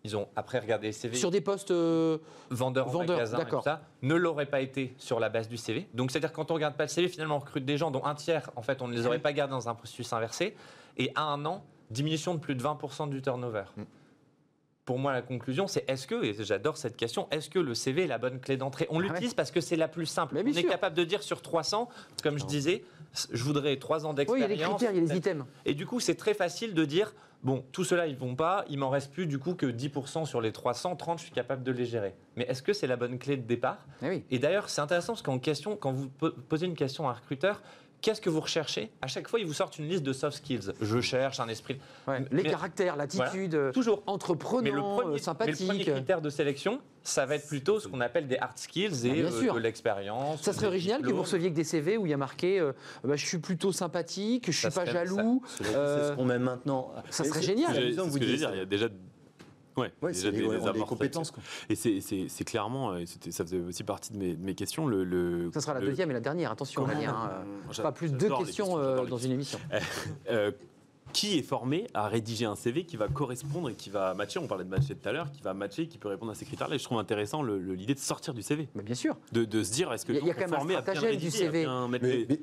ils 0.02 0.16
ont 0.16 0.28
après 0.36 0.58
regardé 0.58 0.88
les 0.88 0.92
CV. 0.92 1.16
Sur 1.16 1.30
des 1.30 1.40
postes 1.40 1.70
euh, 1.70 2.18
vendeurs, 2.50 2.88
vendeurs 2.88 3.18
magasin 3.18 3.38
et 3.38 3.62
ça, 3.62 3.82
ne 4.02 4.14
l'auraient 4.14 4.46
pas 4.46 4.60
été 4.60 4.92
sur 4.98 5.20
la 5.20 5.28
base 5.28 5.48
du 5.48 5.56
CV. 5.56 5.88
Donc 5.94 6.10
c'est-à-dire 6.10 6.32
quand 6.32 6.50
on 6.50 6.54
regarde 6.54 6.76
pas 6.76 6.84
le 6.84 6.88
CV, 6.88 7.08
finalement 7.08 7.36
on 7.36 7.40
recrute 7.40 7.64
des 7.64 7.78
gens 7.78 7.90
dont 7.90 8.04
un 8.04 8.14
tiers, 8.14 8.50
en 8.56 8.62
fait, 8.62 8.82
on 8.82 8.88
ne 8.88 8.94
les 8.94 9.06
aurait 9.06 9.20
pas 9.20 9.32
gardés 9.32 9.52
dans 9.52 9.68
un 9.68 9.74
processus 9.74 10.12
inversé. 10.12 10.56
Et 10.96 11.12
à 11.14 11.22
un 11.22 11.44
an, 11.46 11.64
diminution 11.90 12.34
de 12.34 12.40
plus 12.40 12.54
de 12.54 12.62
20% 12.62 13.08
du 13.08 13.22
turnover. 13.22 13.64
Mm 13.76 13.82
pour 14.84 14.98
moi, 14.98 15.12
la 15.12 15.22
conclusion, 15.22 15.66
c'est 15.66 15.88
est-ce 15.88 16.06
que, 16.06 16.22
et 16.24 16.34
j'adore 16.44 16.76
cette 16.76 16.96
question, 16.96 17.26
est-ce 17.30 17.48
que 17.48 17.58
le 17.58 17.74
CV 17.74 18.04
est 18.04 18.06
la 18.06 18.18
bonne 18.18 18.38
clé 18.38 18.56
d'entrée? 18.56 18.86
On 18.90 18.98
ah 18.98 19.02
l'utilise 19.02 19.32
parce 19.32 19.50
que 19.50 19.60
c'est 19.60 19.76
la 19.76 19.88
plus 19.88 20.06
simple. 20.06 20.36
on 20.36 20.46
est 20.46 20.64
capable 20.64 20.96
de 20.96 21.04
dire 21.04 21.22
sur 21.22 21.40
300, 21.40 21.88
comme 22.22 22.38
je 22.38 22.44
disais, 22.44 22.84
je 23.32 23.42
voudrais 23.44 23.76
3 23.76 24.04
ans 24.04 24.12
d'expérience. 24.12 24.50
Oui, 24.50 24.54
il 24.54 24.60
y 24.60 24.62
a 24.62 24.66
les 24.66 24.70
critères, 24.70 24.90
il 24.92 24.96
y 24.96 25.10
a 25.10 25.12
les 25.12 25.18
items. 25.18 25.46
Et 25.64 25.74
du 25.74 25.86
coup, 25.86 26.00
c'est 26.00 26.16
très 26.16 26.34
facile 26.34 26.74
de 26.74 26.84
dire, 26.84 27.14
bon, 27.42 27.64
tout 27.72 27.84
cela, 27.84 28.06
ils 28.06 28.16
vont 28.16 28.34
pas, 28.34 28.66
il 28.68 28.78
m'en 28.78 28.90
reste 28.90 29.10
plus 29.10 29.26
du 29.26 29.38
coup 29.38 29.54
que 29.54 29.64
10% 29.64 30.26
sur 30.26 30.42
les 30.42 30.52
300, 30.52 30.96
30, 30.96 31.18
je 31.18 31.24
suis 31.24 31.32
capable 31.32 31.62
de 31.62 31.72
les 31.72 31.86
gérer. 31.86 32.14
Mais 32.36 32.44
est-ce 32.44 32.62
que 32.62 32.74
c'est 32.74 32.86
la 32.86 32.96
bonne 32.96 33.18
clé 33.18 33.38
de 33.38 33.46
départ? 33.46 33.78
Eh 34.02 34.22
Et 34.30 34.38
d'ailleurs, 34.38 34.68
c'est 34.68 34.82
intéressant 34.82 35.14
parce 35.14 35.22
qu'en 35.22 35.38
question, 35.38 35.76
quand 35.76 35.92
vous 35.92 36.10
posez 36.10 36.66
une 36.66 36.76
question 36.76 37.08
à 37.08 37.12
un 37.12 37.14
recruteur, 37.14 37.62
qu'est-ce 38.00 38.20
que 38.20 38.30
vous 38.30 38.40
recherchez 38.40 38.90
À 39.02 39.06
chaque 39.06 39.28
fois, 39.28 39.40
ils 39.40 39.46
vous 39.46 39.52
sortent 39.54 39.78
une 39.78 39.88
liste 39.88 40.02
de 40.02 40.12
soft 40.12 40.36
skills. 40.38 40.72
Je 40.80 41.00
cherche 41.00 41.40
un 41.40 41.48
esprit. 41.48 41.78
Ouais, 42.06 42.24
les 42.30 42.42
caractères, 42.42 42.96
l'attitude, 42.96 43.72
toujours 43.72 44.02
entreprenant, 44.06 44.62
mais 44.62 44.70
le 44.70 44.80
premier, 44.80 45.18
sympathique. 45.18 45.60
Mais 45.68 45.74
le 45.78 45.84
premier 45.84 45.92
critère 45.96 46.20
de 46.20 46.30
sélection, 46.30 46.80
ça 47.02 47.26
va 47.26 47.34
être 47.36 47.46
plutôt 47.46 47.80
ce 47.80 47.88
qu'on 47.88 48.00
appelle 48.00 48.26
des 48.28 48.38
hard 48.38 48.56
skills 48.58 49.06
et 49.06 49.08
Bah, 49.22 49.28
bien 49.28 49.40
sûr. 49.40 49.52
euh, 49.52 49.56
de 49.56 49.62
l'expérience. 49.62 50.42
Ça 50.42 50.52
serait 50.52 50.66
original 50.66 51.02
que 51.02 51.10
vous 51.10 51.22
receviez 51.22 51.50
que 51.50 51.56
des 51.56 51.64
CV 51.64 51.96
où 51.98 52.06
il 52.06 52.10
y 52.10 52.14
a 52.14 52.16
marqué 52.18 52.58
euh, 52.60 52.72
bah, 53.02 53.16
je 53.16 53.26
suis 53.26 53.38
plutôt 53.38 53.72
sympathique, 53.72 54.44
je 54.46 54.52
suis 54.52 54.62
Ça 54.62 54.70
pas 54.70 54.86
serait- 54.86 54.92
jaloux. 55.06 55.42
Euh, 55.74 55.98
C'est 56.06 56.10
ce 56.12 56.16
qu'on 56.16 56.24
met 56.24 56.38
maintenant. 56.38 56.92
ça 57.10 57.24
Et 57.24 57.28
serait 57.28 57.42
génial. 57.42 57.74
c'est 57.74 57.92
ce 57.92 58.00
vous 58.00 58.18
que 58.18 58.24
je 58.24 58.30
veux 58.30 58.32
disiez 58.32 58.36
dire, 58.36 58.50
il 58.52 58.56
y 58.56 58.58
ça. 58.58 58.62
a 58.62 58.66
déjà. 58.66 58.88
Ouais, 59.76 59.92
Ouais, 60.02 60.14
c'est 60.14 60.30
des, 60.30 60.44
ouais, 60.46 60.58
compétences. 60.86 61.30
quoi. 61.30 61.42
Et 61.68 61.74
c'est- 61.74 62.44
clairement, 62.44 62.96
et 62.96 63.06
c'était- 63.06 63.30
ça 63.32 63.44
faisait 63.44 63.58
aussi 63.60 63.82
partie 63.82 64.12
de 64.12 64.18
mes, 64.18 64.34
de 64.34 64.42
mes 64.44 64.54
questions, 64.54 64.86
le, 64.86 65.02
le- 65.04 65.50
Ça 65.52 65.60
sera 65.60 65.74
la 65.74 65.80
le- 65.80 65.86
deuxième 65.86 66.10
et 66.10 66.14
la 66.14 66.20
dernière, 66.20 66.52
attention, 66.52 66.82
Comment- 66.82 66.94
Aurélien, 66.94 67.14
hein, 67.14 67.44
euh, 67.78 67.82
pas 67.82 67.90
plus 67.92 68.12
de 68.12 68.16
deux 68.18 68.28
questions 68.36 68.78
euh, 68.78 69.04
dans 69.06 69.18
une 69.18 69.32
émission. 69.32 69.58
Qui 71.14 71.38
est 71.38 71.42
formé 71.42 71.86
à 71.94 72.08
rédiger 72.08 72.44
un 72.44 72.56
CV 72.56 72.84
qui 72.84 72.96
va 72.96 73.06
correspondre 73.08 73.70
et 73.70 73.74
qui 73.74 73.88
va 73.88 74.12
matcher 74.14 74.40
On 74.40 74.48
parlait 74.48 74.64
de 74.64 74.68
matcher 74.68 74.96
tout 74.96 75.08
à 75.08 75.12
l'heure, 75.12 75.30
qui 75.30 75.42
va 75.42 75.54
matcher, 75.54 75.86
qui 75.86 75.96
peut 75.96 76.08
répondre 76.08 76.32
à 76.32 76.34
ces 76.34 76.44
critères-là. 76.44 76.74
Et 76.74 76.78
je 76.78 76.84
trouve 76.84 76.98
intéressant 76.98 77.42
l'idée 77.44 77.94
de 77.94 78.00
sortir 78.00 78.34
du 78.34 78.42
CV, 78.42 78.68
Mais 78.74 78.82
bien 78.82 78.96
sûr, 78.96 79.16
de, 79.32 79.44
de 79.44 79.62
se 79.62 79.72
dire 79.72 79.92
est-ce 79.92 80.04
que 80.04 80.12
Il 80.12 80.26
y 80.26 80.30
a- 80.30 80.34
quand 80.34 80.50
même 80.50 80.54
un 80.76 80.80
stratagème 80.82 81.16
du 81.16 81.30
CV. 81.30 81.66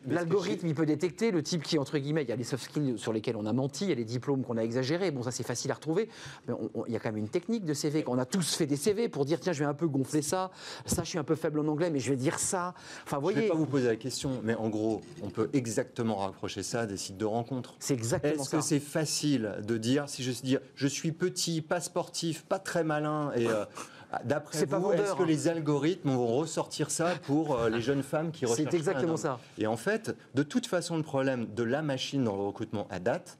l'algorithme 0.07 0.67
il 0.67 0.74
peut 0.74 0.86
détecter 0.86 1.32
le 1.32 1.43
type 1.43 1.63
qui 1.63 1.78
entre 1.78 1.97
guillemets, 1.97 2.24
il 2.24 2.30
y 2.30 2.32
a 2.32 2.36
les 2.36 2.43
soft 2.45 2.63
skills 2.63 2.97
sur 2.97 3.11
lesquels 3.13 3.36
on 3.36 3.45
a 3.45 3.53
menti, 3.53 3.84
il 3.86 3.89
y 3.89 3.91
a 3.91 3.95
les 3.95 4.05
diplômes 4.05 4.43
qu'on 4.43 4.55
a 4.57 4.61
exagérés. 4.63 5.11
Bon, 5.11 5.22
ça 5.22 5.32
c'est 5.32 5.43
facile 5.45 5.72
à 5.72 5.76
retrouver, 5.76 6.07
mais 6.47 6.53
on- 6.53 6.69
on- 6.74 6.86
il 6.86 6.93
y 6.93 6.95
a 6.95 6.99
quand 6.99 7.09
même 7.09 7.17
une 7.17 7.30
technique 7.30 7.65
de 7.65 7.74
CV. 7.74 8.03
On 8.07 8.17
a 8.17 8.26
tous 8.26 8.55
fait 8.55 8.67
des 8.67 8.78
CV 8.78 9.09
pour 9.09 9.26
dire 9.26 9.39
tiens, 9.41 9.51
je 9.53 9.59
vais 9.59 9.65
un 9.65 9.74
peu 9.74 9.88
gonfler 9.88 10.22
ça. 10.22 10.49
Ça, 10.86 11.03
je 11.03 11.09
suis 11.09 11.17
un 11.19 11.24
peu 11.26 11.36
faible 11.36 11.59
en 11.59 11.67
anglais, 11.67 11.89
mais 11.89 11.99
je 11.99 12.09
vais 12.09 12.15
dire 12.17 12.39
ça. 12.39 12.74
Enfin, 13.03 13.17
vous 13.19 13.30
Je 13.32 13.36
ne 13.36 13.41
vais 13.41 13.47
voyez, 13.47 13.49
pas 13.49 13.55
vous 13.55 13.65
poser 13.65 13.88
la 13.88 13.95
question, 13.97 14.39
mais 14.43 14.55
en 14.55 14.69
gros, 14.69 15.01
on 15.22 15.30
peut 15.30 15.49
exactement 15.53 16.15
rapprocher 16.17 16.63
ça 16.63 16.86
des 16.86 16.95
sites 16.97 17.17
de 17.17 17.26
rencontres. 17.26 17.76
c'est 17.80 17.93
exactement 17.93 18.43
ça. 18.43 18.61
Que 18.62 18.68
c'est 18.68 18.80
facile 18.80 19.55
de 19.66 19.78
dire, 19.78 20.07
si 20.07 20.24
je 20.24 20.32
dis, 20.32 20.57
je 20.76 20.88
suis 20.88 21.12
petit, 21.12 21.62
pas 21.62 21.82
sportif, 21.82 22.43
pas 22.43 22.59
très 22.59 22.84
malin, 22.84 23.32
et 23.36 23.47
euh, 23.47 23.66
d'après 24.24 24.66
pas 24.66 24.80
vous, 24.80 24.91
est-ce 24.93 25.14
que 25.14 25.24
hein. 25.24 25.26
les 25.26 25.47
algorithmes 25.47 26.12
vont 26.12 26.28
ressortir 26.28 26.91
ça 26.91 27.14
pour 27.24 27.55
euh, 27.55 27.70
les 27.70 27.82
jeunes 27.82 28.03
femmes 28.03 28.32
qui 28.32 28.45
recherchent 28.45 28.70
C'est 28.70 28.78
exactement 28.78 29.18
ça. 29.18 29.39
Et 29.57 29.68
en 29.68 29.78
fait, 29.78 30.16
de 30.36 30.43
toute 30.43 30.68
façon, 30.68 30.97
le 30.97 31.03
problème 31.03 31.47
de 31.53 31.64
la 31.64 31.82
machine 31.82 32.24
dans 32.24 32.36
le 32.36 32.43
recrutement 32.43 32.88
à 32.89 32.99
date, 32.99 33.38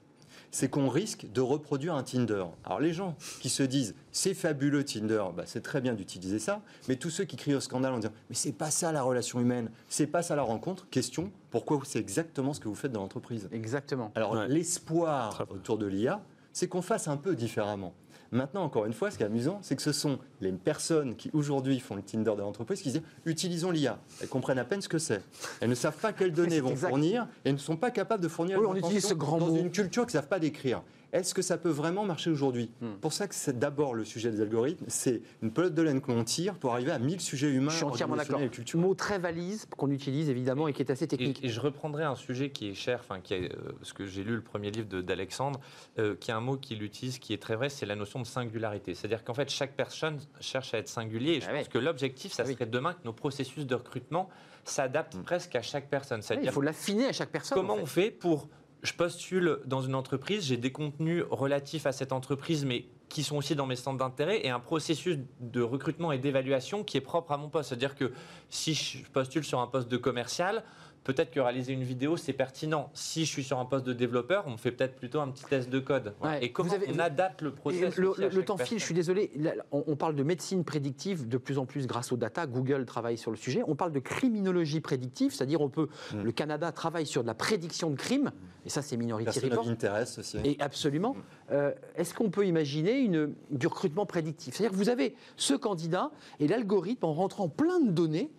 c'est 0.52 0.68
qu'on 0.68 0.88
risque 0.88 1.26
de 1.32 1.40
reproduire 1.40 1.94
un 1.94 2.04
Tinder. 2.04 2.44
Alors 2.64 2.78
les 2.78 2.92
gens 2.92 3.16
qui 3.40 3.48
se 3.48 3.64
disent 3.64 3.96
c'est 4.12 4.34
fabuleux 4.34 4.84
Tinder, 4.84 5.24
bah, 5.36 5.42
c'est 5.46 5.62
très 5.62 5.80
bien 5.80 5.94
d'utiliser 5.94 6.38
ça, 6.38 6.62
mais 6.88 6.96
tous 6.96 7.10
ceux 7.10 7.24
qui 7.24 7.36
crient 7.36 7.54
au 7.56 7.60
scandale 7.60 7.94
en 7.94 7.98
disant 7.98 8.12
mais 8.28 8.36
c'est 8.36 8.52
pas 8.52 8.70
ça 8.70 8.92
la 8.92 9.02
relation 9.02 9.40
humaine, 9.40 9.70
c'est 9.88 10.06
pas 10.06 10.22
ça 10.22 10.36
la 10.36 10.42
rencontre, 10.42 10.88
question, 10.90 11.32
pourquoi 11.50 11.80
c'est 11.84 11.98
exactement 11.98 12.52
ce 12.52 12.60
que 12.60 12.68
vous 12.68 12.74
faites 12.76 12.92
dans 12.92 13.00
l'entreprise? 13.00 13.48
Exactement. 13.50 14.12
alors 14.14 14.32
Ouais. 14.32 14.48
l'espoir 14.48 15.46
autour 15.50 15.78
de 15.78 15.86
l'IA, 15.86 16.22
c'est 16.52 16.68
qu'on 16.68 16.82
fasse 16.82 17.08
un 17.08 17.16
peu 17.16 17.34
différemment. 17.34 17.94
Maintenant, 18.32 18.64
encore 18.64 18.86
une 18.86 18.94
fois, 18.94 19.10
ce 19.10 19.18
qui 19.18 19.22
est 19.22 19.26
amusant, 19.26 19.58
c'est 19.60 19.76
que 19.76 19.82
ce 19.82 19.92
sont 19.92 20.18
les 20.40 20.50
personnes 20.52 21.16
qui 21.16 21.30
aujourd'hui 21.34 21.78
font 21.80 21.94
le 21.94 22.02
Tinder 22.02 22.32
de 22.34 22.40
l'entreprise 22.40 22.80
qui 22.80 22.90
disent 22.90 23.02
utilisons 23.26 23.70
l'IA. 23.70 23.98
Elles 24.22 24.28
comprennent 24.28 24.58
à 24.58 24.64
peine 24.64 24.80
ce 24.80 24.88
que 24.88 24.98
c'est. 24.98 25.22
Elles 25.60 25.68
ne 25.68 25.74
savent 25.74 25.98
pas 25.98 26.14
quelles 26.14 26.32
données 26.32 26.60
vont 26.60 26.70
exact. 26.70 26.88
fournir 26.88 27.28
et 27.44 27.52
ne 27.52 27.58
sont 27.58 27.76
pas 27.76 27.90
capables 27.90 28.22
de 28.22 28.28
fournir 28.28 28.58
Oui, 28.58 28.66
on 28.66 28.74
utilise 28.74 29.06
ce 29.06 29.12
grand 29.14 29.36
dans 29.36 29.48
mot. 29.48 29.56
une 29.56 29.70
culture 29.70 30.06
qu'ils 30.06 30.16
ne 30.16 30.22
savent 30.22 30.28
pas 30.30 30.38
décrire. 30.38 30.82
Est-ce 31.12 31.34
que 31.34 31.42
ça 31.42 31.58
peut 31.58 31.68
vraiment 31.70 32.04
marcher 32.04 32.30
aujourd'hui 32.30 32.70
Hmm. 32.80 32.94
Pour 33.00 33.12
ça 33.12 33.28
que 33.28 33.34
c'est 33.34 33.58
d'abord 33.58 33.94
le 33.94 34.04
sujet 34.04 34.30
des 34.30 34.40
algorithmes, 34.40 34.84
c'est 34.88 35.20
une 35.42 35.52
pelote 35.52 35.74
de 35.74 35.82
laine 35.82 36.00
qu'on 36.00 36.24
tire 36.24 36.54
pour 36.54 36.72
arriver 36.72 36.90
à 36.90 36.98
1000 36.98 37.20
sujets 37.20 37.50
humains, 37.50 37.70
Je 37.70 37.76
suis 37.76 37.84
entièrement 37.84 38.16
d'accord. 38.16 38.40
Mot 38.74 38.94
très 38.94 39.18
valise 39.18 39.66
qu'on 39.76 39.90
utilise 39.90 40.30
évidemment 40.30 40.68
et 40.68 40.72
qui 40.72 40.80
est 40.82 40.90
assez 40.90 41.06
technique. 41.06 41.44
et 41.44 41.48
je 41.48 41.60
reprendrai 41.60 42.04
un 42.04 42.16
sujet 42.16 42.50
qui 42.50 42.68
est 42.70 42.74
cher, 42.74 43.00
enfin, 43.00 43.20
qui 43.20 43.34
est, 43.34 43.52
euh, 43.52 43.72
parce 43.78 43.92
que 43.92 44.06
j'ai 44.06 44.24
lu 44.24 44.34
le 44.36 44.42
premier 44.42 44.70
livre 44.70 44.86
d'Alexandre, 45.02 45.60
euh, 45.98 46.16
qui 46.16 46.30
est 46.30 46.34
un 46.34 46.40
mot 46.40 46.56
qu'il 46.56 46.82
utilise 46.82 47.18
qui 47.18 47.34
est 47.34 47.42
très 47.42 47.56
vrai, 47.56 47.68
c'est 47.68 47.86
la 47.86 47.94
notion 47.96 48.20
de 48.20 48.26
singularité. 48.26 48.94
C'est-à-dire 48.94 49.22
qu'en 49.22 49.34
fait, 49.34 49.50
chaque 49.50 49.74
personne 49.76 50.18
cherche 50.40 50.72
à 50.74 50.78
être 50.78 50.88
singulier. 50.88 51.34
Et 51.34 51.40
je 51.40 51.46
Ah 51.50 51.54
pense 51.54 51.68
que 51.68 51.78
l'objectif, 51.78 52.32
ça 52.32 52.42
Ah 52.44 52.48
oui. 52.48 52.54
serait 52.54 52.66
demain 52.66 52.94
que 52.94 53.04
nos 53.04 53.12
processus 53.12 53.66
de 53.66 53.74
recrutement 53.74 54.28
s'adaptent 54.64 55.18
presque 55.22 55.54
à 55.56 55.62
chaque 55.62 55.88
personne. 55.90 56.18
Ouais, 56.18 56.22
C'est-à-dire 56.22 56.50
il 56.50 56.54
faut 56.54 56.60
l'affiner 56.62 57.06
à 57.06 57.12
chaque 57.12 57.30
personne. 57.30 57.58
Comment 57.58 57.74
en 57.74 57.76
fait. 57.78 57.82
on 57.82 57.86
fait 57.86 58.10
pour 58.10 58.48
je 58.82 58.92
postule 58.92 59.58
dans 59.64 59.80
une 59.80 59.94
entreprise, 59.94 60.46
j'ai 60.46 60.56
des 60.56 60.72
contenus 60.72 61.24
relatifs 61.30 61.86
à 61.86 61.92
cette 61.92 62.12
entreprise, 62.12 62.64
mais 62.64 62.86
qui 63.08 63.22
sont 63.22 63.36
aussi 63.36 63.54
dans 63.54 63.66
mes 63.66 63.76
centres 63.76 63.98
d'intérêt, 63.98 64.44
et 64.44 64.50
un 64.50 64.58
processus 64.58 65.18
de 65.40 65.60
recrutement 65.60 66.12
et 66.12 66.18
d'évaluation 66.18 66.82
qui 66.82 66.96
est 66.96 67.02
propre 67.02 67.32
à 67.32 67.36
mon 67.36 67.48
poste. 67.48 67.68
C'est-à-dire 67.68 67.94
que 67.94 68.12
si 68.48 68.74
je 68.74 69.04
postule 69.10 69.44
sur 69.44 69.60
un 69.60 69.66
poste 69.66 69.88
de 69.88 69.96
commercial, 69.96 70.64
peut-être 71.04 71.30
que 71.30 71.40
réaliser 71.40 71.72
une 71.72 71.82
vidéo, 71.82 72.16
c'est 72.16 72.32
pertinent. 72.32 72.90
Si 72.94 73.24
je 73.24 73.30
suis 73.30 73.44
sur 73.44 73.58
un 73.58 73.64
poste 73.64 73.84
de 73.86 73.92
développeur, 73.92 74.44
on 74.46 74.52
me 74.52 74.56
fait 74.56 74.70
peut-être 74.72 74.96
plutôt 74.96 75.20
un 75.20 75.28
petit 75.28 75.44
test 75.44 75.68
de 75.70 75.78
code. 75.78 76.14
Voilà. 76.20 76.38
Ouais. 76.38 76.44
Et 76.44 76.52
comment 76.52 76.72
avez- 76.72 76.86
on 76.94 76.98
adapte 76.98 77.42
le 77.42 77.52
processus 77.52 77.96
le, 77.96 78.14
le- 78.18 78.44
temps 78.44 78.56
file, 78.56 78.64
personne. 78.64 78.78
je 78.78 78.84
suis 78.84 78.94
désolé. 78.94 79.30
Là, 79.36 79.52
on, 79.72 79.84
on 79.86 79.96
parle 79.96 80.14
de 80.14 80.22
médecine 80.22 80.64
prédictive 80.64 81.28
de 81.28 81.36
plus 81.38 81.58
en 81.58 81.66
plus 81.66 81.86
grâce 81.86 82.12
aux 82.12 82.16
data. 82.16 82.46
Google 82.46 82.84
travaille 82.84 83.18
sur 83.18 83.30
le 83.30 83.36
sujet. 83.36 83.62
On 83.66 83.74
parle 83.74 83.92
de 83.92 84.00
criminologie 84.00 84.80
prédictive, 84.80 85.32
c'est-à-dire 85.34 85.60
on 85.60 85.68
peut. 85.68 85.88
Mm. 86.14 86.22
Le 86.22 86.32
Canada 86.32 86.72
travaille 86.72 87.06
sur 87.06 87.22
de 87.22 87.26
la 87.26 87.34
prédiction 87.34 87.90
de 87.90 87.96
crimes, 87.96 88.30
et 88.64 88.68
ça 88.68 88.82
c'est 88.82 88.96
Minority 88.96 89.24
Person 89.24 89.48
Report. 89.50 89.66
of 89.66 89.72
interest 89.72 90.18
aussi. 90.20 90.38
Et 90.44 90.56
absolument. 90.60 91.16
Euh, 91.50 91.72
Est-ce 91.96 92.14
qu'on 92.14 92.30
peut 92.30 92.46
imaginer 92.46 92.98
une, 93.00 93.34
du 93.50 93.66
recrutement 93.66 94.06
prédictif? 94.06 94.54
C'est-à-dire 94.54 94.72
que 94.72 94.82
vous 94.82 94.88
avez 94.88 95.14
ce 95.36 95.54
candidat 95.54 96.10
et 96.40 96.48
l'algorithme, 96.48 97.04
en 97.04 97.12
rentrant 97.12 97.48
plein 97.48 97.80
de 97.80 97.90
données, 97.90 98.30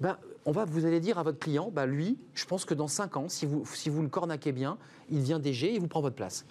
ben, 0.00 0.16
on 0.46 0.52
va, 0.52 0.64
vous 0.64 0.86
allez 0.86 1.00
dire 1.00 1.18
à 1.18 1.22
votre 1.22 1.38
client, 1.38 1.70
ben, 1.72 1.86
lui, 1.86 2.18
je 2.34 2.44
pense 2.46 2.64
que 2.64 2.74
dans 2.74 2.88
5 2.88 3.16
ans, 3.16 3.28
si 3.28 3.46
vous, 3.46 3.64
si 3.74 3.90
vous 3.90 4.02
le 4.02 4.08
cornaquez 4.08 4.52
bien, 4.52 4.78
il 5.10 5.20
devient 5.20 5.38
DG 5.42 5.68
et 5.68 5.74
il 5.74 5.80
vous 5.80 5.88
prend 5.88 6.00
votre 6.00 6.16
place. 6.16 6.44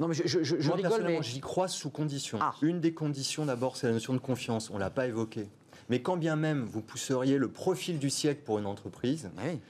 Non, 0.00 0.08
mais 0.08 0.14
je, 0.14 0.22
je- 0.26 0.42
je- 0.42 0.56
je 0.58 0.66
Moi, 0.68 0.76
rigole, 0.76 1.02
mais. 1.04 1.22
j'y 1.22 1.40
crois 1.40 1.68
sous 1.68 1.90
condition. 1.90 2.38
Ah. 2.40 2.54
Une 2.62 2.80
des 2.80 2.92
conditions, 2.94 3.46
d'abord, 3.46 3.76
c'est 3.76 3.86
la 3.86 3.92
notion 3.92 4.12
de 4.12 4.18
confiance. 4.18 4.70
On 4.70 4.74
ne 4.74 4.80
l'a 4.80 4.90
pas 4.90 5.06
évoqué. 5.06 5.48
Mais 5.88 6.00
quand 6.02 6.16
bien 6.16 6.34
même 6.36 6.64
vous 6.64 6.80
pousseriez 6.80 7.38
le 7.38 7.48
profil 7.48 7.98
du 7.98 8.10
siècle 8.10 8.40
pour 8.44 8.58
une 8.58 8.66
entreprise, 8.66 9.30
Ah 9.38 9.42
oui. 9.46 9.60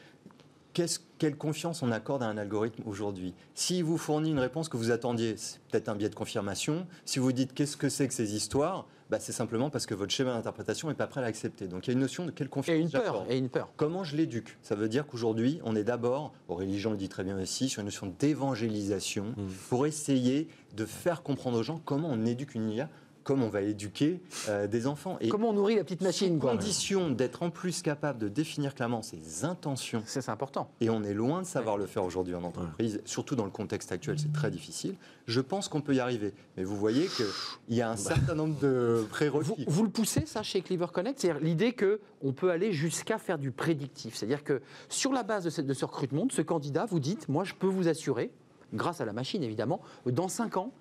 quelle 1.19 1.37
confiance 1.37 1.83
on 1.83 1.91
accorde 1.93 2.23
à 2.23 2.27
un 2.27 2.37
algorithme 2.39 2.83
aujourd'hui? 2.87 3.35
S'il 3.55 3.85
vous 3.85 3.99
fournit 3.99 4.31
une 4.31 4.39
réponse 4.39 4.69
que 4.69 4.77
vous 4.77 4.91
attendiez, 4.91 5.37
c'est 5.37 5.61
peut-être 5.71 5.89
un 5.89 5.95
biais 5.95 6.09
de 6.09 6.15
confirmation. 6.15 6.87
Si 7.05 7.19
vous 7.19 7.33
dites 7.33 7.53
qu'est-ce 7.55 7.77
que 7.77 7.89
c'est 7.89 8.09
que 8.09 8.15
ces 8.15 8.35
histoires, 8.35 8.87
bah, 9.11 9.19
c'est 9.21 9.33
simplement 9.33 9.71
parce 9.71 9.87
que 9.87 9.95
votre 9.95 10.13
schéma 10.13 10.33
d'interprétation 10.33 10.89
n'est 10.89 10.95
pas 10.95 11.07
prêt 11.07 11.21
à 11.21 11.25
l'accepter. 11.25 11.67
Donc 11.69 11.87
il 11.87 11.91
y 11.91 11.93
a 11.93 11.95
une 11.95 12.01
notion 12.01 12.25
de 12.25 12.31
quelle 12.31 12.49
confiance 12.49 12.77
Et 12.77 12.81
une 12.81 12.91
peur. 12.91 13.27
Et 13.29 13.39
une 13.39 13.49
peur. 13.49 13.69
Comment 13.77 14.03
je 14.05 14.17
l'éduque? 14.17 14.57
Ça 14.63 14.75
veut 14.75 14.89
dire 14.89 15.07
qu'aujourd'hui, 15.07 15.61
on 15.65 15.77
est 15.77 15.85
d'abord, 15.85 16.33
Aurélie 16.49 16.79
Jean 16.79 16.91
le 16.91 16.97
dit 16.97 17.09
très 17.09 17.25
bien 17.25 17.39
aussi, 17.41 17.69
sur 17.69 17.81
une 17.81 17.87
notion 17.87 18.13
d'évangélisation 18.19 19.25
Mmh. 19.37 19.49
pour 19.69 19.87
essayer 19.87 20.49
de 20.77 20.85
faire 20.87 21.23
comprendre 21.23 21.59
aux 21.59 21.63
gens 21.63 21.81
comment 21.85 22.09
on 22.11 22.25
éduque 22.27 22.55
une 22.55 22.71
IA, 22.71 22.89
comment 23.25 23.47
on 23.47 23.51
va 23.51 23.62
éduquer 23.62 24.20
euh, 24.49 24.66
des 24.66 24.87
enfants. 24.87 25.16
Et 25.20 25.29
Comment 25.29 25.51
on 25.51 25.53
nourrit 25.55 25.77
la 25.77 25.83
petite 25.83 26.03
machine, 26.03 26.39
quoi. 26.39 26.53
condition 26.53 27.11
d'être 27.11 27.43
en 27.43 27.51
plus 27.51 27.83
capable 27.83 28.18
de 28.18 28.29
définir 28.29 28.75
clairement 28.75 29.03
ses 29.03 29.45
intentions. 29.45 30.03
C'est 30.07 30.29
important. 30.29 30.70
Et 30.81 30.91
on 30.91 31.03
est 31.03 31.14
loin 31.14 31.43
de 31.43 31.47
savoir 31.47 31.77
le 31.77 31.87
faire 31.87 32.05
aujourd'hui 32.05 32.35
en 32.35 32.45
entreprise, 32.45 33.01
surtout 33.05 33.35
dans 33.35 33.45
le 33.45 33.51
contexte 33.51 33.91
actuel, 33.91 34.18
c'est 34.18 34.33
très 34.33 34.51
difficile. 34.51 34.95
Je 35.27 35.41
pense 35.41 35.68
qu'on 35.68 35.81
peut 35.81 35.95
y 35.95 36.01
arriver. 36.01 36.35
Mais 36.57 36.64
vous 36.64 36.77
voyez 36.77 37.07
qu'il 37.07 37.75
y 37.77 37.81
a 37.81 37.91
un 37.91 37.97
certain 37.97 38.35
nombre 38.35 38.59
de 38.61 39.05
prérequis. 39.11 39.64
vous 39.66 39.83
le 39.83 39.91
poussez, 39.91 40.27
ça, 40.27 40.43
chez 40.43 40.61
Clever 40.61 40.87
Connect? 40.93 41.18
C'est-à-dire 41.18 41.43
l'idée 41.43 41.75
qu'on 41.75 42.33
peut 42.33 42.51
aller 42.51 42.72
jusqu'à 42.72 43.18
faire 43.18 43.39
du 43.39 43.51
prédictif. 43.51 44.14
C'est-à-dire 44.14 44.45
que 44.45 44.61
sur 44.89 45.12
la 45.12 45.22
base 45.22 45.45
de 45.45 45.51
ce, 45.51 45.62
de 45.62 45.75
ce 45.75 45.85
recrutement, 45.87 46.27
de 46.27 46.33
ce 46.33 46.43
candidat, 46.43 46.85
vous 46.85 47.01
dites, 47.01 47.29
moi, 47.29 47.45
je 47.45 47.55
peux 47.55 47.66
vous 47.66 47.89
assurer, 47.89 48.31
grâce 48.75 49.01
à 49.01 49.07
la 49.07 49.14
machine, 49.14 49.43
évidemment, 49.43 49.81
dans 50.05 50.29
5 50.29 50.59
ans, 50.59 50.72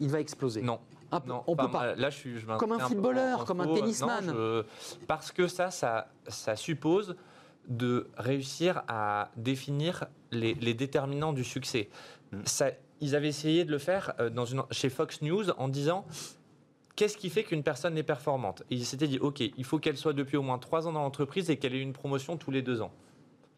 il 0.00 0.10
va 0.10 0.20
exploser. 0.20 0.60
Non. 0.60 0.78
Un 1.12 1.20
peu- 1.20 1.28
Non, 1.28 1.44
on 1.46 1.56
peut 1.56 1.70
pas. 1.70 1.86
moi, 1.86 1.94
Là, 1.96 2.10
je 2.10 2.16
suis, 2.16 2.38
je 2.38 2.46
Comme 2.46 2.72
un 2.72 2.78
footballeur, 2.80 3.44
comme 3.44 3.60
un 3.60 3.64
faux. 3.64 3.76
tennisman. 3.78 4.26
Non, 4.26 4.32
je- 4.32 4.64
parce 5.06 5.30
que 5.32 5.46
ça, 5.48 5.70
ça, 5.70 6.08
ça 6.28 6.56
suppose 6.56 7.16
de 7.68 8.08
réussir 8.16 8.82
à 8.88 9.30
définir 9.36 10.04
les, 10.30 10.54
les 10.54 10.74
déterminants 10.74 11.32
du 11.32 11.44
succès. 11.44 11.88
Mm. 12.32 12.38
Ça, 12.44 12.70
ils 13.00 13.14
avaient 13.16 13.28
essayé 13.28 13.64
de 13.64 13.70
le 13.72 13.78
faire 13.78 14.12
euh, 14.20 14.30
dans 14.30 14.44
une, 14.44 14.62
chez 14.70 14.88
Fox 14.88 15.20
News 15.22 15.50
en 15.58 15.68
disant 15.68 16.04
qu'est-ce 16.94 17.16
qui 17.16 17.28
fait 17.28 17.44
qu'une 17.44 17.62
personne 17.62 17.96
est 17.98 18.02
performante? 18.02 18.62
Et 18.70 18.76
ils 18.76 18.86
s'étaient 18.86 19.08
dit, 19.08 19.18
OK, 19.18 19.40
il 19.40 19.64
faut 19.64 19.78
qu'elle 19.78 19.96
soit 19.96 20.12
depuis 20.14 20.36
au 20.36 20.42
moins 20.42 20.58
trois 20.58 20.86
ans 20.88 20.92
dans 20.92 21.02
l'entreprise 21.02 21.50
et 21.50 21.56
qu'elle 21.58 21.74
ait 21.74 21.82
une 21.82 21.92
promotion 21.92 22.36
tous 22.36 22.50
les 22.50 22.62
deux 22.62 22.80
ans. 22.80 22.92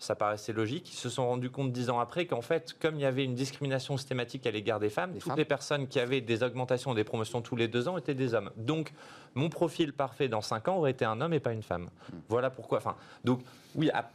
Ça 0.01 0.15
paraissait 0.15 0.53
logique. 0.53 0.93
Ils 0.93 0.97
se 0.97 1.09
sont 1.09 1.27
rendus 1.27 1.51
compte 1.51 1.73
dix 1.73 1.91
ans 1.91 1.99
après 1.99 2.27
qu'en 2.27 2.41
fait, 2.41 2.77
comme 2.81 2.95
il 2.95 3.01
y 3.01 3.05
avait 3.05 3.25
une 3.25 3.35
discrimination 3.35 3.97
systématique 3.97 4.47
à 4.47 4.51
l'égard 4.53 4.79
des 4.79 4.91
femmes, 4.91 5.11
Des 5.13 5.19
toutes 5.19 5.29
femmes. 5.31 5.39
les 5.39 5.45
personnes 5.45 5.89
qui 5.89 5.99
avaient 5.99 6.21
des 6.21 6.43
augmentations, 6.45 6.95
des 6.95 7.03
promotions 7.05 7.43
tous 7.43 7.57
les 7.57 7.67
deux 7.67 7.89
ans 7.89 7.99
étaient 7.99 8.15
des 8.15 8.33
hommes. 8.35 8.51
Donc, 8.57 8.93
mon 9.35 9.49
profil 9.49 9.93
parfait 9.93 10.29
dans 10.29 10.41
cinq 10.41 10.69
ans 10.69 10.77
aurait 10.77 10.93
été 10.93 11.05
un 11.05 11.21
homme 11.21 11.33
et 11.35 11.41
pas 11.41 11.53
une 11.53 11.65
femme. 11.65 11.89
Voilà 12.29 12.49
pourquoi. 12.49 12.79
Enfin, 12.79 12.95
donc, 13.25 13.41
oui, 13.75 13.91
à- 13.91 14.09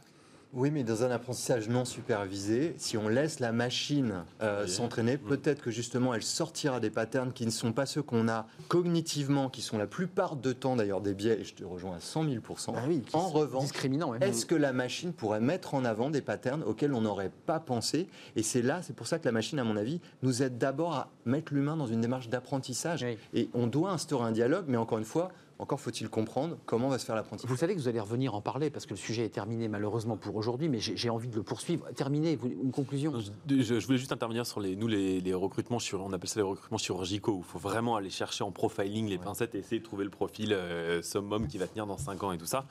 Oui, 0.56 0.70
mais 0.70 0.84
dans 0.84 1.02
un 1.02 1.10
apprentissage 1.10 1.68
non 1.68 1.84
supervisé, 1.84 2.74
si 2.78 2.96
on 2.96 3.08
laisse 3.08 3.40
la 3.40 3.50
machine 3.50 4.24
euh, 4.40 4.68
s'entraîner, 4.68 5.18
peut-être 5.18 5.60
que 5.60 5.72
justement 5.72 6.14
elle 6.14 6.22
sortira 6.22 6.78
des 6.78 6.90
patterns 6.90 7.32
qui 7.32 7.44
ne 7.44 7.50
sont 7.50 7.72
pas 7.72 7.86
ceux 7.86 8.02
qu'on 8.02 8.28
a 8.28 8.46
cognitivement, 8.68 9.48
qui 9.48 9.62
sont 9.62 9.78
la 9.78 9.88
plupart 9.88 10.36
de 10.36 10.52
temps 10.52 10.76
d'ailleurs 10.76 11.00
des 11.00 11.12
biais, 11.12 11.40
et 11.40 11.44
je 11.44 11.54
te 11.54 11.64
rejoins 11.64 11.96
à 11.96 12.00
100 12.00 12.24
000 12.24 12.36
bah 12.68 12.74
oui, 12.86 13.02
En 13.14 13.28
revanche, 13.28 13.62
discriminant, 13.62 14.14
est-ce 14.14 14.46
que 14.46 14.54
la 14.54 14.72
machine 14.72 15.12
pourrait 15.12 15.40
mettre 15.40 15.74
en 15.74 15.84
avant 15.84 16.08
des 16.08 16.22
patterns 16.22 16.62
auxquels 16.62 16.94
on 16.94 17.00
n'aurait 17.00 17.32
pas 17.46 17.58
pensé? 17.58 18.06
Et 18.36 18.44
c'est 18.44 18.62
là, 18.62 18.80
c'est 18.82 18.94
pour 18.94 19.08
ça 19.08 19.18
que 19.18 19.24
la 19.24 19.32
machine, 19.32 19.58
à 19.58 19.64
mon 19.64 19.76
avis, 19.76 20.00
nous 20.22 20.44
aide 20.44 20.56
d'abord 20.56 20.94
à 20.94 21.10
mettre 21.24 21.52
l'humain 21.52 21.76
dans 21.76 21.86
une 21.86 22.00
démarche 22.00 22.28
d'apprentissage. 22.28 23.04
Et 23.34 23.48
on 23.54 23.66
doit 23.66 23.90
instaurer 23.90 24.24
un 24.24 24.32
dialogue, 24.32 24.66
mais 24.68 24.76
encore 24.76 24.98
une 24.98 25.04
fois, 25.04 25.32
encore 25.58 25.80
faut-il 25.80 26.08
comprendre 26.08 26.58
comment 26.66 26.88
va 26.88 26.98
se 26.98 27.06
faire 27.06 27.14
l'apprentissage. 27.14 27.50
Vous 27.50 27.56
savez 27.56 27.74
que 27.74 27.80
vous 27.80 27.88
allez 27.88 28.00
revenir 28.00 28.34
en 28.34 28.40
parler 28.40 28.70
parce 28.70 28.86
que 28.86 28.90
le 28.90 28.98
sujet 28.98 29.24
est 29.24 29.30
terminé 29.30 29.68
malheureusement 29.68 30.16
pour 30.16 30.34
aujourd'hui, 30.36 30.68
mais 30.68 30.80
j'ai 30.80 31.10
envie 31.10 31.28
de 31.28 31.36
le 31.36 31.42
poursuivre. 31.42 31.86
Terminé, 31.94 32.38
une 32.42 32.72
conclusion 32.72 33.12
je, 33.48 33.86
voulais 33.86 33.98
juste 33.98 34.12
intervenir 34.12 34.46
sur 34.46 34.60
les, 34.60 34.76
nous, 34.76 34.88
les, 34.88 35.34
recrutements, 35.34 35.78
sur, 35.78 36.00
on 36.02 36.12
appelle 36.12 36.28
ça 36.28 36.40
les 36.40 36.46
recrutements 36.46 36.78
chirurgicaux, 36.78 37.32
où 37.32 37.38
il 37.38 37.44
faut 37.44 37.58
vraiment 37.58 37.96
aller 37.96 38.10
chercher 38.10 38.44
en 38.44 38.50
profiling 38.50 39.08
les 39.08 39.18
pincettes 39.18 39.54
et 39.54 39.58
essayer 39.58 39.78
de 39.78 39.84
trouver 39.84 40.04
le 40.04 40.10
profil 40.10 40.52
euh, 40.52 41.02
summum 41.02 41.46
qui 41.46 41.58
va 41.58 41.66
tenir 41.66 41.86
dans 41.86 41.98
5 41.98 42.22
ans 42.22 42.32
et 42.32 42.38
tout 42.38 42.46
ça. 42.46 42.66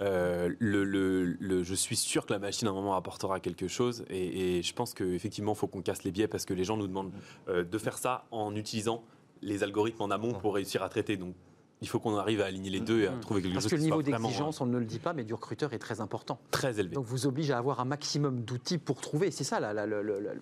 Euh, 0.00 0.50
le, 0.58 1.62
je 1.62 1.74
suis 1.74 1.96
sûr 1.96 2.26
que 2.26 2.32
la 2.32 2.38
machine 2.38 2.68
à 2.68 2.70
un 2.70 2.74
moment 2.74 2.94
apportera 2.94 3.40
quelque 3.40 3.68
chose 3.68 4.04
et, 4.10 4.62
je 4.62 4.72
pense 4.74 4.94
qu'effectivement, 4.94 5.52
il 5.52 5.58
faut 5.58 5.66
qu'on 5.66 5.82
casse 5.82 6.04
les 6.04 6.10
biais 6.10 6.28
parce 6.28 6.44
que 6.44 6.54
les 6.54 6.64
gens 6.64 6.76
nous 6.76 6.86
demandent 6.86 7.12
euh, 7.48 7.64
de 7.64 7.78
faire 7.78 7.98
ça 7.98 8.24
en 8.30 8.54
utilisant 8.54 9.02
les 9.42 9.62
algorithmes 9.62 10.02
en 10.02 10.10
amont 10.10 10.32
pour 10.32 10.54
réussir 10.54 10.82
à 10.82 10.88
traiter. 10.88 11.16
Donc 11.16 11.34
il 11.84 11.86
faut 11.86 12.00
qu'on 12.00 12.16
arrive 12.16 12.40
à 12.40 12.46
aligner 12.46 12.70
les 12.70 12.80
deux 12.80 13.02
et 13.02 13.06
à 13.06 13.10
mm. 13.12 13.20
trouver 13.20 13.42
quelque 13.42 13.54
chose 13.54 13.62
Parce 13.62 13.70
que 13.70 13.76
le 13.76 13.82
niveau 13.82 14.02
d'exigence, 14.02 14.60
on 14.60 14.66
ne 14.66 14.78
le 14.78 14.86
dit 14.86 14.98
pas, 14.98 15.12
mais 15.12 15.24
du 15.24 15.34
recruteur 15.34 15.74
est 15.74 15.78
très 15.78 16.00
important. 16.00 16.40
Très 16.50 16.80
élevé. 16.80 16.94
Donc 16.94 17.04
vous 17.04 17.26
oblige 17.26 17.50
à 17.50 17.58
avoir 17.58 17.80
un 17.80 17.84
maximum 17.84 18.40
d'outils 18.40 18.78
pour 18.78 19.00
trouver. 19.00 19.30
C'est 19.30 19.44
ça 19.44 19.60
la, 19.60 19.86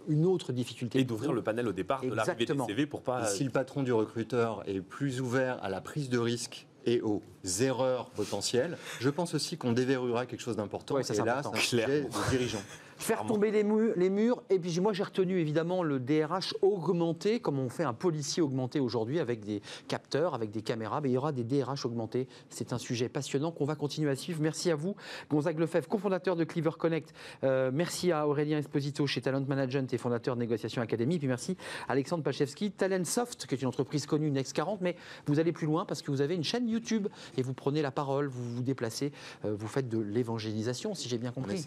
une 0.09 0.25
autre 0.25 0.53
difficulté. 0.53 1.01
Et 1.01 1.05
d'ouvrir 1.05 1.33
le 1.33 1.43
panel 1.43 1.67
au 1.67 1.73
départ 1.73 2.03
de 2.03 2.15
l'arrivée 2.15 2.47
des 2.47 2.65
CV 2.67 2.87
pour 2.87 3.03
pas. 3.03 3.27
si 3.27 3.45
le 3.45 3.51
patron 3.51 3.83
du 3.83 3.93
recruteur 3.93 4.63
est 4.67 4.81
plus 4.81 5.21
ouvert 5.21 5.63
à 5.63 5.69
la 5.69 5.81
prise 5.81 6.09
de 6.09 6.19
risque 6.19 6.67
et 6.87 7.01
aux 7.01 7.23
erreurs 7.61 8.11
potentielles, 8.11 8.77
je 9.01 9.09
pense 9.09 9.35
aussi 9.35 9.57
qu'on 9.57 9.73
déverrouillera 9.73 10.27
quelque 10.27 10.41
chose 10.41 10.57
d'important. 10.57 10.99
et 10.99 11.03
là, 11.03 11.43
c'est 11.43 11.49
un 11.49 11.55
sujet 11.61 12.03
de 12.03 12.31
dirigeant. 12.31 12.63
Faire 13.03 13.27
tomber 13.27 13.51
les, 13.51 13.65
murs, 13.65 13.95
les 13.97 14.11
murs. 14.11 14.43
Et 14.49 14.61
puis 14.61 14.79
moi, 14.79 14.93
j'ai 14.93 15.03
retenu 15.03 15.39
évidemment 15.39 15.83
le 15.83 15.99
DRH 15.99 16.55
augmenté, 16.63 17.41
comme 17.41 17.59
on 17.59 17.69
fait 17.69 17.83
un 17.83 17.95
policier 17.95 18.43
augmenté 18.43 18.79
aujourd'hui 18.79 19.19
avec 19.19 19.45
des 19.45 19.61
capteurs, 19.89 20.35
avec 20.35 20.53
des 20.53 20.63
caméras. 20.63 21.01
Mais 21.01 21.11
il 21.11 21.13
y 21.15 21.19
aura 21.19 21.33
des 21.33 21.43
DRH 21.43 21.85
augmentés. 21.85 22.29
C'est 22.49 22.73
un 22.73 22.79
sujet 22.79 23.09
passionnant 23.09 23.51
qu'on 23.51 23.65
va 23.65 23.75
continuer 23.75 24.09
à 24.11 24.15
suivre. 24.15 24.41
Merci 24.41 24.71
à 24.71 24.77
vous, 24.77 24.95
Gonzague 25.31 25.59
Lefebvre, 25.59 25.89
cofondateur 25.89 26.37
de 26.37 26.45
Cleaver 26.45 26.71
Connect. 26.79 27.13
Euh, 27.43 27.73
merci 27.75 28.13
à 28.13 28.29
Aurélien 28.29 28.59
Esposito 28.59 29.07
chez 29.09 29.21
Talent 29.21 29.45
Management 29.47 29.93
et 29.93 29.99
fondateur 29.99 30.37
de 30.37 30.41
Négociation 30.41 30.81
Academy. 30.81 31.19
Puis 31.19 31.27
merci 31.27 31.57
à 31.89 31.93
Alexandre 31.93 32.23
Pachewski, 32.23 32.71
Talentsoft, 32.71 33.47
qui 33.47 33.55
est 33.57 33.63
une 33.63 33.69
entreprise 33.69 34.07
connue, 34.07 34.31
Next 34.31 34.53
40. 34.53 34.81
Mais 34.81 34.95
vous 35.27 35.41
allez 35.41 35.53
plus 35.53 35.67
loin 35.67 35.85
parce 35.85 36.03
que 36.03 36.13
vous 36.13 36.21
avez 36.21 36.37
une 36.37 36.45
chaîne 36.45 36.69
YouTube 36.69 37.09
et 37.37 37.43
vous 37.43 37.53
prenez 37.53 37.83
la 37.83 37.91
parole, 37.91 38.29
vous 38.29 38.45
vous 38.57 38.63
déplacez, 38.63 39.11
euh, 39.45 39.57
vous 39.59 39.67
faites 39.67 39.89
de 39.89 39.99
l'évangélisation, 39.99 40.95
si 40.95 41.09
j'ai 41.09 41.19
bien 41.19 41.33
compris. 41.33 41.65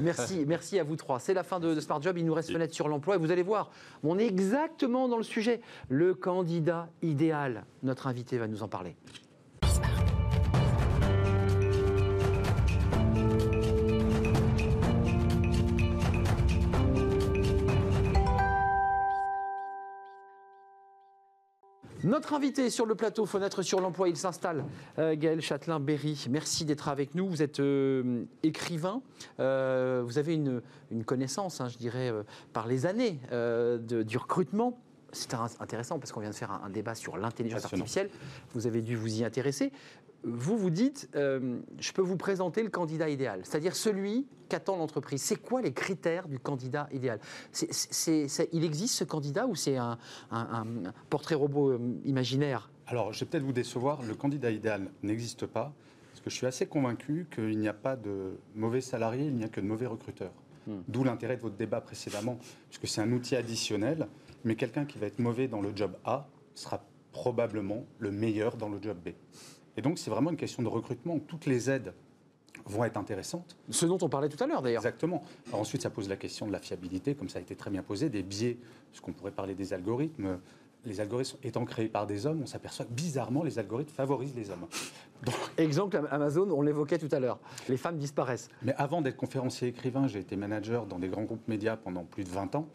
merci 0.00 0.41
merci 0.46 0.78
à 0.78 0.84
vous 0.84 0.96
trois. 0.96 1.18
C'est 1.18 1.34
la 1.34 1.42
fin 1.42 1.60
de, 1.60 1.78
Smart 1.80 2.00
Job. 2.00 2.18
Il 2.18 2.24
nous 2.24 2.34
reste 2.34 2.52
fenêtre 2.52 2.74
sur 2.74 2.88
l'emploi. 2.88 3.16
Et 3.16 3.18
vous 3.18 3.30
allez 3.30 3.42
voir, 3.42 3.70
on 4.02 4.18
est 4.18 4.26
exactement 4.26 5.08
dans 5.08 5.16
le 5.16 5.22
sujet. 5.22 5.60
Le 5.88 6.14
candidat 6.14 6.88
idéal. 7.02 7.64
Notre 7.82 8.06
invité 8.06 8.38
va 8.38 8.48
nous 8.48 8.62
en 8.62 8.68
parler. 8.68 8.96
Notre 22.04 22.34
invité 22.34 22.68
sur 22.68 22.84
le 22.84 22.96
plateau 22.96 23.26
Fenêtre 23.26 23.62
sur 23.62 23.80
l'emploi, 23.80 24.08
il 24.08 24.16
s'installe. 24.16 24.64
Euh, 24.98 25.14
Gaël 25.16 25.40
Châtelain-Berry, 25.40 26.26
merci 26.30 26.64
d'être 26.64 26.88
avec 26.88 27.14
nous. 27.14 27.28
Vous 27.28 27.42
êtes 27.42 27.60
euh, 27.60 28.24
écrivain, 28.42 29.02
euh, 29.38 30.02
vous 30.04 30.18
avez 30.18 30.34
une, 30.34 30.62
connaissance, 31.04 31.60
hein, 31.60 31.68
je 31.68 31.78
dirais, 31.78 32.12
par 32.52 32.66
les 32.66 32.86
années 32.86 33.20
du 33.80 34.16
recrutement. 34.16 34.80
C'est 35.12 35.34
intéressant 35.34 35.98
parce 35.98 36.10
qu'on 36.10 36.20
vient 36.20 36.30
de 36.30 36.34
faire 36.34 36.50
un 36.50 36.70
débat 36.70 36.94
sur 36.94 37.18
l'intelligence 37.18 37.64
artificielle. 37.64 38.08
Vous 38.54 38.66
avez 38.66 38.80
dû 38.80 38.96
vous 38.96 39.20
y 39.20 39.24
intéresser 39.24 39.70
vous 40.24 40.56
vous 40.56 40.70
dites, 40.70 41.08
euh, 41.14 41.58
je 41.78 41.92
peux 41.92 42.02
vous 42.02 42.16
présenter 42.16 42.62
le 42.62 42.70
candidat 42.70 43.08
idéal, 43.08 43.40
c'est-à-dire 43.44 43.74
celui 43.74 44.26
qu'attend 44.48 44.76
l'entreprise. 44.76 45.22
C'est 45.22 45.40
quoi 45.40 45.62
les 45.62 45.72
critères 45.72 46.28
du 46.28 46.38
candidat 46.38 46.88
idéal? 46.92 47.18
Il 48.52 48.64
existe 48.64 48.94
ce 48.94 49.04
candidat 49.04 49.46
ou 49.46 49.54
c'est 49.54 49.76
un, 49.76 49.98
portrait 51.10 51.34
robot 51.34 51.70
euh, 51.70 52.00
imaginaire? 52.04 52.70
Alors, 52.86 53.12
je 53.12 53.20
vais 53.20 53.26
peut-être 53.26 53.44
vous 53.44 53.52
décevoir, 53.52 54.02
le 54.02 54.14
candidat 54.14 54.50
idéal 54.50 54.90
n'existe 55.02 55.46
pas, 55.46 55.72
parce 56.10 56.20
que 56.20 56.30
je 56.30 56.36
suis 56.36 56.46
assez 56.46 56.66
convaincu 56.66 57.26
qu'il 57.34 57.58
n'y 57.58 57.68
a 57.68 57.74
pas 57.74 57.96
de 57.96 58.36
mauvais 58.54 58.80
salariés, 58.80 59.26
il 59.26 59.34
n'y 59.34 59.44
a 59.44 59.48
que 59.48 59.60
de 59.60 59.66
mauvais 59.66 59.86
recruteurs. 59.86 60.32
Hmm. 60.66 60.80
D'où 60.88 61.02
l'intérêt 61.02 61.36
de 61.36 61.42
votre 61.42 61.56
débat 61.56 61.80
précédemment, 61.80 62.38
puisque 62.68 62.86
c'est 62.86 63.00
un 63.00 63.10
outil 63.12 63.34
additionnel, 63.34 64.08
mais 64.44 64.54
quelqu'un 64.54 64.84
qui 64.84 64.98
va 64.98 65.06
être 65.06 65.18
mauvais 65.18 65.48
dans 65.48 65.60
le 65.60 65.72
job 65.74 65.96
A 66.04 66.28
sera 66.54 66.84
probablement 67.12 67.86
le 67.98 68.10
meilleur 68.10 68.56
dans 68.56 68.68
le 68.68 68.80
job 68.80 68.96
B. 69.04 69.10
Et 69.76 69.82
donc, 69.82 69.98
c'est 69.98 70.10
vraiment 70.10 70.30
une 70.30 70.36
question 70.36 70.62
de 70.62 70.68
recrutement. 70.68 71.18
Toutes 71.18 71.46
les 71.46 71.70
aides 71.70 71.92
vont 72.66 72.84
être 72.84 72.96
intéressantes. 72.96 73.56
Ce 73.70 73.86
dont 73.86 73.98
on 74.02 74.08
parlait 74.08 74.28
tout 74.28 74.42
à 74.42 74.46
l'heure, 74.46 74.62
d'ailleurs. 74.62 74.82
Exactement. 74.82 75.22
ensuite, 75.52 75.82
ça 75.82 75.90
pose 75.90 76.08
la 76.08 76.16
question 76.16 76.46
de 76.46 76.52
la 76.52 76.60
fiabilité, 76.60 77.14
comme 77.14 77.28
ça 77.28 77.38
a 77.38 77.42
été 77.42 77.56
très 77.56 77.70
bien 77.70 77.82
posé, 77.82 78.08
des 78.08 78.22
biais, 78.22 78.58
ce 78.92 79.00
qu'on 79.00 79.12
pourrait 79.12 79.32
parler 79.32 79.54
des 79.54 79.72
algorithmes. 79.72 80.38
Les 80.84 81.00
algorithmes 81.00 81.38
étant 81.44 81.64
créés 81.64 81.88
par 81.88 82.06
des 82.06 82.26
hommes, 82.26 82.42
on 82.42 82.46
s'aperçoit 82.46 82.84
que 82.84 82.92
bizarrement, 82.92 83.44
les 83.44 83.58
algorithmes 83.58 83.92
favorisent 83.92 84.34
les 84.34 84.50
hommes. 84.50 84.66
Exemple 85.56 86.00
Amazon, 86.10 86.50
on 86.50 86.62
l'évoquait 86.62 86.98
tout 86.98 87.08
à 87.12 87.20
l'heure. 87.20 87.38
Les 87.68 87.76
femmes 87.76 87.98
disparaissent. 87.98 88.48
Mais 88.62 88.74
avant 88.76 89.00
d'être 89.00 89.16
conférencier 89.16 89.68
écrivain, 89.68 90.08
j'ai 90.08 90.18
été 90.18 90.34
manager 90.34 90.86
dans 90.86 90.98
des 90.98 91.08
grands 91.08 91.22
groupes 91.22 91.46
médias 91.46 91.76
pendant 91.76 92.02
plus 92.02 92.24
de 92.24 92.30
20 92.30 92.56
ans 92.56 92.68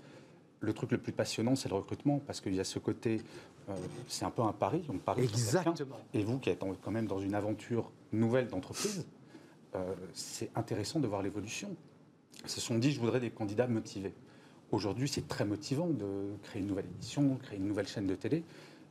le 0.60 0.74
truc 0.74 0.92
le 0.92 0.98
plus 0.98 1.12
passionnant, 1.12 1.56
c'est 1.56 1.70
le 1.70 1.76
recrutement, 1.76 2.20
parce 2.26 2.42
qu'il 2.42 2.56
y 2.56 2.60
a 2.60 2.64
ce 2.64 2.80
côté, 2.80 3.22
euh, 3.70 3.76
c'est 4.08 4.26
un 4.26 4.32
peu 4.32 4.42
un 4.42 4.54
pari, 4.54 4.84
on 4.90 4.98
parie 4.98 5.24
Exactement. 5.24 5.98
Et 6.14 6.24
vous 6.24 6.40
qui 6.40 6.50
êtes 6.50 6.64
quand 6.82 6.92
même 6.92 7.08
dans 7.08 7.20
une 7.20 7.36
aventure 7.36 7.92
nouvelle 8.12 8.48
d'entreprise, 8.48 9.06
euh, 9.76 9.94
c'est 10.14 10.50
intéressant 10.56 11.00
de 11.00 11.08
voir 11.08 11.22
l'évolution. 11.22 11.76
Ils 12.44 12.50
se 12.50 12.62
sont 12.62 12.78
dit, 12.78 12.92
je 12.92 13.00
voudrais 13.00 13.20
des 13.20 13.30
candidats 13.30 13.68
motivés. 13.68 14.14
Aujourd'hui, 14.72 15.08
c'est 15.08 15.28
très 15.28 15.46
motivant 15.46 15.88
de 15.88 16.06
créer 16.44 16.62
une 16.62 16.68
nouvelle 16.68 16.88
émission, 16.94 17.38
créer 17.42 17.58
une 17.58 17.68
nouvelle 17.68 17.88
chaîne 17.88 18.08
de 18.08 18.16
télé. 18.16 18.44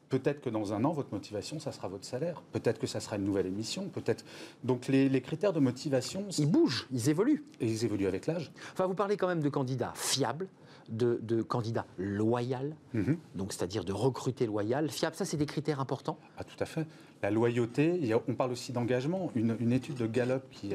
Peut-être 0.08 0.40
que 0.40 0.50
dans 0.50 0.72
un 0.72 0.84
an, 0.84 0.92
votre 0.92 1.12
motivation, 1.12 1.58
ça 1.58 1.72
sera 1.72 1.88
votre 1.88 2.04
salaire. 2.04 2.40
Peut-être 2.52 2.78
que 2.78 2.86
ça 2.86 3.00
sera 3.00 3.16
une 3.16 3.24
nouvelle 3.24 3.46
émission. 3.46 3.88
Peut-être. 3.88 4.24
Donc 4.62 4.86
les, 4.86 5.08
les, 5.08 5.20
critères 5.20 5.52
de 5.52 5.58
motivation, 5.58 6.26
ils 6.38 6.48
bougent, 6.48 6.86
ils 6.92 7.08
évoluent. 7.08 7.44
Et 7.60 7.66
ils 7.66 7.84
évoluent 7.84 8.06
avec 8.06 8.26
l'âge. 8.26 8.52
Enfin, 8.72 8.86
vous 8.86 8.94
parlez 8.94 9.16
quand 9.16 9.26
même 9.26 9.42
de 9.42 9.48
candidats 9.48 9.92
fiables, 9.96 10.48
de, 10.88 11.42
candidats 11.42 11.86
loyal, 11.98 12.74
mhm. 12.94 13.18
donc 13.34 13.52
c'est-à-dire 13.52 13.84
de 13.84 13.92
recruter 13.92 14.46
loyal, 14.46 14.90
fiable. 14.90 15.16
Ça, 15.16 15.24
c'est 15.24 15.36
des 15.36 15.46
critères 15.46 15.80
importants? 15.80 16.18
Ah, 16.38 16.44
tout 16.44 16.56
à 16.60 16.66
fait. 16.66 16.86
La 17.22 17.30
loyauté, 17.30 18.14
on 18.28 18.34
parle 18.34 18.52
aussi 18.52 18.72
d'engagement. 18.72 19.30
Une, 19.34 19.72
étude 19.72 19.96
de 19.96 20.06
Gallup 20.06 20.42
qui, 20.50 20.68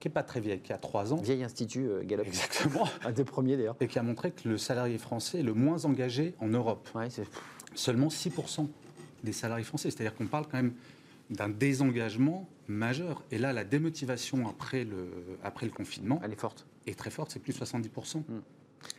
qui 0.00 0.08
n'est 0.08 0.12
pas 0.12 0.22
très 0.22 0.40
vieille, 0.40 0.60
qui 0.60 0.72
a 0.72 0.78
trois 0.78 1.12
ans. 1.12 1.16
Vieil 1.16 1.44
institut 1.44 1.88
euh, 1.88 2.02
Gallup. 2.04 2.26
Exactement. 2.26 2.88
Un 3.04 3.12
des 3.12 3.24
premiers 3.24 3.56
d'ailleurs. 3.56 3.76
Et 3.80 3.88
qui 3.88 3.98
a 3.98 4.02
montré 4.02 4.30
que 4.30 4.48
le 4.48 4.58
salarié 4.58 4.98
français 4.98 5.40
est 5.40 5.42
le 5.42 5.54
moins 5.54 5.84
engagé 5.84 6.34
en 6.40 6.48
Europe. 6.48 6.88
Ouais, 6.94 7.08
Seulement 7.74 8.08
6% 8.08 8.68
des 9.22 9.32
salariés 9.32 9.64
français. 9.64 9.90
C'est-à-dire 9.90 10.14
qu'on 10.14 10.26
parle 10.26 10.44
quand 10.44 10.58
même 10.58 10.74
d'un 11.30 11.48
désengagement 11.48 12.48
majeur. 12.68 13.22
Et 13.30 13.38
là, 13.38 13.52
la 13.52 13.64
démotivation 13.64 14.48
après 14.48 14.84
le, 14.84 15.08
après 15.42 15.66
le 15.66 15.72
confinement. 15.72 16.20
Elle 16.22 16.32
est 16.32 16.40
forte. 16.40 16.66
Est 16.86 16.98
très 16.98 17.10
forte, 17.10 17.30
c'est 17.30 17.40
plus 17.40 17.58
de 17.58 17.64
70% 17.64 18.22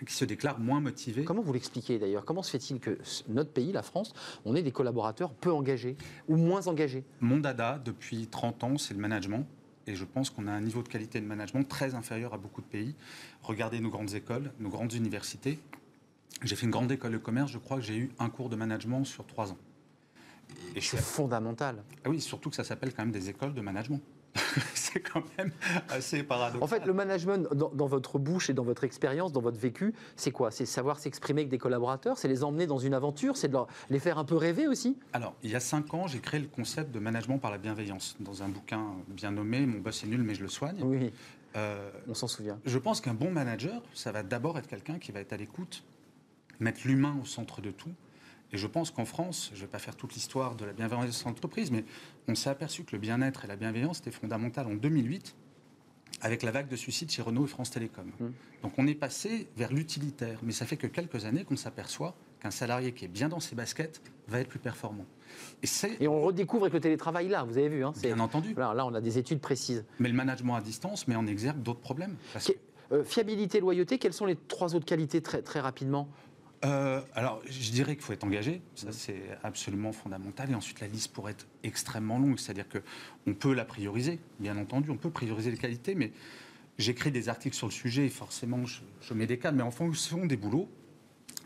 qui 0.05 0.13
se 0.13 0.25
déclarent 0.25 0.59
moins 0.59 0.79
motivés. 0.79 1.23
Comment 1.23 1.41
vous 1.41 1.53
l'expliquez 1.53 1.99
d'ailleurs? 1.99 2.25
Comment 2.25 2.43
se 2.43 2.51
fait-il 2.51 2.79
que 2.79 2.97
notre 3.27 3.51
pays, 3.51 3.71
la 3.71 3.83
France, 3.83 4.13
on 4.45 4.55
ait 4.55 4.63
des 4.63 4.71
collaborateurs 4.71 5.33
peu 5.33 5.51
engagés 5.51 5.97
ou 6.27 6.35
moins 6.35 6.67
engagés? 6.67 7.03
Mon 7.21 7.37
dada, 7.37 7.79
depuis 7.83 8.27
30 8.27 8.63
ans, 8.63 8.77
c'est 8.77 8.93
le 8.93 8.99
management. 8.99 9.45
Et 9.87 9.95
je 9.95 10.03
pense 10.03 10.29
qu'on 10.29 10.47
a 10.47 10.51
un 10.51 10.61
niveau 10.61 10.81
de 10.81 10.87
qualité 10.87 11.21
de 11.21 11.25
management 11.25 11.63
très 11.63 11.93
inférieur 11.93 12.33
à 12.33 12.37
beaucoup 12.37 12.61
de 12.61 12.67
pays. 12.67 12.95
Regardez 13.43 13.79
nos 13.79 13.89
grandes 13.89 14.15
écoles, 14.15 14.51
nos 14.59 14.69
grandes 14.69 14.93
universités. 14.93 15.59
J'ai 16.43 16.55
fait 16.55 16.65
une 16.65 16.71
grande 16.71 16.91
école 16.91 17.13
de 17.13 17.17
commerce, 17.17 17.51
je 17.51 17.59
crois 17.59 17.77
que 17.77 17.83
j'ai 17.83 17.97
eu 17.97 18.11
un 18.19 18.29
cours 18.29 18.49
de 18.49 18.55
management 18.55 19.03
sur 19.05 19.25
trois 19.25 19.51
ans. 19.51 19.57
Et 20.75 20.81
c'est 20.81 20.97
fondamental. 20.97 21.83
Ah 22.03 22.09
oui, 22.09 22.19
surtout 22.19 22.49
que 22.49 22.55
ça 22.55 22.63
s'appelle 22.63 22.93
quand 22.93 23.03
même 23.03 23.11
des 23.11 23.29
écoles 23.29 23.53
de 23.53 23.61
management. 23.61 24.01
c'est 24.73 24.99
quand 24.99 25.23
même 25.37 25.51
assez 25.89 26.23
paradoxal. 26.23 26.63
En 26.63 26.67
fait, 26.67 26.85
le 26.85 26.93
management, 26.93 27.53
dans, 27.53 27.87
votre 27.87 28.19
bouche 28.19 28.49
et 28.49 28.53
dans 28.53 28.63
votre 28.63 28.83
expérience, 28.83 29.31
dans 29.31 29.41
votre 29.41 29.59
vécu, 29.59 29.93
c'est 30.15 30.31
quoi? 30.31 30.51
C'est 30.51 30.65
savoir 30.65 30.99
s'exprimer 30.99 31.41
avec 31.41 31.49
des 31.49 31.57
collaborateurs? 31.57 32.17
C'est 32.17 32.27
les 32.27 32.43
emmener 32.43 32.67
dans 32.67 32.77
une 32.77 32.93
aventure? 32.93 33.37
C'est 33.37 33.47
de 33.47 33.57
les 33.89 33.99
faire 33.99 34.17
un 34.17 34.25
peu 34.25 34.35
rêver 34.35 34.67
aussi? 34.67 34.97
Alors, 35.13 35.35
il 35.43 35.51
y 35.51 35.55
a 35.55 35.59
cinq 35.59 35.93
ans, 35.93 36.07
j'ai 36.07 36.19
créé 36.19 36.39
le 36.39 36.47
concept 36.47 36.91
de 36.91 36.99
management 36.99 37.37
par 37.37 37.51
la 37.51 37.57
bienveillance 37.57 38.15
dans 38.19 38.43
un 38.43 38.49
bouquin 38.49 38.83
bien 39.07 39.31
nommé 39.31 39.65
Mon 39.65 39.79
boss 39.79 40.03
est 40.03 40.07
nul, 40.07 40.21
mais 40.21 40.35
je 40.35 40.41
le 40.41 40.49
soigne. 40.49 40.81
Oui. 40.81 41.11
Euh, 41.55 41.89
On 42.07 42.13
s'en 42.13 42.27
souvient. 42.27 42.59
Je 42.65 42.77
pense 42.77 42.99
qu'un 42.99 43.13
bon 43.13 43.31
manager, 43.31 43.81
ça 43.93 44.11
va 44.11 44.23
d'abord 44.23 44.57
être 44.57 44.67
quelqu'un 44.67 44.99
qui 44.99 45.11
va 45.11 45.21
être 45.21 45.33
à 45.33 45.37
l'écoute, 45.37 45.83
mettre 46.59 46.81
l'humain 46.85 47.17
au 47.21 47.25
centre 47.25 47.61
de 47.61 47.71
tout. 47.71 47.91
Et 48.55 48.57
je 48.57 48.67
pense 48.67 48.89
qu'en 48.89 49.03
France, 49.03 49.51
je 49.53 49.57
ne 49.57 49.61
vais 49.65 49.67
pas 49.67 49.79
faire 49.79 49.97
toute 49.97 50.13
l'histoire 50.13 50.55
de 50.55 50.63
la 50.63 50.71
bienveillance 50.71 51.25
en 51.25 51.31
entreprise, 51.31 51.71
mais 51.71 51.83
on 52.29 52.35
s'est 52.35 52.49
aperçu 52.49 52.85
que 52.85 52.93
le 52.93 52.99
bien-être 52.99 53.43
et 53.43 53.47
la 53.49 53.57
bienveillance 53.57 53.99
étaient 53.99 54.11
fondamental 54.11 54.65
en 54.65 54.75
2008 54.75 55.35
avec 56.21 56.41
la 56.41 56.51
vague 56.51 56.69
de 56.69 56.77
suicides 56.77 57.11
chez 57.11 57.21
Renault 57.21 57.43
et 57.43 57.49
France 57.49 57.71
Télécom. 57.71 58.05
Mmh. 58.05 58.27
Donc 58.63 58.71
on 58.77 58.87
est 58.87 58.95
passé 58.95 59.49
vers 59.57 59.73
l'utilitaire, 59.73 60.39
mais 60.41 60.53
ça 60.53 60.65
fait 60.65 60.77
que 60.77 60.87
quelques 60.87 61.25
années 61.25 61.43
qu'on 61.43 61.57
s'aperçoit 61.57 62.15
qu'un 62.39 62.49
salarié 62.49 62.93
qui 62.93 63.03
est 63.03 63.09
bien 63.09 63.27
dans 63.27 63.41
ses 63.41 63.57
baskets 63.57 64.01
va 64.29 64.39
être 64.39 64.47
plus 64.47 64.59
performant. 64.59 65.05
Et, 65.61 65.67
et 65.99 66.07
on 66.07 66.21
redécouvre 66.21 66.63
avec 66.63 66.75
le 66.75 66.79
télétravail 66.79 67.27
là, 67.27 67.43
vous 67.43 67.57
avez 67.57 67.67
vu. 67.67 67.83
Hein, 67.83 67.91
bien 68.01 68.21
entendu. 68.21 68.53
Là, 68.53 68.85
on 68.85 68.93
a 68.93 69.01
des 69.01 69.17
études 69.17 69.41
précises. 69.41 69.83
Mais 69.99 70.07
le 70.07 70.15
management 70.15 70.55
à 70.55 70.61
distance 70.61 71.09
met 71.09 71.17
en 71.17 71.27
exergue 71.27 71.61
d'autres 71.61 71.81
problèmes. 71.81 72.15
Euh, 72.93 73.03
fiabilité, 73.03 73.59
loyauté, 73.59 73.97
quelles 73.97 74.13
sont 74.13 74.25
les 74.25 74.37
trois 74.47 74.75
autres 74.75 74.85
qualités 74.85 75.19
très, 75.19 75.41
très 75.41 75.59
rapidement? 75.59 76.07
Euh, 76.65 77.01
alors, 77.13 77.41
je 77.47 77.71
dirais 77.71 77.95
qu'il 77.95 78.03
faut 78.03 78.13
être 78.13 78.23
engagé, 78.23 78.61
ça 78.73 78.91
c'est 78.91 79.21
absolument 79.43 79.91
fondamental. 79.91 80.49
Et 80.49 80.55
ensuite, 80.55 80.79
la 80.79 80.87
liste 80.87 81.13
pourrait 81.13 81.33
être 81.33 81.45
extrêmement 81.63 82.17
longue, 82.17 82.39
c'est-à-dire 82.39 82.65
qu'on 82.67 83.33
peut 83.33 83.53
la 83.53 83.65
prioriser, 83.65 84.19
bien 84.39 84.57
entendu, 84.57 84.89
on 84.89 84.97
peut 84.97 85.11
prioriser 85.11 85.51
les 85.51 85.57
qualités, 85.57 85.93
mais 85.93 86.11
j'écris 86.79 87.11
des 87.11 87.29
articles 87.29 87.55
sur 87.55 87.67
le 87.67 87.71
sujet 87.71 88.05
et 88.05 88.09
forcément 88.09 88.65
je, 88.65 88.81
je 89.01 89.13
mets 89.13 89.27
des 89.27 89.37
cadres, 89.37 89.57
mais 89.57 89.63
en 89.63 89.71
fonction 89.71 90.25
des 90.25 90.37
boulots, 90.37 90.67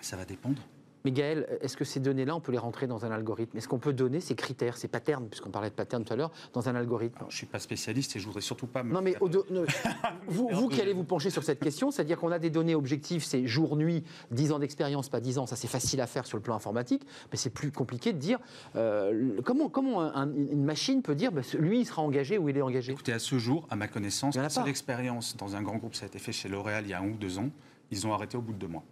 ça 0.02 0.16
va 0.16 0.24
dépendre. 0.24 0.62
Mais 1.06 1.12
Gaël, 1.12 1.48
est-ce 1.62 1.78
que 1.78 1.86
ces 1.86 2.00
données-là, 2.00 2.36
on 2.36 2.40
peut 2.42 2.52
les 2.52 2.58
rentrer 2.58 2.88
dans 2.88 3.06
un 3.06 3.12
algorithme? 3.12 3.58
Est-ce 3.58 3.68
qu'on 3.68 3.80
peut 3.80 3.94
donner 3.94 4.20
ces 4.20 4.36
critères, 4.36 4.78
ces 4.78 4.88
patterns, 4.88 5.28
puisqu'on 5.28 5.50
parlait 5.50 5.70
de 5.70 5.76
patterns 5.76 6.04
tout 6.04 6.14
à 6.14 6.16
l'heure, 6.16 6.32
dans 6.54 6.68
un 6.68 6.76
algorithme? 6.76 7.20
Je 7.22 7.26
ne 7.26 7.32
suis 7.32 7.46
pas 7.46 7.60
spécialiste 7.60 8.16
et 8.16 8.20
je 8.20 8.26
voudrais 8.26 8.42
surtout 8.42 8.68
pas 8.68 8.84
me. 8.84 8.94
Non, 8.94 9.02
mais 9.02 9.16
vous, 10.28 10.50
vous 10.52 10.68
qui 10.68 10.82
allez 10.82 10.94
vous 10.94 11.04
pencher 11.04 11.30
sur 11.30 11.44
cette 11.44 11.60
question, 11.60 11.92
c'est-à-dire 11.92 12.20
qu'on 12.20 12.32
a 12.32 12.40
des 12.40 12.50
données 12.50 12.76
objectives, 12.76 13.24
c'est 13.24 13.46
jour-nuit, 13.48 14.04
10 14.32 14.52
ans 14.52 14.60
d'expérience, 14.60 15.10
pas 15.10 15.22
10 15.22 15.40
ans, 15.40 15.46
ça 15.46 15.56
c'est 15.56 15.68
facile 15.68 16.02
à 16.02 16.08
faire 16.08 16.26
sur 16.26 16.38
le 16.38 16.44
plan 16.44 16.56
informatique, 16.56 17.04
mais 17.32 17.38
c'est 17.38 17.50
plus 17.50 17.72
compliqué 17.72 18.14
de 18.14 18.18
dire 18.18 18.40
euh, 18.76 19.40
comment, 19.44 19.70
comment 19.70 20.02
une 20.16 20.64
machine 20.64 21.02
peut 21.02 21.16
dire 21.16 21.32
bah, 21.32 21.42
lui 21.58 21.82
il 21.82 21.86
sera 21.86 22.02
engagé 22.02 22.38
ou 22.38 22.50
il 22.50 22.58
est 22.58 22.62
engagé? 22.62 22.92
Écoutez, 22.92 23.14
à 23.14 23.20
ce 23.20 23.38
jour, 23.38 23.68
à 23.70 23.76
ma 23.76 23.88
connaissance, 23.88 24.36
la 24.36 24.50
seule 24.50 24.68
expérience 24.68 25.38
dans 25.38 25.56
un 25.56 25.62
grand 25.62 25.78
groupe, 25.78 25.96
ça 25.96 26.06
a 26.06 26.08
été 26.08 26.20
fait 26.20 26.32
chez 26.32 26.50
L'Oréal 26.50 26.84
il 26.86 26.90
y 26.90 26.94
a 26.94 27.00
un 27.00 27.08
ou 27.08 27.16
deux 27.16 27.40
ans, 27.40 27.50
ils 27.92 28.06
ont 28.06 28.14
arrêté 28.14 28.38
au 28.38 28.42
bout 28.42 28.54
de 28.54 28.60
deux 28.60 28.68
mois. 28.68 28.84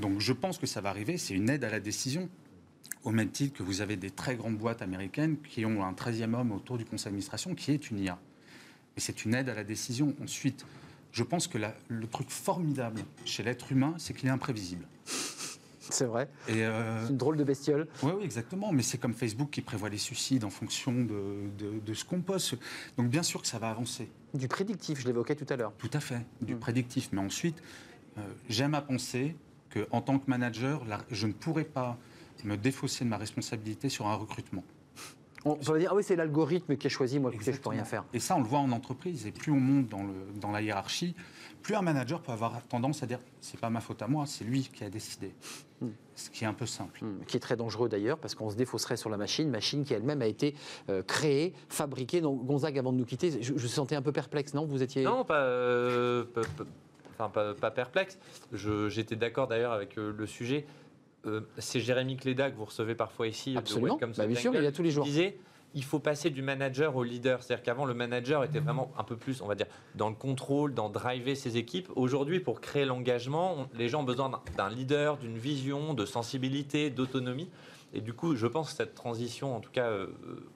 Donc 0.00 0.20
je 0.20 0.32
pense 0.32 0.58
que 0.58 0.66
ça 0.66 0.80
va 0.80 0.90
arriver, 0.90 1.18
c'est 1.18 1.34
une 1.34 1.48
aide 1.50 1.64
à 1.64 1.70
la 1.70 1.80
décision. 1.80 2.28
Au 3.04 3.10
même 3.10 3.30
titre 3.30 3.56
que 3.56 3.62
vous 3.62 3.80
avez 3.80 3.96
des 3.96 4.10
très 4.10 4.36
grandes 4.36 4.58
boîtes 4.58 4.82
américaines 4.82 5.36
qui 5.38 5.64
ont 5.64 5.84
un 5.84 5.92
13e 5.92 6.34
homme 6.34 6.52
autour 6.52 6.76
du 6.76 6.84
conseil 6.84 7.06
d'administration 7.06 7.54
qui 7.54 7.72
est 7.72 7.90
une 7.90 7.98
IA. 7.98 8.18
Et 8.96 9.00
c'est 9.00 9.24
une 9.24 9.34
aide 9.34 9.48
à 9.48 9.54
la 9.54 9.64
décision. 9.64 10.14
Ensuite, 10.22 10.66
je 11.12 11.22
pense 11.22 11.48
que 11.48 11.58
le 11.88 12.06
truc 12.06 12.30
formidable 12.30 13.02
chez 13.24 13.42
l'être 13.42 13.72
humain, 13.72 13.94
c'est 13.98 14.14
qu'il 14.14 14.28
est 14.28 14.32
imprévisible. 14.32 14.86
C'est 15.92 16.04
vrai. 16.04 16.28
Euh, 16.48 17.02
c'est 17.02 17.10
une 17.10 17.16
drôle 17.16 17.36
de 17.36 17.44
bestiole. 17.44 17.88
Oui, 18.02 18.12
oui, 18.16 18.24
exactement. 18.24 18.72
Mais 18.72 18.82
c'est 18.82 18.98
comme 18.98 19.14
Facebook 19.14 19.50
qui 19.50 19.60
prévoit 19.60 19.88
les 19.88 19.98
suicides 19.98 20.44
en 20.44 20.50
fonction 20.50 20.92
de, 20.92 21.94
ce 21.94 22.04
qu'on 22.04 22.20
poste. 22.20 22.56
Donc 22.96 23.08
bien 23.08 23.22
sûr 23.22 23.42
que 23.42 23.48
ça 23.48 23.58
va 23.58 23.70
avancer. 23.70 24.08
Du 24.34 24.46
prédictif, 24.46 25.00
je 25.00 25.06
l'évoquais 25.06 25.34
tout 25.34 25.46
à 25.48 25.56
l'heure. 25.56 25.72
Tout 25.78 25.90
à 25.92 26.00
fait, 26.00 26.24
du 26.40 26.54
mm. 26.54 26.58
prédictif. 26.60 27.08
Mais 27.12 27.20
ensuite, 27.20 27.60
euh, 28.18 28.22
j'aime 28.48 28.74
à 28.74 28.82
penser 28.82 29.34
qu'en 29.72 30.00
tant 30.00 30.18
que 30.18 30.28
manager, 30.28 30.84
je 31.10 31.26
ne 31.26 31.32
pourrais 31.32 31.64
pas 31.64 31.96
me 32.44 32.56
défausser 32.56 33.04
de 33.04 33.10
ma 33.10 33.16
responsabilité 33.16 33.88
sur 33.88 34.06
un 34.06 34.14
recrutement. 34.14 34.64
On 35.44 35.54
va 35.54 35.78
dire, 35.78 35.90
ah 35.92 35.96
oui, 35.96 36.02
c'est 36.04 36.16
l'algorithme 36.16 36.76
qui 36.76 36.86
a 36.86 36.90
choisi, 36.90 37.18
moi, 37.18 37.30
je 37.30 37.50
ne 37.50 37.56
peux 37.56 37.70
rien 37.70 37.84
faire. 37.84 38.04
Et 38.12 38.20
ça, 38.20 38.36
on 38.36 38.40
le 38.40 38.46
voit 38.46 38.58
en 38.58 38.72
entreprise. 38.72 39.26
Et 39.26 39.32
plus 39.32 39.50
on 39.50 39.60
monte 39.60 39.88
dans, 39.88 40.02
le, 40.02 40.12
dans 40.38 40.50
la 40.50 40.60
hiérarchie, 40.60 41.14
plus 41.62 41.74
un 41.74 41.82
manager 41.82 42.20
peut 42.20 42.32
avoir 42.32 42.62
tendance 42.64 43.02
à 43.02 43.06
dire, 43.06 43.20
c'est 43.40 43.58
pas 43.58 43.70
ma 43.70 43.80
faute 43.80 44.02
à 44.02 44.06
moi, 44.06 44.26
c'est 44.26 44.44
lui 44.44 44.68
qui 44.70 44.84
a 44.84 44.90
décidé. 44.90 45.32
Hmm. 45.80 45.88
Ce 46.14 46.28
qui 46.28 46.44
est 46.44 46.46
un 46.46 46.52
peu 46.52 46.66
simple. 46.66 47.02
Hmm. 47.02 47.24
Qui 47.26 47.38
est 47.38 47.40
très 47.40 47.56
dangereux 47.56 47.88
d'ailleurs, 47.88 48.18
parce 48.18 48.34
qu'on 48.34 48.50
se 48.50 48.56
défausserait 48.56 48.98
sur 48.98 49.08
la 49.08 49.16
machine, 49.16 49.48
machine 49.48 49.82
qui 49.82 49.94
elle-même 49.94 50.20
a 50.20 50.26
été 50.26 50.54
euh, 50.90 51.02
créée, 51.02 51.54
fabriquée. 51.70 52.20
Donc, 52.20 52.44
Gonzague, 52.44 52.78
avant 52.78 52.92
de 52.92 52.98
nous 52.98 53.06
quitter, 53.06 53.42
je, 53.42 53.54
je 53.56 53.66
sentais 53.66 53.96
un 53.96 54.02
peu 54.02 54.12
perplexe, 54.12 54.52
non? 54.52 54.66
Vous 54.66 54.82
étiez... 54.82 55.04
Non, 55.04 55.24
pas, 55.24 55.40
euh, 55.40 56.24
enfin 57.20 57.54
pas, 57.60 57.70
perplexe. 57.70 58.18
J'étais 58.52 59.16
d'accord 59.16 59.48
d'ailleurs 59.48 59.72
avec 59.72 59.98
euh, 59.98 60.12
le 60.16 60.26
sujet. 60.26 60.66
Euh, 61.26 61.42
c'est 61.58 61.80
Jérémy 61.80 62.16
Cléda 62.16 62.50
que 62.50 62.56
vous 62.56 62.64
recevez 62.64 62.94
parfois 62.94 63.26
ici. 63.28 63.54
Absolument. 63.56 63.96
De 63.96 64.06
bah, 64.06 64.26
bien 64.26 64.36
sûr, 64.36 64.54
il 64.54 64.62
y 64.62 64.66
a 64.66 64.72
tous 64.72 64.82
les 64.82 64.90
jours. 64.90 65.04
disait, 65.04 65.36
il 65.74 65.84
faut 65.84 65.98
passer 65.98 66.30
du 66.30 66.42
manager 66.42 66.96
au 66.96 67.04
leader. 67.04 67.42
C'est-à-dire 67.42 67.62
qu'avant, 67.62 67.84
le 67.84 67.94
manager 67.94 68.42
était 68.44 68.58
vraiment 68.58 68.90
un 68.98 69.04
peu 69.04 69.16
plus, 69.16 69.40
on 69.42 69.46
va 69.46 69.54
dire, 69.54 69.66
dans 69.94 70.08
le 70.08 70.14
contrôle, 70.14 70.74
dans 70.74 70.88
driver 70.88 71.34
ses 71.34 71.56
équipes. 71.56 71.88
Aujourd'hui, 71.94 72.40
pour 72.40 72.60
créer 72.60 72.84
l'engagement, 72.84 73.68
les 73.74 73.88
gens 73.88 74.00
ont 74.00 74.04
besoin 74.04 74.30
d'un 74.56 74.70
leader, 74.70 75.18
d'une 75.18 75.38
vision, 75.38 75.94
de 75.94 76.06
sensibilité, 76.06 76.90
d'autonomie. 76.90 77.50
Et 77.92 78.00
du 78.00 78.12
coup, 78.12 78.36
je 78.36 78.46
pense 78.46 78.70
que 78.70 78.76
cette 78.76 78.94
transition, 78.94 79.56
en 79.56 79.60
tout 79.60 79.70
cas 79.70 79.88
euh, 79.88 80.06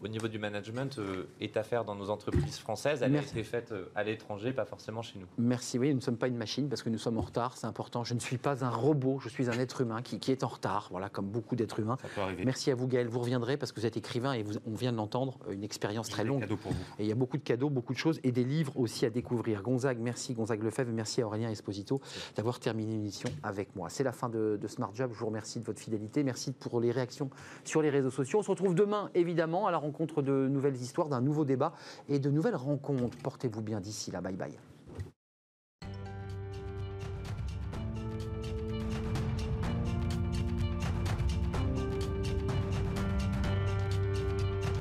au 0.03 0.09
niveau 0.09 0.28
du 0.28 0.39
management, 0.39 0.99
euh, 0.99 1.24
est 1.41 1.57
à 1.57 1.64
faire 1.64 1.85
dans 1.85 1.97
nos 1.97 2.11
entreprises 2.11 2.59
françaises. 2.59 3.03
Elle 3.03 3.16
a 3.16 3.20
été 3.20 3.43
faite 3.43 3.72
euh, 3.72 3.87
à 3.97 4.05
l'étranger, 4.05 4.53
pas 4.53 4.64
forcément 4.64 5.03
chez 5.03 5.18
nous. 5.18 5.26
Merci. 5.39 5.78
Oui, 5.78 5.89
nous 5.89 5.97
ne 5.97 6.01
sommes 6.01 6.16
pas 6.16 6.28
une 6.28 6.37
machine 6.37 6.68
parce 6.68 6.82
que 6.82 6.91
nous 6.91 6.99
sommes 6.99 7.18
en 7.18 7.22
retard. 7.22 7.57
C'est 7.57 7.66
important. 7.66 8.05
Je 8.05 8.14
ne 8.14 8.20
suis 8.20 8.39
pas 8.39 8.64
un 8.64 8.70
robot. 8.70 9.18
Je 9.20 9.28
suis 9.28 9.51
un 9.51 9.59
être 9.59 9.80
humain 9.80 10.01
qui, 10.03 10.20
qui 10.20 10.30
est 10.30 10.45
en 10.45 10.49
retard. 10.49 10.89
Voilà, 10.91 11.09
comme 11.09 11.26
beaucoup 11.26 11.57
d'êtres 11.57 11.80
humains. 11.80 11.97
Ça 12.01 12.09
peut 12.14 12.20
arriver. 12.20 12.45
Merci 12.45 12.70
à 12.70 12.76
vous, 12.76 12.87
Gaël. 12.87 13.09
Vous 13.09 13.20
reviendrez 13.20 13.57
parce 13.57 13.72
que 13.72 13.80
vous 13.80 13.87
êtes 13.87 13.97
écrivain 13.97 14.32
et 14.32 14.45
vous, 14.45 14.55
on 14.66 14.74
vient 14.74 14.93
de 14.93 14.97
l'entendre. 14.97 15.39
Une 15.51 15.64
expérience 15.64 16.09
très 16.09 16.24
longue. 16.24 16.47
Pour 16.47 16.72
vous. 16.72 16.85
Et 16.99 17.03
il 17.05 17.09
y 17.09 17.12
a 17.12 17.16
beaucoup 17.16 17.37
de 17.37 17.43
cadeaux, 17.43 17.68
beaucoup 17.68 17.95
de 17.95 17.99
choses 17.99 18.20
et 18.22 18.30
des 18.30 18.45
livres 18.45 18.78
aussi 18.78 19.07
à 19.07 19.11
découvrir. 19.11 19.62
Gonzague, 19.62 19.99
merci 19.99 20.35
Gonzague 20.35 20.62
Lefebvre. 20.62 20.93
Merci 20.93 21.20
à 21.20 21.26
Aurélien 21.26 21.51
Esposito 21.51 22.01
d'avoir 22.37 22.61
terminé 22.61 22.93
l'émission 22.93 23.28
avec 23.43 23.74
moi. 23.74 23.89
C'est 23.91 24.05
la 24.05 24.12
fin 24.12 24.28
de, 24.28 24.57
de 24.61 24.68
Smart 24.68 24.95
Job. 24.95 25.11
Je 25.12 25.18
vous 25.18 25.26
remercie 25.26 25.59
de 25.59 25.64
votre 25.64 25.80
fidélité. 25.80 26.22
Merci 26.22 26.53
pour 26.53 26.80
les 26.80 26.93
réactions 26.93 27.24
sur 27.64 27.83
les 27.83 27.91
réseaux 27.91 28.11
sociaux. 28.11 28.41
On 28.41 28.43
se 28.43 28.51
retrouve 28.51 28.75
demain, 28.75 29.11
évidemment, 29.14 29.66
à 29.66 29.70
la 29.70 29.79
rencontre 29.79 30.22
de 30.22 30.49
nouvelles 30.49 30.77
histoires, 30.77 31.09
d'un 31.09 31.20
nouveau 31.20 31.45
débat 31.45 31.72
et 32.09 32.18
de 32.18 32.31
nouvelles 32.31 32.57
rencontres. 32.57 33.16
Portez-vous 33.18 33.62
bien 33.62 33.81
d'ici 33.81 34.11
là. 34.11 34.20
Bye 34.20 34.37
bye. 34.37 34.74